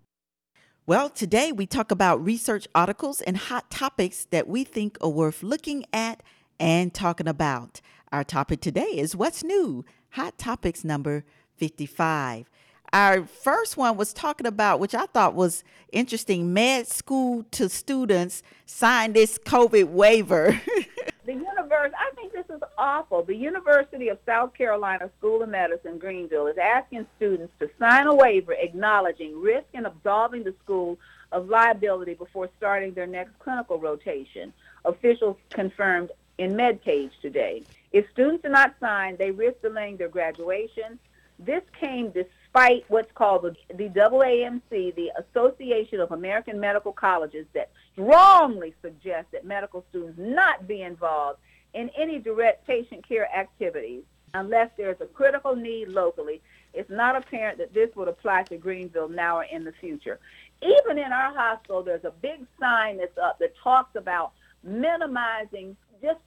Well, 0.87 1.09
today 1.09 1.53
we 1.53 1.67
talk 1.67 1.91
about 1.91 2.25
research 2.25 2.67
articles 2.75 3.21
and 3.21 3.37
hot 3.37 3.71
topics 3.71 4.27
that 4.31 4.49
we 4.49 4.65
think 4.65 4.99
are 5.01 5.09
worth 5.09 5.43
looking 5.43 5.85
at 5.93 6.23
and 6.59 6.93
talking 6.93 7.29
about. 7.29 7.81
Our 8.13 8.25
topic 8.25 8.61
today 8.61 8.99
is 8.99 9.15
What's 9.15 9.45
New? 9.45 9.85
Hot 10.11 10.37
Topics 10.37 10.83
number 10.83 11.25
55. 11.57 12.51
Our 12.93 13.25
first 13.25 13.77
one 13.77 13.97
was 13.97 14.13
talking 14.13 14.49
about, 14.49 14.81
which 14.81 14.95
I 14.95 15.07
thought 15.07 15.35
was 15.35 15.63
interesting 15.93 16.53
med 16.53 16.89
school 16.89 17.45
to 17.53 17.69
students 17.69 18.43
sign 18.67 19.13
this 19.13 19.39
COVID 19.39 19.91
waiver. 19.91 20.61
the 21.25 21.33
universe, 21.33 21.93
I 21.99 22.15
think 22.15 22.33
this 22.33 22.47
is 22.55 22.63
awful. 22.79 23.23
The 23.23 23.35
University 23.35 24.09
of 24.09 24.19
South 24.27 24.55
Carolina 24.55 25.11
School 25.19 25.43
of 25.43 25.49
Medicine, 25.49 25.99
Greenville, 25.99 26.47
is 26.47 26.57
asking 26.59 27.07
students 27.17 27.53
to 27.61 27.71
sign 27.79 28.07
a 28.07 28.15
waiver 28.15 28.53
acknowledging 28.53 29.41
risk 29.41 29.67
and 29.75 29.87
absolving 29.87 30.45
the 30.45 30.55
school 30.65 30.99
of 31.33 31.49
liability 31.49 32.15
before 32.15 32.49
starting 32.57 32.93
their 32.95 33.07
next 33.07 33.39
clinical 33.39 33.79
rotation. 33.79 34.53
Officials 34.85 35.37
confirmed 35.51 36.11
in 36.39 36.55
MedPage 36.55 37.13
today. 37.21 37.63
If 37.93 38.11
students 38.13 38.43
do 38.43 38.49
not 38.49 38.75
sign, 38.81 39.17
they 39.17 39.31
risk 39.31 39.61
delaying 39.61 39.99
their 39.99 40.09
graduation. 40.09 40.99
This 41.39 41.63
came 41.79 42.11
despite 42.53 42.85
what's 42.89 43.13
called 43.13 43.43
the, 43.43 43.75
the 43.75 43.89
AAMC, 43.89 44.95
the 44.95 45.11
Association 45.19 46.01
of 46.01 46.13
American 46.13 46.59
Medical 46.59 46.93
Colleges, 46.93 47.47
that 47.55 47.71
strongly 47.93 48.75
suggests 48.83 49.31
that 49.33 49.45
medical 49.45 49.85
students 49.91 50.19
not 50.19 50.67
be 50.67 50.83
involved 50.83 51.39
in 51.75 51.91
any 51.97 52.19
direct 52.19 52.67
patient 52.67 53.07
care 53.07 53.29
activities 53.35 54.03
unless 54.35 54.71
there 54.77 54.91
is 54.91 55.01
a 55.01 55.07
critical 55.07 55.55
need 55.55 55.89
locally. 55.89 56.41
It's 56.75 56.91
not 56.91 57.17
apparent 57.17 57.59
that 57.59 57.75
this 57.75 57.95
would 57.97 58.09
apply 58.09 58.45
to 58.45 58.57
Greenville 58.57 59.09
now 59.09 59.39
or 59.39 59.45
in 59.45 59.65
the 59.65 59.73
future. 59.81 60.19
Even 60.63 60.99
in 60.99 61.13
our 61.13 61.33
hospital, 61.35 61.83
there's 61.83 62.05
a 62.05 62.13
big 62.23 62.47
sign 62.59 62.99
that's 62.99 63.17
up 63.19 63.39
that 63.39 63.55
talks 63.63 63.95
about 63.97 64.33
minimizing 64.63 65.77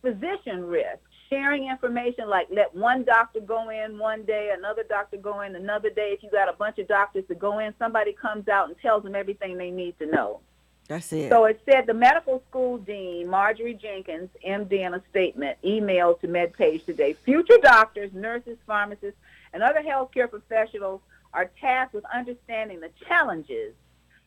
physician 0.01 0.65
risk 0.65 0.99
sharing 1.33 1.67
information 1.67 2.29
like 2.29 2.47
let 2.51 2.73
one 2.75 3.03
doctor 3.03 3.39
go 3.39 3.69
in 3.69 3.97
one 3.97 4.23
day, 4.23 4.53
another 4.55 4.83
doctor 4.83 5.17
go 5.17 5.41
in 5.41 5.55
another 5.55 5.89
day. 5.89 6.11
If 6.15 6.21
you 6.23 6.29
got 6.29 6.47
a 6.47 6.53
bunch 6.53 6.77
of 6.77 6.87
doctors 6.87 7.25
to 7.27 7.35
go 7.35 7.59
in, 7.59 7.73
somebody 7.79 8.13
comes 8.13 8.47
out 8.47 8.67
and 8.67 8.77
tells 8.79 9.03
them 9.03 9.15
everything 9.15 9.57
they 9.57 9.71
need 9.71 9.97
to 9.99 10.05
know. 10.05 10.41
That's 10.87 11.11
it. 11.13 11.29
So 11.29 11.45
it 11.45 11.61
said 11.65 11.87
the 11.87 11.93
medical 11.93 12.43
school 12.49 12.77
dean, 12.77 13.27
Marjorie 13.27 13.73
Jenkins, 13.73 14.29
MD, 14.45 14.73
in 14.85 14.93
a 14.93 15.01
statement 15.09 15.57
emailed 15.63 16.19
to 16.21 16.27
MedPage 16.27 16.85
today, 16.85 17.13
future 17.13 17.57
doctors, 17.61 18.11
nurses, 18.13 18.57
pharmacists, 18.67 19.19
and 19.53 19.63
other 19.63 19.81
healthcare 19.81 20.29
professionals 20.29 21.01
are 21.33 21.49
tasked 21.59 21.95
with 21.95 22.03
understanding 22.13 22.79
the 22.79 22.89
challenges 23.07 23.73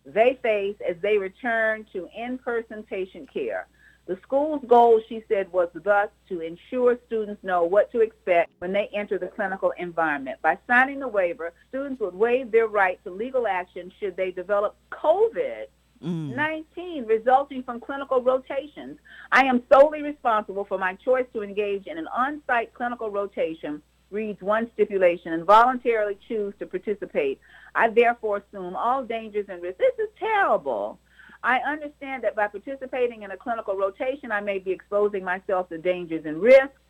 they 0.04 0.38
face 0.42 0.76
as 0.88 0.96
they 1.02 1.18
return 1.18 1.86
to 1.92 2.09
in-person 2.16 2.82
patient 2.84 3.32
care. 3.32 3.66
The 4.07 4.18
school's 4.22 4.64
goal, 4.66 5.00
she 5.09 5.24
said, 5.28 5.50
was 5.52 5.68
thus 5.74 6.11
to 6.28 6.40
ensure 6.40 6.96
students 7.07 7.42
know 7.42 7.64
what 7.64 7.90
to 7.90 8.00
expect 8.00 8.52
when 8.59 8.72
they 8.72 8.88
enter 8.94 9.18
the 9.18 9.26
clinical 9.26 9.72
environment. 9.78 10.40
By 10.42 10.59
signing 10.68 11.00
the 11.00 11.09
waiver, 11.09 11.52
students 11.68 12.00
would 12.00 12.14
waive 12.14 12.52
their 12.52 12.68
right 12.68 13.02
to 13.02 13.11
legal 13.11 13.48
action 13.48 13.92
should 13.98 14.16
they 14.16 14.30
develop 14.30 14.76
COVID 14.92 15.66
19 16.00 16.64
mm. 16.76 17.09
resulting 17.09 17.62
from 17.62 17.80
clinical 17.80 18.22
rotations. 18.22 18.98
I 19.32 19.44
am 19.44 19.62
solely 19.72 20.02
responsible 20.02 20.64
for 20.64 20.78
my 20.78 20.94
choice 20.94 21.26
to 21.32 21.42
engage 21.42 21.86
in 21.86 21.98
an 21.98 22.07
on-site 22.09 22.74
clinical 22.74 23.11
rotation, 23.11 23.82
reads 24.11 24.40
one 24.40 24.70
stipulation, 24.74 25.32
and 25.32 25.44
voluntarily 25.44 26.18
choose 26.28 26.54
to 26.59 26.66
participate. 26.66 27.40
I 27.74 27.88
therefore 27.88 28.38
assume 28.38 28.76
all 28.76 29.04
dangers 29.04 29.46
and 29.48 29.62
risks. 29.62 29.78
This 29.78 30.07
is 30.07 30.12
terrible. 30.18 30.98
I 31.47 31.61
understand 31.61 32.24
that 32.24 32.34
by 32.34 32.49
participating 32.49 33.22
in 33.22 33.30
a 33.30 33.36
clinical 33.36 33.76
rotation, 33.76 34.32
I 34.32 34.40
may 34.40 34.59
be 34.59 34.72
exposing 34.72 35.22
myself 35.22 35.68
to 35.68 35.78
dangers 35.78 36.24
and 36.26 36.42
risks, 36.42 36.80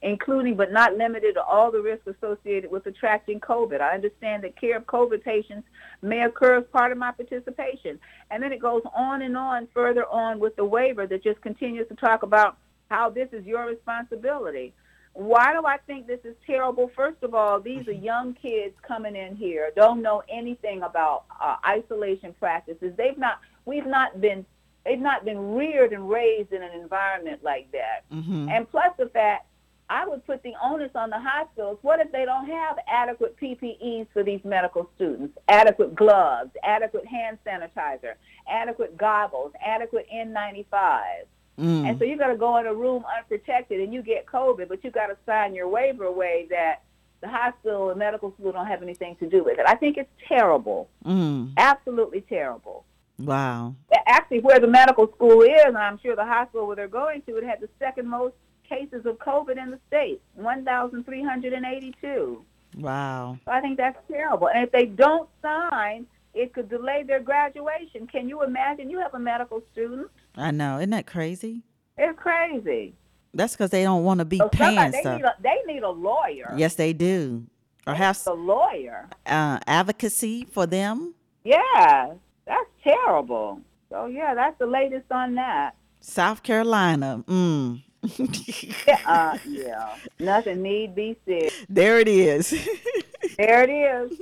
including 0.00 0.56
but 0.56 0.72
not 0.72 0.96
limited 0.96 1.34
to 1.34 1.42
all 1.42 1.70
the 1.70 1.82
risks 1.82 2.06
associated 2.06 2.70
with 2.70 2.86
attracting 2.86 3.40
COVID. 3.40 3.82
I 3.82 3.94
understand 3.94 4.42
that 4.44 4.58
care 4.58 4.78
of 4.78 4.86
COVID 4.86 5.22
patients 5.22 5.68
may 6.00 6.22
occur 6.22 6.56
as 6.56 6.64
part 6.72 6.92
of 6.92 6.98
my 6.98 7.12
participation. 7.12 8.00
And 8.30 8.42
then 8.42 8.52
it 8.52 8.58
goes 8.58 8.80
on 8.94 9.20
and 9.20 9.36
on 9.36 9.68
further 9.74 10.06
on 10.06 10.38
with 10.38 10.56
the 10.56 10.64
waiver 10.64 11.06
that 11.08 11.22
just 11.22 11.42
continues 11.42 11.86
to 11.88 11.94
talk 11.94 12.22
about 12.22 12.56
how 12.90 13.10
this 13.10 13.28
is 13.32 13.44
your 13.44 13.66
responsibility. 13.66 14.72
Why 15.12 15.52
do 15.52 15.66
I 15.66 15.76
think 15.86 16.06
this 16.06 16.20
is 16.24 16.36
terrible? 16.46 16.90
First 16.96 17.22
of 17.22 17.34
all, 17.34 17.60
these 17.60 17.86
are 17.88 17.92
mm-hmm. 17.92 18.04
young 18.04 18.34
kids 18.34 18.74
coming 18.86 19.14
in 19.14 19.36
here, 19.36 19.72
don't 19.76 20.00
know 20.00 20.22
anything 20.28 20.82
about 20.82 21.24
uh, 21.38 21.56
isolation 21.66 22.34
practices. 22.38 22.92
They've 22.96 23.16
not, 23.16 23.40
we've 23.66 23.86
not 23.86 24.20
been, 24.20 24.46
they've 24.84 24.98
not 24.98 25.24
been 25.24 25.54
reared 25.54 25.92
and 25.92 26.08
raised 26.08 26.52
in 26.52 26.62
an 26.62 26.72
environment 26.72 27.44
like 27.44 27.70
that. 27.72 28.08
Mm-hmm. 28.10 28.48
And 28.48 28.70
plus 28.70 28.92
the 28.98 29.08
fact, 29.10 29.46
I 29.88 30.06
would 30.06 30.26
put 30.26 30.42
the 30.42 30.54
onus 30.62 30.90
on 30.94 31.10
the 31.10 31.20
hospitals. 31.20 31.78
What 31.82 32.00
if 32.00 32.10
they 32.10 32.24
don't 32.24 32.46
have 32.46 32.78
adequate 32.88 33.36
PPEs 33.40 34.08
for 34.12 34.24
these 34.24 34.40
medical 34.44 34.90
students? 34.96 35.38
Adequate 35.48 35.94
gloves, 35.94 36.50
adequate 36.64 37.06
hand 37.06 37.38
sanitizer, 37.46 38.14
adequate 38.48 38.96
goggles, 38.96 39.52
adequate 39.64 40.06
N95s. 40.12 41.26
Mm. 41.58 41.88
And 41.88 41.98
so 41.98 42.04
you 42.04 42.18
got 42.18 42.28
to 42.28 42.36
go 42.36 42.56
in 42.58 42.66
a 42.66 42.74
room 42.74 43.04
unprotected 43.16 43.80
and 43.80 43.94
you 43.94 44.02
get 44.02 44.26
COVID, 44.26 44.68
but 44.68 44.82
you 44.82 44.90
got 44.90 45.06
to 45.06 45.16
sign 45.24 45.54
your 45.54 45.68
waiver 45.68 46.04
away 46.04 46.46
that 46.50 46.82
the 47.20 47.28
hospital 47.28 47.90
and 47.90 47.98
medical 47.98 48.32
school 48.32 48.52
don't 48.52 48.66
have 48.66 48.82
anything 48.82 49.16
to 49.16 49.26
do 49.26 49.42
with 49.42 49.58
it. 49.58 49.64
I 49.66 49.74
think 49.74 49.96
it's 49.96 50.10
terrible. 50.28 50.88
Mm. 51.04 51.52
Absolutely 51.56 52.22
terrible. 52.22 52.84
Wow. 53.18 53.74
Actually, 54.06 54.40
where 54.40 54.60
the 54.60 54.66
medical 54.66 55.06
school 55.14 55.42
is, 55.42 55.62
and 55.64 55.76
I'm 55.78 55.98
sure 55.98 56.16
the 56.16 56.24
hospital 56.24 56.66
where 56.66 56.76
they're 56.76 56.88
going 56.88 57.22
to, 57.22 57.36
it 57.36 57.44
had 57.44 57.60
the 57.60 57.68
second 57.78 58.08
most 58.08 58.34
cases 58.68 59.06
of 59.06 59.16
COVID 59.18 59.62
in 59.62 59.70
the 59.70 59.78
state, 59.88 60.20
1,382. 60.34 62.44
Wow. 62.76 63.38
So 63.44 63.50
I 63.50 63.60
think 63.60 63.78
that's 63.78 63.98
terrible. 64.08 64.48
And 64.48 64.64
if 64.64 64.72
they 64.72 64.86
don't 64.86 65.28
sign, 65.40 66.06
it 66.34 66.52
could 66.52 66.68
delay 66.68 67.04
their 67.06 67.20
graduation. 67.20 68.06
Can 68.06 68.28
you 68.28 68.42
imagine? 68.42 68.90
You 68.90 68.98
have 69.00 69.14
a 69.14 69.18
medical 69.18 69.62
student 69.72 70.10
I 70.36 70.50
know. 70.50 70.78
Isn't 70.78 70.90
that 70.90 71.06
crazy? 71.06 71.62
It's 71.96 72.18
crazy. 72.18 72.94
That's 73.32 73.54
because 73.54 73.70
they 73.70 73.82
don't 73.82 74.04
want 74.04 74.18
to 74.18 74.24
be 74.24 74.38
so 74.38 74.48
paying 74.48 74.90
they 74.90 75.00
stuff. 75.00 75.16
Need 75.16 75.24
a, 75.24 75.34
they 75.42 75.56
need 75.66 75.82
a 75.82 75.90
lawyer. 75.90 76.52
Yes, 76.56 76.74
they 76.74 76.92
do. 76.92 77.46
Or 77.86 77.94
have 77.94 78.20
a 78.26 78.32
lawyer. 78.32 79.08
Uh, 79.24 79.58
advocacy 79.66 80.44
for 80.44 80.66
them. 80.66 81.14
Yeah, 81.44 82.14
that's 82.46 82.70
terrible. 82.82 83.60
So 83.90 84.06
yeah, 84.06 84.34
that's 84.34 84.58
the 84.58 84.66
latest 84.66 85.10
on 85.10 85.34
that. 85.34 85.74
South 86.00 86.42
Carolina. 86.42 87.24
Mm. 87.26 87.82
yeah, 88.86 89.00
uh, 89.04 89.38
yeah, 89.48 89.96
nothing 90.20 90.62
need 90.62 90.94
be 90.94 91.16
said. 91.26 91.50
There 91.68 91.98
it 91.98 92.08
is. 92.08 92.50
there 93.36 93.64
it 93.64 93.70
is. 93.70 94.20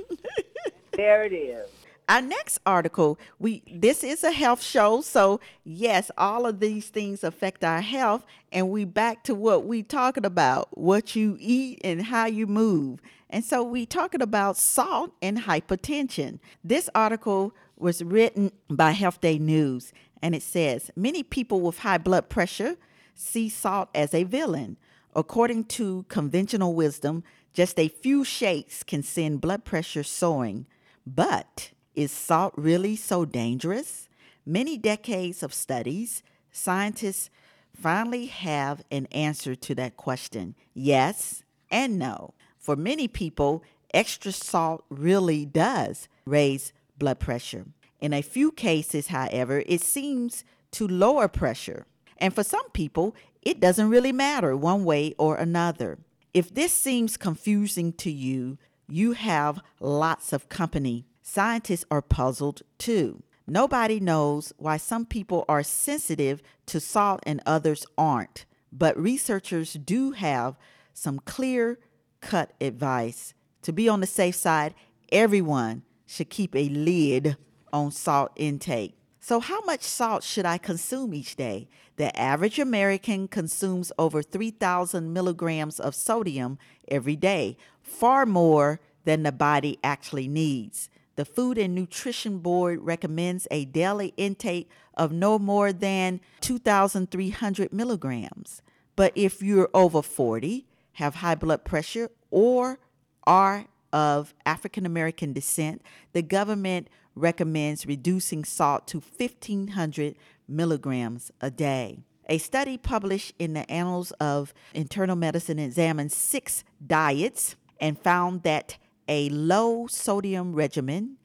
There 0.93 1.25
it 1.25 1.33
is 1.33 1.67
our 2.07 2.21
next 2.21 2.59
article 2.65 3.17
we 3.39 3.63
this 3.71 4.03
is 4.03 4.23
a 4.23 4.31
health 4.31 4.61
show 4.61 5.01
so 5.01 5.39
yes 5.63 6.11
all 6.17 6.45
of 6.45 6.59
these 6.59 6.89
things 6.89 7.23
affect 7.23 7.63
our 7.63 7.81
health 7.81 8.25
and 8.51 8.69
we 8.69 8.85
back 8.85 9.23
to 9.23 9.33
what 9.33 9.65
we 9.65 9.81
talking 9.81 10.25
about 10.25 10.77
what 10.77 11.15
you 11.15 11.37
eat 11.39 11.79
and 11.83 12.03
how 12.03 12.25
you 12.25 12.45
move 12.45 12.99
and 13.29 13.43
so 13.43 13.63
we 13.63 13.85
talking 13.85 14.21
about 14.21 14.55
salt 14.57 15.11
and 15.21 15.39
hypertension 15.39 16.39
this 16.63 16.89
article 16.93 17.53
was 17.77 18.03
written 18.03 18.51
by 18.69 18.91
Health 18.91 19.21
Day 19.21 19.37
News, 19.37 19.93
and 20.21 20.33
it 20.35 20.43
says 20.43 20.91
many 20.95 21.23
people 21.23 21.61
with 21.61 21.79
high 21.79 21.97
blood 21.97 22.29
pressure 22.29 22.77
see 23.13 23.49
salt 23.49 23.89
as 23.95 24.13
a 24.13 24.23
villain. 24.23 24.77
According 25.15 25.65
to 25.65 26.05
conventional 26.09 26.73
wisdom, 26.73 27.23
just 27.53 27.79
a 27.79 27.87
few 27.87 28.23
shakes 28.23 28.83
can 28.83 29.01
send 29.01 29.41
blood 29.41 29.63
pressure 29.63 30.03
soaring. 30.03 30.65
But 31.07 31.71
is 31.93 32.11
salt 32.11 32.53
really 32.57 32.95
so 32.95 33.23
dangerous? 33.23 34.09
Many 34.45 34.77
decades 34.77 35.41
of 35.41 35.53
studies, 35.53 36.21
scientists 36.51 37.29
finally 37.75 38.27
have 38.27 38.83
an 38.91 39.05
answer 39.07 39.55
to 39.55 39.75
that 39.75 39.97
question 39.97 40.55
yes 40.73 41.43
and 41.71 41.97
no. 41.97 42.33
For 42.57 42.75
many 42.75 43.07
people, 43.07 43.63
extra 43.93 44.31
salt 44.31 44.83
really 44.89 45.45
does 45.45 46.07
raise 46.25 46.73
blood 46.97 47.19
pressure. 47.19 47.65
In 47.99 48.13
a 48.13 48.21
few 48.21 48.51
cases, 48.51 49.07
however, 49.07 49.63
it 49.65 49.81
seems 49.81 50.43
to 50.71 50.87
lower 50.87 51.27
pressure. 51.27 51.85
And 52.17 52.33
for 52.33 52.43
some 52.43 52.69
people, 52.71 53.15
it 53.41 53.59
doesn't 53.59 53.89
really 53.89 54.11
matter 54.11 54.55
one 54.55 54.83
way 54.83 55.13
or 55.17 55.35
another. 55.35 55.99
If 56.33 56.53
this 56.53 56.73
seems 56.73 57.17
confusing 57.17 57.93
to 57.93 58.11
you, 58.11 58.57
you 58.87 59.13
have 59.13 59.61
lots 59.79 60.33
of 60.33 60.49
company. 60.49 61.05
Scientists 61.21 61.85
are 61.89 62.01
puzzled 62.01 62.61
too. 62.77 63.23
Nobody 63.47 63.99
knows 63.99 64.53
why 64.57 64.77
some 64.77 65.05
people 65.05 65.45
are 65.47 65.63
sensitive 65.63 66.41
to 66.65 66.79
salt 66.79 67.21
and 67.23 67.41
others 67.45 67.85
aren't, 67.97 68.45
but 68.71 68.97
researchers 68.97 69.73
do 69.73 70.11
have 70.11 70.57
some 70.93 71.19
clear 71.19 71.79
cut 72.21 72.53
advice. 72.59 73.33
To 73.61 73.71
be 73.71 73.87
on 73.87 73.99
the 73.99 74.07
safe 74.07 74.35
side, 74.35 74.73
everyone 75.11 75.83
should 76.05 76.29
keep 76.29 76.55
a 76.55 76.69
lid 76.69 77.37
on 77.73 77.91
salt 77.91 78.31
intake. 78.35 78.95
So, 79.19 79.39
how 79.39 79.61
much 79.61 79.81
salt 79.81 80.23
should 80.23 80.45
I 80.45 80.59
consume 80.59 81.13
each 81.13 81.35
day? 81.35 81.67
The 81.95 82.15
average 82.19 82.59
American 82.59 83.27
consumes 83.27 83.91
over 83.97 84.21
3,000 84.21 85.11
milligrams 85.11 85.79
of 85.79 85.95
sodium 85.95 86.59
every 86.87 87.15
day, 87.15 87.57
far 87.81 88.25
more 88.25 88.79
than 89.03 89.23
the 89.23 89.31
body 89.31 89.79
actually 89.83 90.27
needs. 90.27 90.89
The 91.15 91.25
Food 91.25 91.57
and 91.57 91.73
Nutrition 91.73 92.39
Board 92.39 92.81
recommends 92.81 93.47
a 93.49 93.65
daily 93.65 94.13
intake 94.17 94.69
of 94.95 95.11
no 95.11 95.39
more 95.39 95.71
than 95.71 96.19
2,300 96.41 97.71
milligrams. 97.71 98.61
But 98.95 99.13
if 99.15 99.41
you're 99.41 99.69
over 99.73 100.01
40, 100.01 100.67
have 100.93 101.15
high 101.15 101.35
blood 101.35 101.63
pressure, 101.63 102.09
or 102.31 102.79
are 103.25 103.65
of 103.95 104.33
African 104.45 104.85
American 104.85 105.31
descent, 105.31 105.81
the 106.11 106.21
government 106.21 106.89
recommends 107.15 107.85
reducing 107.85 108.43
salt 108.43 108.87
to 108.87 108.99
1,500 108.99 110.15
milligrams 110.49 111.31
a 111.39 111.49
day. 111.49 111.99
A 112.27 112.37
study 112.37 112.77
published 112.77 113.33
in 113.39 113.53
the 113.53 113.71
Annals 113.71 114.11
of 114.19 114.53
Internal 114.73 115.15
Medicine 115.15 115.59
examined 115.59 116.11
six 116.11 116.65
diets 116.85 117.55
and 117.79 117.97
found 117.97 118.43
that 118.43 118.77
a 119.07 119.29
low 119.29 119.87
sodium 119.87 120.53
regimen 120.53 121.15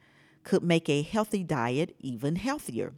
could 0.45 0.63
make 0.63 0.89
a 0.89 1.03
healthy 1.03 1.43
diet 1.43 1.97
even 1.99 2.37
healthier. 2.37 2.93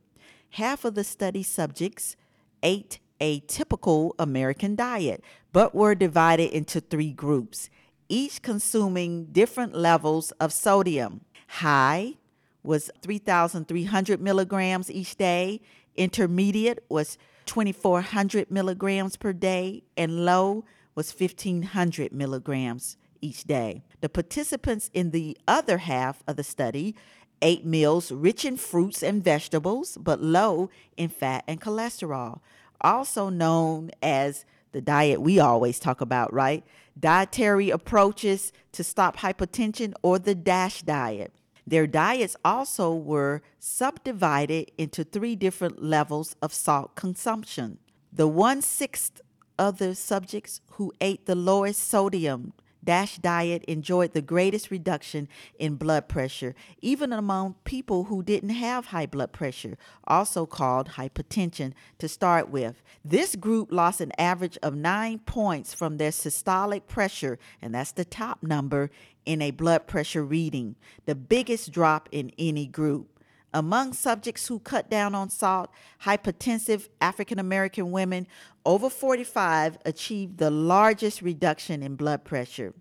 Half 0.50 0.84
of 0.84 0.96
the 0.96 1.04
study 1.04 1.42
subjects 1.42 2.14
ate 2.62 2.98
a 3.22 3.40
typical 3.46 4.14
American 4.18 4.74
diet, 4.74 5.24
but 5.52 5.74
were 5.74 5.94
divided 5.94 6.50
into 6.50 6.80
three 6.80 7.12
groups, 7.12 7.70
each 8.12 8.42
consuming 8.42 9.24
different 9.32 9.74
levels 9.74 10.32
of 10.32 10.52
sodium. 10.52 11.22
High 11.48 12.18
was 12.62 12.90
3,300 13.00 14.20
milligrams 14.20 14.90
each 14.90 15.16
day, 15.16 15.62
intermediate 15.96 16.84
was 16.90 17.16
2,400 17.46 18.50
milligrams 18.50 19.16
per 19.16 19.32
day, 19.32 19.82
and 19.96 20.26
low 20.26 20.62
was 20.94 21.18
1,500 21.18 22.12
milligrams 22.12 22.98
each 23.22 23.44
day. 23.44 23.82
The 24.02 24.10
participants 24.10 24.90
in 24.92 25.10
the 25.10 25.38
other 25.48 25.78
half 25.78 26.22
of 26.28 26.36
the 26.36 26.44
study 26.44 26.94
ate 27.40 27.64
meals 27.64 28.12
rich 28.12 28.44
in 28.44 28.58
fruits 28.58 29.02
and 29.02 29.24
vegetables, 29.24 29.96
but 29.98 30.22
low 30.22 30.68
in 30.98 31.08
fat 31.08 31.44
and 31.48 31.62
cholesterol, 31.62 32.40
also 32.82 33.30
known 33.30 33.90
as 34.02 34.44
the 34.72 34.80
diet 34.80 35.20
we 35.20 35.38
always 35.38 35.78
talk 35.78 36.00
about, 36.00 36.32
right? 36.32 36.64
Dietary 36.98 37.70
approaches 37.70 38.52
to 38.72 38.82
stop 38.84 39.18
hypertension 39.18 39.94
or 40.02 40.18
the 40.18 40.34
DASH 40.34 40.82
diet. 40.82 41.32
Their 41.66 41.86
diets 41.86 42.36
also 42.44 42.94
were 42.94 43.42
subdivided 43.58 44.72
into 44.76 45.04
three 45.04 45.36
different 45.36 45.82
levels 45.82 46.34
of 46.42 46.52
salt 46.52 46.96
consumption. 46.96 47.78
The 48.12 48.28
one 48.28 48.62
sixth 48.62 49.20
of 49.58 49.78
the 49.78 49.94
subjects 49.94 50.60
who 50.72 50.92
ate 51.00 51.26
the 51.26 51.34
lowest 51.34 51.82
sodium 51.82 52.52
DASH 52.84 53.18
diet 53.18 53.64
enjoyed 53.64 54.12
the 54.12 54.22
greatest 54.22 54.70
reduction 54.70 55.28
in 55.58 55.76
blood 55.76 56.08
pressure, 56.08 56.54
even 56.80 57.12
among 57.12 57.54
people 57.64 58.04
who 58.04 58.22
didn't 58.22 58.50
have 58.50 58.86
high 58.86 59.06
blood 59.06 59.32
pressure, 59.32 59.78
also 60.04 60.46
called 60.46 60.90
hypertension, 60.90 61.72
to 61.98 62.08
start 62.08 62.48
with. 62.48 62.82
This 63.04 63.36
group 63.36 63.70
lost 63.70 64.00
an 64.00 64.12
average 64.18 64.58
of 64.62 64.74
nine 64.74 65.20
points 65.20 65.72
from 65.72 65.96
their 65.96 66.10
systolic 66.10 66.86
pressure, 66.88 67.38
and 67.60 67.74
that's 67.74 67.92
the 67.92 68.04
top 68.04 68.42
number 68.42 68.90
in 69.24 69.40
a 69.40 69.52
blood 69.52 69.86
pressure 69.86 70.24
reading, 70.24 70.74
the 71.06 71.14
biggest 71.14 71.70
drop 71.70 72.08
in 72.10 72.32
any 72.38 72.66
group. 72.66 73.08
Among 73.54 73.92
subjects 73.92 74.48
who 74.48 74.58
cut 74.60 74.88
down 74.88 75.14
on 75.14 75.28
salt, 75.28 75.70
hypertensive 76.04 76.88
African 77.00 77.38
American 77.38 77.90
women 77.90 78.26
over 78.64 78.88
45 78.88 79.78
achieved 79.84 80.38
the 80.38 80.50
largest 80.50 81.20
reduction 81.20 81.82
in 81.82 81.96
blood 81.96 82.24
pressure. 82.24 82.72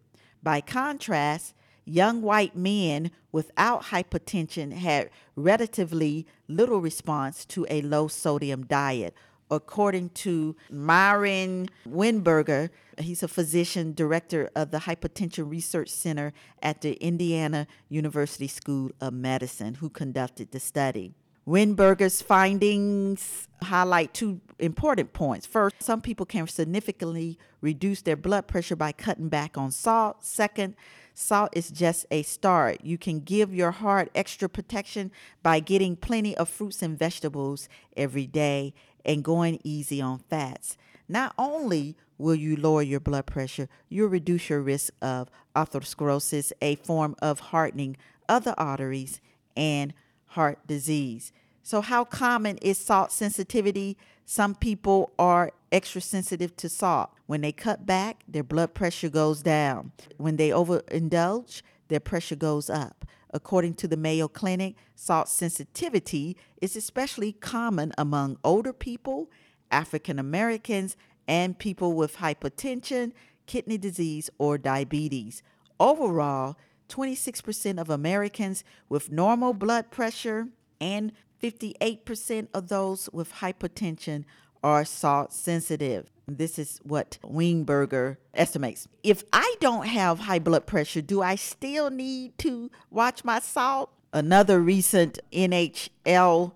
By 0.42 0.62
contrast, 0.62 1.54
young 1.84 2.22
white 2.22 2.56
men 2.56 3.12
without 3.32 3.86
hypertension 3.86 4.72
had 4.72 5.10
relatively 5.36 6.26
little 6.48 6.80
response 6.80 7.46
to 7.46 7.66
a 7.70 7.82
low 7.82 8.08
sodium 8.08 8.66
diet. 8.66 9.14
According 9.52 10.12
to 10.12 10.56
Myron 10.72 11.68
Weinberger. 11.86 12.70
he's 12.98 13.22
a 13.22 13.28
physician 13.28 13.94
director 13.94 14.50
of 14.56 14.72
the 14.72 14.80
Hypertension 14.80 15.50
Research 15.52 15.90
Center 15.90 16.32
at 16.62 16.80
the 16.82 16.94
Indiana 16.94 17.68
University 17.90 18.48
School 18.48 18.92
of 19.02 19.14
Medicine, 19.14 19.76
who 19.76 19.90
conducted 19.90 20.52
the 20.52 20.60
study. 20.60 21.14
Weinberger's 21.48 22.22
findings 22.22 23.48
highlight 23.64 24.14
two 24.14 24.40
important 24.60 25.12
points. 25.12 25.48
First, 25.48 25.76
some 25.82 26.00
people 26.00 26.26
can 26.26 26.48
significantly 26.48 27.38
reduce 27.62 28.04
their 28.04 28.16
blood 28.16 28.48
pressure 28.48 28.76
by 28.76 28.92
cutting 28.92 29.28
back 29.28 29.58
on 29.58 29.72
salt. 29.72 30.24
Second, 30.24 30.76
salt 31.16 31.50
is 31.54 31.72
just 31.72 32.06
a 32.12 32.22
start. 32.22 32.82
You 32.84 33.00
can 33.00 33.22
give 33.22 33.56
your 33.56 33.72
heart 33.72 34.12
extra 34.14 34.48
protection 34.48 35.12
by 35.42 35.60
getting 35.60 35.96
plenty 35.96 36.38
of 36.38 36.48
fruits 36.48 36.84
and 36.84 36.98
vegetables 36.98 37.68
every 37.98 38.28
day 38.28 38.76
and 39.06 39.24
going 39.24 39.60
easy 39.64 40.02
on 40.02 40.20
fats. 40.30 40.78
Not 41.08 41.34
only 41.38 41.96
will 42.18 42.36
you 42.36 42.56
lower 42.56 42.82
your 42.82 43.00
blood 43.00 43.26
pressure, 43.26 43.68
you'll 43.90 44.10
reduce 44.10 44.50
your 44.50 44.62
risk 44.62 44.94
of 45.02 45.30
atherosclerosis, 45.56 46.52
a 46.62 46.76
form 46.76 47.16
of 47.22 47.40
hardening 47.40 47.98
of 48.30 48.44
the 48.44 48.56
arteries, 48.56 49.20
and 49.58 49.94
heart 50.28 50.66
disease. 50.68 51.32
So, 51.64 51.82
how 51.82 52.06
common 52.06 52.58
is 52.58 52.78
salt 52.78 53.12
sensitivity? 53.12 53.98
Some 54.26 54.56
people 54.56 55.12
are 55.20 55.52
extra 55.72 56.02
sensitive 56.02 56.56
to 56.58 56.70
salt. 56.70 57.12
When 57.28 57.42
they 57.42 57.52
cut 57.52 57.86
back, 57.86 58.24
their 58.28 58.44
blood 58.44 58.74
pressure 58.74 59.10
goes 59.10 59.42
down. 59.42 59.92
When 60.18 60.38
they 60.38 60.50
overindulge, 60.50 61.62
their 61.90 62.00
pressure 62.00 62.36
goes 62.36 62.70
up. 62.70 63.06
According 63.34 63.76
to 63.76 63.88
the 63.88 63.98
Mayo 63.98 64.28
Clinic, 64.28 64.76
salt 64.96 65.30
sensitivity 65.30 66.36
is 66.62 66.76
especially 66.76 67.32
common 67.32 67.94
among 67.98 68.38
older 68.44 68.74
people, 68.74 69.32
African 69.72 70.20
Americans, 70.20 70.98
and 71.28 71.58
people 71.58 71.94
with 71.94 72.18
hypertension, 72.18 73.14
kidney 73.46 73.78
disease, 73.78 74.30
or 74.38 74.58
diabetes. 74.58 75.44
Overall, 75.80 76.58
26% 76.90 77.80
of 77.80 77.90
Americans 77.90 78.64
with 78.90 79.12
normal 79.12 79.54
blood 79.54 79.92
pressure 79.92 80.50
and 80.82 81.14
58% 81.42 82.48
of 82.54 82.68
those 82.68 83.10
with 83.14 83.34
hypertension 83.36 84.26
are 84.64 84.86
salt 84.86 85.34
sensitive. 85.34 86.12
This 86.38 86.60
is 86.60 86.80
what 86.84 87.18
Weinberger 87.24 88.18
estimates. 88.34 88.88
If 89.04 89.24
I 89.34 89.56
don't 89.60 89.88
have 89.88 90.20
high 90.20 90.40
blood 90.40 90.66
pressure, 90.66 91.02
do 91.02 91.22
I 91.22 91.36
still 91.36 91.90
need 91.90 92.38
to 92.40 92.70
watch 92.90 93.24
my 93.24 93.40
salt? 93.40 93.92
Another 94.14 94.60
recent 94.60 95.20
NHLBI 95.32 96.52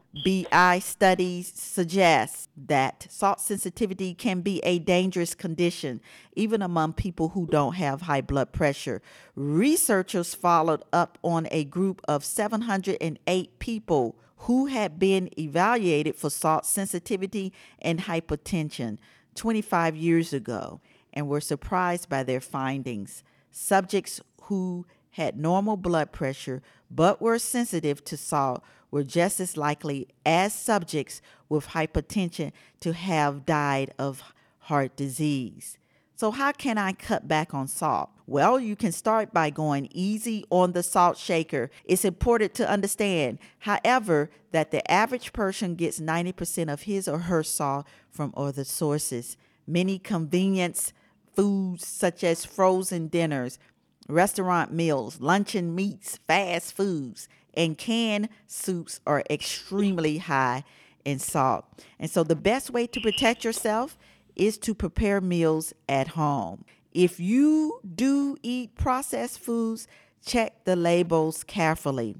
study 0.81 1.41
suggests 1.41 2.49
that 2.57 3.07
salt 3.09 3.39
sensitivity 3.39 4.13
can 4.13 4.41
be 4.41 4.59
a 4.59 4.79
dangerous 4.79 5.33
condition, 5.33 6.01
even 6.35 6.61
among 6.61 6.91
people 6.93 7.29
who 7.29 7.47
don't 7.47 7.75
have 7.75 8.01
high 8.01 8.19
blood 8.19 8.51
pressure. 8.51 9.01
Researchers 9.35 10.35
followed 10.35 10.83
up 10.91 11.17
on 11.23 11.47
a 11.49 11.63
group 11.63 12.01
of 12.09 12.25
708 12.25 13.59
people 13.59 14.17
who 14.39 14.65
had 14.65 14.99
been 14.99 15.29
evaluated 15.39 16.17
for 16.17 16.29
salt 16.29 16.65
sensitivity 16.65 17.53
and 17.81 18.01
hypertension 18.01 18.97
25 19.35 19.95
years 19.95 20.33
ago 20.33 20.81
and 21.13 21.27
were 21.27 21.41
surprised 21.41 22.09
by 22.09 22.23
their 22.23 22.41
findings. 22.41 23.23
Subjects 23.51 24.19
who 24.43 24.85
had 25.11 25.37
normal 25.37 25.77
blood 25.77 26.11
pressure 26.11 26.61
but 26.91 27.21
were 27.21 27.39
sensitive 27.39 28.03
to 28.05 28.17
salt 28.17 28.63
were 28.91 29.03
just 29.03 29.39
as 29.39 29.57
likely 29.57 30.07
as 30.25 30.53
subjects 30.53 31.21
with 31.49 31.67
hypertension 31.67 32.51
to 32.79 32.93
have 32.93 33.45
died 33.45 33.93
of 33.97 34.23
heart 34.59 34.95
disease. 34.95 35.77
So, 36.17 36.31
how 36.31 36.53
can 36.53 36.77
I 36.77 36.93
cut 36.93 37.27
back 37.27 37.53
on 37.53 37.67
salt? 37.67 38.09
Well, 38.25 38.57
you 38.57 38.77
can 38.77 38.93
start 38.93 39.33
by 39.33 39.49
going 39.49 39.89
easy 39.91 40.45
on 40.49 40.71
the 40.71 40.81
salt 40.81 41.17
shaker. 41.17 41.69
It's 41.83 42.05
important 42.05 42.53
to 42.55 42.69
understand, 42.69 43.37
however, 43.59 44.29
that 44.51 44.71
the 44.71 44.89
average 44.89 45.33
person 45.33 45.75
gets 45.75 45.99
90% 45.99 46.71
of 46.71 46.83
his 46.83 47.09
or 47.09 47.19
her 47.19 47.43
salt 47.43 47.85
from 48.09 48.33
other 48.37 48.63
sources. 48.63 49.35
Many 49.67 49.99
convenience 49.99 50.93
foods, 51.35 51.85
such 51.85 52.23
as 52.23 52.45
frozen 52.45 53.07
dinners, 53.07 53.59
restaurant 54.07 54.71
meals, 54.71 55.19
luncheon 55.19 55.75
meats, 55.75 56.17
fast 56.27 56.77
foods, 56.77 57.27
and 57.53 57.77
canned 57.77 58.29
soups 58.47 59.01
are 59.05 59.23
extremely 59.29 60.19
high 60.19 60.63
in 61.03 61.19
salt. 61.19 61.65
And 61.99 62.09
so, 62.09 62.23
the 62.23 62.37
best 62.37 62.69
way 62.69 62.87
to 62.87 63.01
protect 63.01 63.43
yourself 63.43 63.97
is 64.35 64.57
to 64.59 64.73
prepare 64.73 65.21
meals 65.21 65.73
at 65.87 66.09
home. 66.09 66.65
If 66.93 67.19
you 67.19 67.79
do 67.95 68.37
eat 68.41 68.75
processed 68.75 69.39
foods, 69.39 69.87
check 70.25 70.63
the 70.63 70.75
labels 70.75 71.43
carefully. 71.43 72.15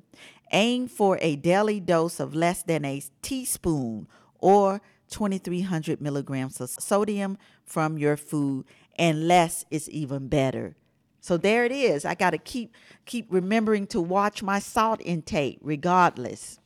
Aim 0.51 0.87
for 0.87 1.17
a 1.21 1.35
daily 1.35 1.79
dose 1.79 2.19
of 2.19 2.35
less 2.35 2.63
than 2.63 2.85
a 2.85 3.01
teaspoon 3.21 4.07
or 4.39 4.81
2300 5.09 6.01
milligrams 6.01 6.59
of 6.59 6.69
sodium 6.69 7.37
from 7.63 7.97
your 7.97 8.17
food, 8.17 8.65
and 8.97 9.27
less 9.27 9.65
is 9.71 9.89
even 9.89 10.27
better. 10.27 10.75
So 11.19 11.37
there 11.37 11.65
it 11.65 11.71
is. 11.71 12.05
I 12.05 12.13
got 12.13 12.31
to 12.31 12.37
keep 12.37 12.75
keep 13.05 13.25
remembering 13.29 13.87
to 13.87 13.99
watch 14.01 14.43
my 14.43 14.59
salt 14.59 15.01
intake 15.03 15.57
regardless. 15.61 16.59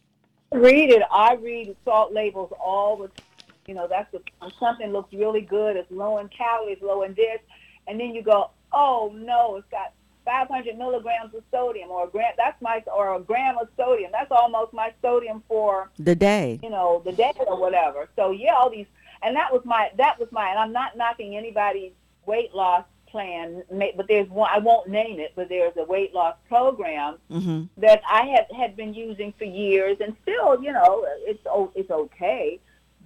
Read 0.52 0.90
it. 0.90 1.04
I 1.12 1.36
read 1.36 1.76
salt 1.86 2.12
labels 2.12 2.52
all 2.60 2.98
the 2.98 3.08
time. 3.08 3.26
You 3.70 3.76
know, 3.76 3.88
that's 3.88 4.12
the, 4.12 4.20
something 4.60 4.92
looks 4.92 5.14
really 5.14 5.42
good. 5.42 5.76
It's 5.76 5.92
low 5.92 6.18
in 6.18 6.28
calories, 6.30 6.80
low 6.82 7.04
in 7.04 7.14
this, 7.14 7.38
and 7.86 8.00
then 8.00 8.16
you 8.16 8.24
go, 8.24 8.50
oh 8.72 9.14
no, 9.16 9.58
it's 9.58 9.68
got 9.70 9.94
500 10.26 10.76
milligrams 10.76 11.36
of 11.36 11.44
sodium, 11.52 11.92
or 11.92 12.08
a 12.08 12.10
gram. 12.10 12.34
That's 12.36 12.60
my 12.64 12.84
or 12.92 13.16
a 13.16 13.20
gram 13.20 13.60
of 13.60 13.68
sodium. 13.78 14.10
That's 14.12 14.32
almost 14.32 14.74
my 14.74 14.92
sodium 15.04 15.44
for 15.48 15.92
the 16.00 16.16
day. 16.16 16.60
You 16.64 16.72
know, 16.72 17.04
the 17.06 17.12
day 17.12 17.32
or 17.46 17.62
whatever. 17.62 18.10
So 18.16 18.32
yeah, 18.32 18.56
all 18.56 18.72
these, 18.72 18.88
and 19.22 19.36
that 19.36 19.54
was 19.54 19.62
my 19.66 19.92
that 19.98 20.20
was 20.20 20.30
my. 20.32 20.50
And 20.50 20.58
I'm 20.58 20.74
not 20.74 20.98
knocking 20.98 21.38
anybody's 21.38 21.92
weight 22.26 22.56
loss 22.56 22.86
plan, 23.12 23.64
but 23.70 24.08
there's 24.08 24.30
one, 24.30 24.50
I 24.52 24.58
won't 24.58 24.90
name 24.90 25.20
it, 25.20 25.34
but 25.36 25.48
there's 25.48 25.74
a 25.78 25.84
weight 25.84 26.16
loss 26.16 26.36
program 26.48 27.18
mm-hmm. 27.30 27.66
that 27.78 28.02
I 28.10 28.26
had, 28.26 28.48
had 28.56 28.76
been 28.76 28.94
using 28.94 29.34
for 29.38 29.46
years 29.46 29.98
and 30.00 30.16
still, 30.24 30.62
you 30.62 30.72
know, 30.72 31.06
it's, 31.08 31.42
it's 31.76 31.92
okay, 31.92 32.60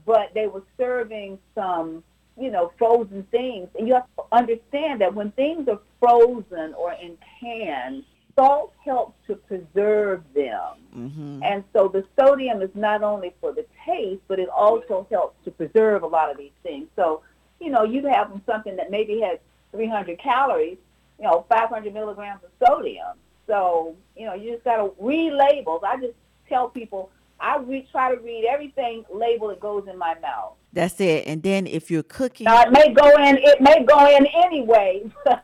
but 0.06 0.34
they 0.34 0.48
were 0.48 0.64
serving 0.78 1.40
some, 1.56 2.04
you 2.38 2.52
know, 2.52 2.72
frozen 2.78 3.24
things. 3.32 3.70
And 3.78 3.88
you 3.88 3.94
have 3.94 4.08
to 4.18 4.24
understand 4.32 5.02
that 5.02 5.14
when 5.14 5.32
things 5.32 5.68
are 5.68 5.80
frozen 6.00 6.74
or 6.74 6.94
in 6.94 7.18
cans, 7.40 8.04
salt 8.36 8.74
helps 8.84 9.16
to 9.28 9.36
preserve 9.36 10.24
them. 10.34 10.74
Mm-hmm. 10.96 11.44
And 11.44 11.64
so 11.74 11.88
the 11.88 12.06
sodium 12.20 12.62
is 12.62 12.70
not 12.74 13.04
only 13.04 13.34
for 13.40 13.54
the 13.54 13.66
taste, 13.86 14.22
but 14.28 14.40
it 14.40 14.50
also 14.50 15.08
helps 15.10 15.44
to 15.46 15.52
preserve 15.52 16.04
a 16.04 16.08
lot 16.08 16.32
of 16.32 16.38
these 16.38 16.52
things. 16.64 16.88
So, 16.96 17.22
you 17.60 17.70
know, 17.70 17.84
you 17.84 18.06
have 18.08 18.32
something 18.46 18.76
that 18.78 18.92
maybe 18.92 19.22
has 19.22 19.40
300 19.72 20.20
calories, 20.20 20.78
you 21.20 21.26
know, 21.26 21.46
500 21.50 21.94
milligrams 21.94 22.42
of 22.44 22.68
sodium. 22.68 23.18
So, 23.48 23.96
you 24.16 24.26
know, 24.26 24.34
you 24.34 24.54
just 24.54 24.64
got 24.64 24.78
to 24.78 24.90
relabel. 25.02 25.84
I 25.84 25.98
just 25.98 26.14
tell 26.48 26.70
people 26.70 27.12
I 27.40 27.58
re- 27.58 27.88
try 27.92 28.16
to 28.16 28.22
read 28.22 28.46
everything 28.50 29.04
label 29.14 29.50
that 29.50 29.60
goes 29.60 29.88
in 29.92 29.98
my 29.98 30.16
mouth. 30.20 30.54
That's 30.72 31.00
it. 31.00 31.28
And 31.28 31.44
then 31.44 31.68
if 31.68 31.92
you're 31.92 32.04
cooking, 32.04 32.46
now, 32.46 32.64
it 32.64 32.72
may 32.72 32.94
go 32.94 33.10
in. 33.22 33.38
It 33.38 33.62
may 33.62 33.84
go 33.84 34.16
in 34.16 34.26
anyway, 34.28 35.04
but 35.26 35.44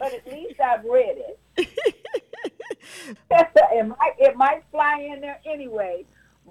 at 0.00 0.26
least 0.30 0.60
I've 0.60 0.84
read 0.84 1.16
it. 1.18 1.38
it 3.30 3.86
might 3.86 4.14
it 4.18 4.36
might 4.36 4.64
fly 4.70 5.08
in 5.12 5.20
there 5.20 5.40
anyway, 5.46 6.04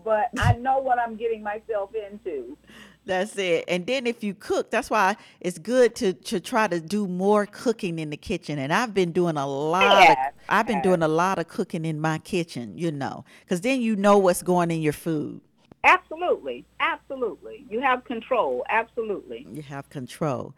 but 0.04 0.30
I 0.40 0.54
know 0.54 0.80
what 0.80 1.00
I'm 1.00 1.16
getting 1.16 1.42
myself 1.42 1.92
into. 1.96 2.58
That's 3.06 3.36
it. 3.38 3.66
And 3.68 3.86
then 3.88 4.06
if 4.06 4.24
you 4.24 4.34
cook, 4.36 4.70
that's 4.70 4.90
why 4.90 5.18
it's 5.40 5.58
good 5.58 5.96
to 5.96 6.14
to 6.14 6.40
try 6.40 6.68
to 6.68 6.80
do 6.80 7.08
more 7.08 7.46
cooking 7.46 7.98
in 7.98 8.12
the 8.12 8.18
kitchen. 8.18 8.60
And 8.60 8.72
I've 8.72 8.94
been 8.94 9.12
doing 9.12 9.38
a 9.38 9.48
lot 9.48 10.10
of 10.10 10.18
I've 10.50 10.68
been 10.68 10.82
doing 10.82 11.02
a 11.02 11.08
lot 11.08 11.40
of 11.40 11.48
cooking 11.48 11.84
in 11.84 12.00
my 12.00 12.20
kitchen, 12.20 12.78
you 12.78 12.92
know, 12.92 13.26
cuz 13.48 13.62
then 13.62 13.82
you 13.82 13.96
know 13.96 14.18
what's 14.18 14.44
going 14.44 14.70
in 14.70 14.82
your 14.82 14.94
food. 14.94 15.42
Absolutely. 15.84 16.64
Absolutely. 16.80 17.66
You 17.70 17.82
have 17.82 18.04
control. 18.04 18.64
Absolutely. 18.70 19.48
You 19.52 19.64
have 19.64 19.90
control. 19.90 20.54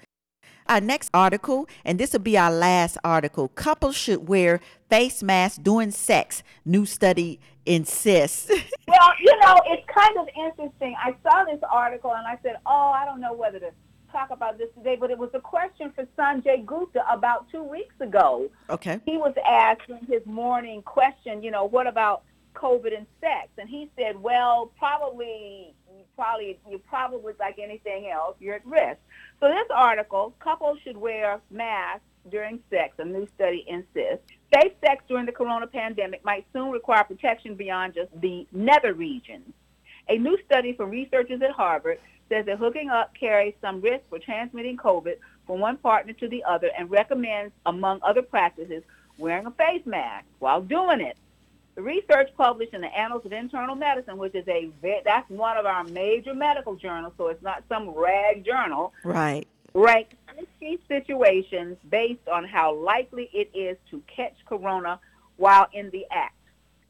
Our 0.68 0.82
next 0.82 1.09
article, 1.14 1.68
and 1.84 1.99
this 1.99 2.14
will 2.14 2.20
be 2.20 2.38
our 2.38 2.51
last 2.51 2.97
article 3.03 3.49
couples 3.49 3.95
should 3.95 4.28
wear 4.28 4.59
face 4.89 5.24
masks 5.24 5.57
during 5.57 5.91
sex. 5.91 6.43
New 6.66 6.86
study 6.86 7.39
insists. 7.66 8.49
well, 8.88 9.14
you 9.20 9.38
know, 9.39 9.59
it's 9.66 9.86
kind 9.88 10.18
of 10.18 10.28
interesting. 10.36 10.95
I 11.01 11.16
saw 11.24 11.43
this 11.45 11.61
article 11.70 12.14
and 12.14 12.28
I 12.28 12.38
said, 12.43 12.57
oh, 12.66 12.91
I 12.91 13.05
don't 13.05 13.20
know 13.20 13.34
whether 13.34 13.59
to 13.59 13.72
talk 14.11 14.30
about 14.30 14.57
this 14.57 14.70
today, 14.78 14.95
but 14.95 15.11
it 15.11 15.18
was 15.18 15.32
a 15.34 15.39
question 15.39 15.91
for 15.95 16.05
Sanjay 16.18 16.66
Gupta 16.66 17.03
about 17.11 17.49
two 17.49 17.64
weeks 17.64 17.95
ago. 17.99 18.49
Okay. 18.70 18.99
He 19.05 19.18
was 19.18 19.34
asked 19.45 19.89
in 19.89 20.05
his 20.05 20.26
morning 20.26 20.82
question, 20.84 21.41
you 21.43 21.51
know, 21.51 21.66
what 21.66 21.88
about 21.88 22.24
COVID 22.53 22.95
and 22.95 23.07
sex? 23.20 23.49
And 23.57 23.68
he 23.68 23.89
said, 23.97 24.22
well, 24.22 24.72
probably, 24.78 25.74
probably, 26.16 26.59
you 26.70 26.80
probably 26.88 27.34
like 27.39 27.57
anything 27.59 28.09
else, 28.09 28.36
you're 28.39 28.55
at 28.55 28.66
risk. 28.66 28.99
So 29.43 29.49
this 29.49 29.67
article, 29.75 30.33
couples 30.39 30.79
should 30.85 30.95
wear 30.95 31.41
masks 31.51 32.05
during 32.31 32.61
sex, 32.69 32.95
a 32.97 33.03
new 33.03 33.27
study 33.35 33.65
insists. 33.67 34.25
Safe 34.53 34.71
sex 34.79 35.03
during 35.09 35.25
the 35.25 35.33
corona 35.33 35.67
pandemic 35.67 36.23
might 36.23 36.45
soon 36.53 36.71
require 36.71 37.03
protection 37.03 37.55
beyond 37.55 37.93
just 37.93 38.09
the 38.21 38.47
nether 38.53 38.93
regions. 38.93 39.51
A 40.07 40.17
new 40.17 40.37
study 40.45 40.71
from 40.71 40.91
researchers 40.91 41.41
at 41.41 41.51
Harvard 41.51 41.99
says 42.29 42.45
that 42.45 42.57
hooking 42.57 42.89
up 42.89 43.13
carries 43.19 43.53
some 43.59 43.81
risk 43.81 44.05
for 44.07 44.17
transmitting 44.17 44.77
COVID 44.77 45.15
from 45.45 45.59
one 45.59 45.75
partner 45.75 46.13
to 46.13 46.29
the 46.29 46.41
other 46.45 46.69
and 46.77 46.89
recommends, 46.89 47.53
among 47.65 47.99
other 48.01 48.21
practices, 48.21 48.81
wearing 49.17 49.45
a 49.45 49.51
face 49.51 49.85
mask 49.85 50.23
while 50.39 50.61
doing 50.61 51.01
it. 51.01 51.17
The 51.76 51.82
research 51.82 52.30
published 52.38 52.74
in 52.74 52.82
the 52.82 52.95
Annals 52.95 53.26
of 53.26 53.34
Internal 53.34 53.76
Medicine, 53.76 54.17
which 54.17 54.36
is 54.36 54.47
a 54.47 54.69
that's 55.03 55.30
one 55.30 55.57
of 55.57 55.65
our 55.65 55.84
major 55.86 56.36
medical 56.36 56.76
journals, 56.76 57.13
so 57.17 57.30
it's 57.30 57.41
not 57.41 57.63
some 57.67 57.89
rag 57.89 58.45
journal. 58.45 58.93
Right. 59.03 59.47
Ranked 59.74 60.13
50 60.59 60.80
situations 60.88 61.78
based 61.89 62.28
on 62.32 62.45
how 62.45 62.76
likely 62.76 63.28
it 63.34 63.49
is 63.55 63.78
to 63.89 64.03
catch 64.07 64.36
corona 64.45 64.99
while 65.38 65.67
in 65.74 65.89
the 65.89 66.05
act. 66.11 66.36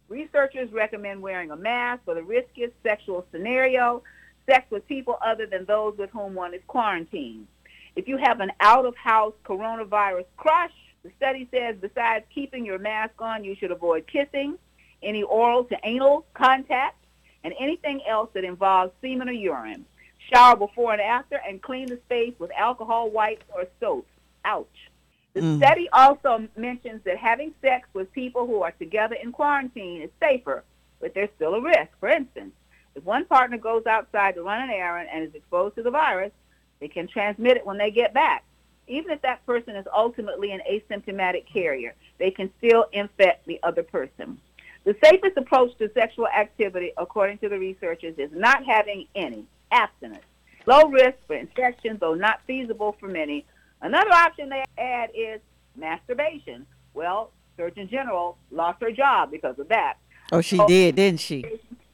Researchers 0.09 0.69
recommend 0.73 1.21
wearing 1.21 1.51
a 1.51 1.55
mask 1.55 2.03
for 2.03 2.13
the 2.13 2.23
riskiest 2.23 2.73
sexual 2.83 3.25
scenario, 3.31 4.03
sex 4.45 4.69
with 4.69 4.85
people 4.85 5.17
other 5.25 5.45
than 5.45 5.63
those 5.63 5.97
with 5.97 6.09
whom 6.09 6.35
one 6.35 6.53
is 6.53 6.61
quarantined. 6.67 7.47
If 7.95 8.09
you 8.09 8.17
have 8.17 8.41
an 8.41 8.51
out-of-house 8.59 9.33
coronavirus 9.45 10.25
crush, 10.35 10.73
the 11.03 11.11
study 11.15 11.47
says 11.51 11.77
besides 11.79 12.25
keeping 12.35 12.65
your 12.65 12.79
mask 12.79 13.13
on, 13.19 13.45
you 13.45 13.55
should 13.55 13.71
avoid 13.71 14.07
kissing, 14.07 14.57
any 15.03 15.23
oral 15.23 15.63
to 15.65 15.77
anal 15.83 16.25
contact, 16.33 16.97
and 17.43 17.53
anything 17.59 18.01
else 18.07 18.29
that 18.33 18.43
involves 18.43 18.91
semen 19.01 19.29
or 19.29 19.33
urine. 19.33 19.85
Shower 20.31 20.55
before 20.55 20.93
and 20.93 21.01
after, 21.01 21.39
and 21.47 21.61
clean 21.61 21.87
the 21.87 21.99
space 22.05 22.33
with 22.39 22.51
alcohol 22.57 23.09
wipes 23.09 23.45
or 23.53 23.65
soap. 23.79 24.07
Ouch. 24.45 24.89
The 25.33 25.41
mm. 25.41 25.57
study 25.57 25.89
also 25.91 26.47
mentions 26.55 27.03
that 27.03 27.17
having 27.17 27.53
sex 27.61 27.87
with 27.93 28.11
people 28.13 28.45
who 28.45 28.61
are 28.61 28.71
together 28.71 29.15
in 29.15 29.31
quarantine 29.31 30.01
is 30.01 30.09
safer, 30.21 30.63
but 31.01 31.13
there's 31.13 31.29
still 31.35 31.55
a 31.55 31.61
risk. 31.61 31.89
For 31.99 32.09
instance, 32.09 32.53
if 32.95 33.03
one 33.03 33.25
partner 33.25 33.57
goes 33.57 33.85
outside 33.85 34.35
to 34.35 34.43
run 34.43 34.61
an 34.61 34.69
errand 34.69 35.09
and 35.11 35.23
is 35.23 35.33
exposed 35.33 35.75
to 35.75 35.83
the 35.83 35.91
virus, 35.91 36.31
they 36.79 36.87
can 36.87 37.07
transmit 37.07 37.57
it 37.57 37.65
when 37.65 37.77
they 37.77 37.91
get 37.91 38.13
back. 38.13 38.43
Even 38.87 39.11
if 39.11 39.21
that 39.21 39.45
person 39.45 39.75
is 39.75 39.85
ultimately 39.95 40.51
an 40.51 40.61
asymptomatic 40.69 41.45
carrier, 41.51 41.95
they 42.19 42.29
can 42.29 42.51
still 42.59 42.85
infect 42.91 43.47
the 43.47 43.59
other 43.63 43.81
person. 43.81 44.39
The 44.85 44.95
safest 45.03 45.37
approach 45.37 45.77
to 45.77 45.89
sexual 45.93 46.27
activity, 46.27 46.91
according 46.97 47.37
to 47.39 47.49
the 47.49 47.57
researchers, 47.57 48.15
is 48.17 48.31
not 48.33 48.65
having 48.65 49.07
any 49.15 49.45
abstinence. 49.71 50.23
Low 50.65 50.87
risk 50.89 51.17
for 51.27 51.35
infection, 51.35 51.97
though 51.99 52.13
not 52.13 52.41
feasible 52.45 52.95
for 52.99 53.07
many. 53.07 53.45
Another 53.81 54.11
option 54.11 54.49
they 54.49 54.63
add 54.77 55.09
is 55.13 55.39
masturbation. 55.75 56.65
Well, 56.93 57.31
Surgeon 57.57 57.87
General 57.89 58.37
lost 58.51 58.81
her 58.81 58.91
job 58.91 59.31
because 59.31 59.57
of 59.59 59.67
that. 59.69 59.95
Oh, 60.31 60.41
she 60.41 60.59
Oh. 60.59 60.67
did, 60.67 60.95
didn't 60.95 61.19
she? 61.19 61.43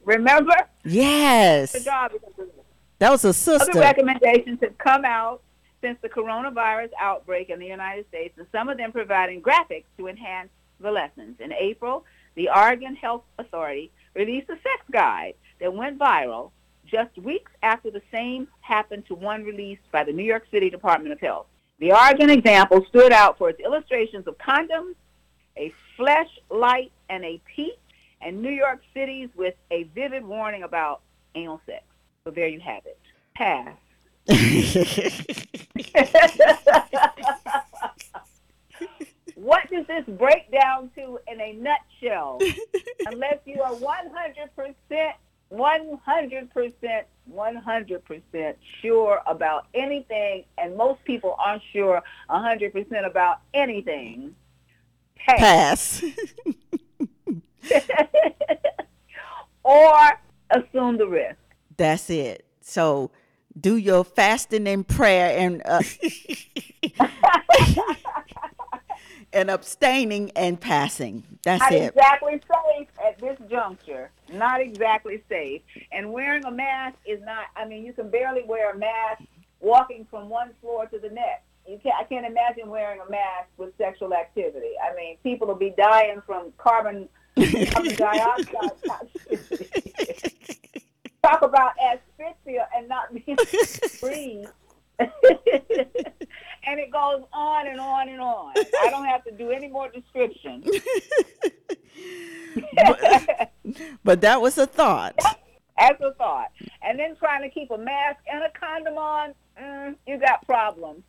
Remember? 0.04 0.54
Yes. 0.84 1.72
Her 1.72 1.80
job 1.80 2.12
that. 2.12 2.48
That 2.98 3.10
was 3.10 3.24
a 3.24 3.32
sister. 3.32 3.70
Other 3.70 3.80
recommendations 3.80 4.58
have 4.62 4.76
come 4.78 5.04
out 5.04 5.42
since 5.80 5.98
the 6.02 6.08
coronavirus 6.08 6.90
outbreak 7.00 7.50
in 7.50 7.58
the 7.58 7.66
United 7.66 8.06
States, 8.08 8.36
and 8.38 8.46
some 8.52 8.68
of 8.68 8.76
them 8.76 8.92
providing 8.92 9.40
graphics 9.42 9.84
to 9.98 10.08
enhance 10.08 10.50
the 10.80 10.90
lessons. 10.90 11.40
In 11.40 11.52
April, 11.52 12.04
the 12.34 12.48
Oregon 12.48 12.94
Health 12.94 13.22
Authority 13.38 13.90
released 14.14 14.48
a 14.48 14.54
sex 14.54 14.82
guide 14.90 15.34
that 15.60 15.72
went 15.72 15.98
viral 15.98 16.50
just 16.86 17.16
weeks 17.18 17.52
after 17.62 17.90
the 17.90 18.02
same 18.12 18.48
happened 18.60 19.06
to 19.06 19.14
one 19.14 19.44
released 19.44 19.82
by 19.92 20.04
the 20.04 20.12
New 20.12 20.24
York 20.24 20.46
City 20.50 20.70
Department 20.70 21.12
of 21.12 21.20
Health. 21.20 21.46
The 21.78 21.92
Oregon 21.92 22.30
example 22.30 22.84
stood 22.88 23.12
out 23.12 23.38
for 23.38 23.48
its 23.48 23.60
illustrations 23.60 24.26
of 24.26 24.36
condoms, 24.38 24.94
a 25.56 25.72
fleshlight, 25.98 26.90
and 27.08 27.24
a 27.24 27.40
peep, 27.54 27.78
and 28.20 28.42
New 28.42 28.50
York 28.50 28.82
City's 28.92 29.28
with 29.34 29.54
a 29.70 29.84
vivid 29.94 30.24
warning 30.24 30.62
about 30.62 31.00
anal 31.34 31.60
sex. 31.66 31.84
So 32.24 32.30
there 32.30 32.48
you 32.48 32.60
have 32.60 32.82
it. 32.84 32.98
Pass. 33.34 33.76
what 39.40 39.68
does 39.70 39.86
this 39.86 40.04
break 40.18 40.50
down 40.52 40.90
to 40.96 41.18
in 41.26 41.40
a 41.40 41.54
nutshell? 41.54 42.38
Unless 43.06 43.38
you 43.46 43.62
are 43.62 43.72
100%, 43.72 44.74
100%, 45.52 47.04
100% 47.32 48.54
sure 48.82 49.20
about 49.26 49.66
anything, 49.74 50.44
and 50.58 50.76
most 50.76 51.02
people 51.04 51.36
aren't 51.44 51.62
sure 51.72 52.02
100% 52.28 53.06
about 53.06 53.38
anything, 53.54 54.34
pass. 55.16 55.40
Pass. 55.40 56.04
or 59.62 60.20
assume 60.50 60.98
the 60.98 61.06
risk. 61.06 61.38
That's 61.76 62.10
it. 62.10 62.44
So 62.60 63.12
do 63.58 63.76
your 63.76 64.04
fasting 64.04 64.68
and 64.68 64.86
prayer 64.86 65.34
and 65.38 65.62
uh, 65.64 65.80
and 69.32 69.50
abstaining 69.50 70.30
and 70.36 70.60
passing. 70.60 71.24
That's 71.42 71.60
Not 71.60 71.72
it. 71.72 71.94
exactly 71.94 72.40
safe 72.40 72.88
at 73.04 73.18
this 73.18 73.38
juncture. 73.48 74.10
Not 74.32 74.60
exactly 74.60 75.22
safe. 75.28 75.62
And 75.92 76.12
wearing 76.12 76.44
a 76.44 76.50
mask 76.50 76.96
is 77.06 77.20
not. 77.22 77.46
I 77.56 77.64
mean, 77.66 77.84
you 77.84 77.92
can 77.92 78.10
barely 78.10 78.42
wear 78.44 78.72
a 78.72 78.78
mask 78.78 79.22
walking 79.60 80.06
from 80.10 80.28
one 80.28 80.50
floor 80.60 80.86
to 80.86 80.98
the 80.98 81.10
next. 81.10 81.44
You 81.66 81.78
can't. 81.82 81.94
I 81.98 82.04
can't 82.04 82.26
imagine 82.26 82.68
wearing 82.68 83.00
a 83.06 83.10
mask 83.10 83.48
with 83.56 83.76
sexual 83.78 84.14
activity. 84.14 84.72
I 84.82 84.94
mean, 84.94 85.16
people 85.22 85.46
will 85.46 85.54
be 85.54 85.74
dying 85.76 86.20
from 86.26 86.52
carbon, 86.58 87.08
carbon 87.36 87.94
dioxide 87.96 88.70
toxicity. 88.84 90.56
Talk 91.22 91.42
about 91.42 91.72
asphyxia 91.78 92.66
and 92.74 92.88
not 92.88 93.12
being 93.12 93.24
able 93.28 93.44
to 93.44 93.90
breathe. 94.00 94.48
And 96.66 96.78
it 96.78 96.90
goes 96.90 97.22
on 97.32 97.66
and 97.66 97.80
on 97.80 98.08
and 98.08 98.20
on. 98.20 98.52
I 98.56 98.90
don't 98.90 99.06
have 99.06 99.24
to 99.24 99.32
do 99.32 99.50
any 99.50 99.68
more 99.68 99.88
description. 99.88 100.64
But 104.04 104.20
that 104.22 104.40
was 104.40 104.58
a 104.58 104.66
thought. 104.66 105.14
as 105.78 105.96
a 106.00 106.12
thought. 106.14 106.50
And 106.82 106.98
then 106.98 107.16
trying 107.16 107.42
to 107.42 107.50
keep 107.50 107.70
a 107.70 107.78
mask 107.78 108.18
and 108.30 108.42
a 108.42 108.50
condom 108.58 108.98
on, 108.98 109.34
mm, 109.60 109.94
you 110.06 110.18
got 110.18 110.44
problems. 110.46 111.02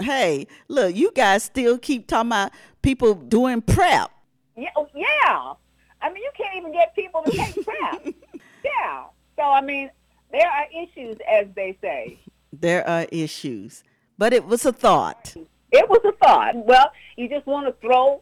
Hey, 0.00 0.46
look, 0.68 0.94
you 0.94 1.12
guys 1.14 1.42
still 1.44 1.78
keep 1.78 2.06
talking 2.06 2.28
about 2.28 2.52
people 2.82 3.14
doing 3.14 3.60
PrEP. 3.62 4.10
Yeah, 4.56 4.68
oh, 4.76 4.88
yeah. 4.94 5.54
I 6.02 6.08
mean, 6.12 6.22
you 6.22 6.30
can't 6.36 6.56
even 6.56 6.72
get 6.72 6.94
people 6.94 7.22
to 7.22 7.30
take 7.30 7.54
PrEP. 7.64 8.14
yeah. 8.64 9.04
So, 9.36 9.42
I 9.42 9.60
mean, 9.60 9.90
there 10.32 10.48
are 10.48 10.66
issues, 10.70 11.16
as 11.30 11.46
they 11.54 11.76
say. 11.80 12.18
There 12.52 12.86
are 12.88 13.06
issues. 13.12 13.84
But 14.20 14.34
it 14.34 14.44
was 14.44 14.66
a 14.66 14.72
thought. 14.72 15.34
It 15.72 15.88
was 15.88 16.02
a 16.04 16.12
thought. 16.22 16.54
Well, 16.54 16.92
you 17.16 17.26
just 17.26 17.46
want 17.46 17.66
to 17.66 17.72
throw 17.80 18.20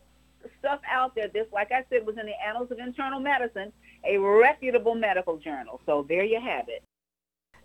stuff 0.60 0.78
out 0.88 1.16
there. 1.16 1.26
This, 1.26 1.48
like 1.52 1.72
I 1.72 1.84
said, 1.90 2.06
was 2.06 2.16
in 2.16 2.24
the 2.24 2.34
Annals 2.46 2.70
of 2.70 2.78
Internal 2.78 3.18
Medicine, 3.18 3.72
a 4.04 4.16
reputable 4.16 4.94
medical 4.94 5.38
journal. 5.38 5.80
So 5.86 6.06
there 6.08 6.22
you 6.22 6.40
have 6.40 6.68
it. 6.68 6.84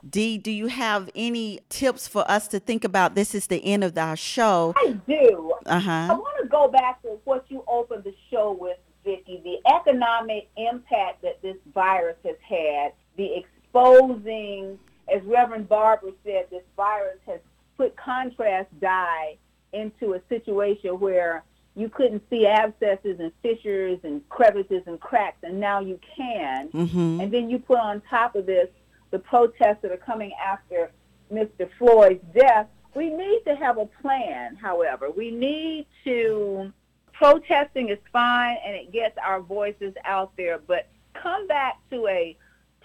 Dee, 0.09 0.39
do 0.39 0.49
you 0.49 0.65
have 0.65 1.11
any 1.13 1.59
tips 1.69 2.07
for 2.07 2.29
us 2.29 2.47
to 2.47 2.59
think 2.59 2.83
about? 2.83 3.13
This 3.13 3.35
is 3.35 3.45
the 3.45 3.63
end 3.63 3.83
of 3.83 3.95
our 3.99 4.15
show. 4.15 4.73
I 4.77 4.97
do. 5.07 5.53
Uh-huh. 5.67 5.91
I 5.91 6.13
want 6.15 6.41
to 6.41 6.49
go 6.49 6.67
back 6.67 7.03
to 7.03 7.19
what 7.25 7.45
you 7.49 7.63
opened 7.67 8.03
the 8.03 8.15
show 8.31 8.57
with, 8.59 8.77
Vicki, 9.05 9.43
the 9.43 9.59
economic 9.71 10.49
impact 10.57 11.21
that 11.21 11.39
this 11.43 11.57
virus 11.71 12.17
has 12.25 12.37
had, 12.41 12.93
the 13.15 13.35
exposing, 13.35 14.79
as 15.13 15.21
Reverend 15.23 15.69
Barber 15.69 16.09
said, 16.25 16.47
this 16.49 16.63
virus 16.75 17.19
has 17.27 17.39
put 17.83 17.97
contrast 17.97 18.69
dye 18.79 19.37
into 19.73 20.13
a 20.13 20.21
situation 20.29 20.99
where 20.99 21.43
you 21.75 21.89
couldn't 21.89 22.23
see 22.29 22.45
abscesses 22.45 23.19
and 23.19 23.31
fissures 23.41 23.99
and 24.03 24.27
crevices 24.29 24.83
and 24.85 24.99
cracks, 24.99 25.37
and 25.43 25.59
now 25.59 25.79
you 25.79 25.99
can. 26.15 26.69
Mm-hmm. 26.69 27.19
And 27.19 27.33
then 27.33 27.49
you 27.49 27.59
put 27.59 27.79
on 27.79 28.01
top 28.09 28.35
of 28.35 28.45
this 28.45 28.69
the 29.11 29.19
protests 29.19 29.79
that 29.81 29.91
are 29.91 29.97
coming 29.97 30.31
after 30.43 30.91
Mr. 31.31 31.69
Floyd's 31.77 32.23
death. 32.33 32.67
We 32.95 33.09
need 33.09 33.41
to 33.47 33.55
have 33.55 33.77
a 33.77 33.85
plan, 33.85 34.55
however. 34.55 35.09
We 35.09 35.31
need 35.31 35.87
to, 36.03 36.71
protesting 37.11 37.89
is 37.89 37.99
fine 38.11 38.57
and 38.65 38.75
it 38.75 38.91
gets 38.91 39.17
our 39.17 39.41
voices 39.41 39.93
out 40.05 40.31
there, 40.37 40.59
but 40.59 40.87
come 41.13 41.47
back 41.47 41.77
to 41.89 42.07
a 42.07 42.37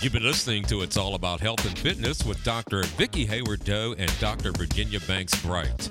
You've 0.00 0.14
been 0.14 0.22
listening 0.22 0.64
to 0.64 0.80
It's 0.80 0.96
All 0.96 1.14
About 1.14 1.40
Health 1.40 1.62
and 1.66 1.78
Fitness 1.78 2.24
with 2.24 2.42
Dr. 2.42 2.84
Vicki 2.84 3.26
Hayward 3.26 3.62
Doe 3.64 3.94
and 3.98 4.10
Dr. 4.18 4.52
Virginia 4.52 4.98
Banks 5.00 5.38
Bright. 5.42 5.90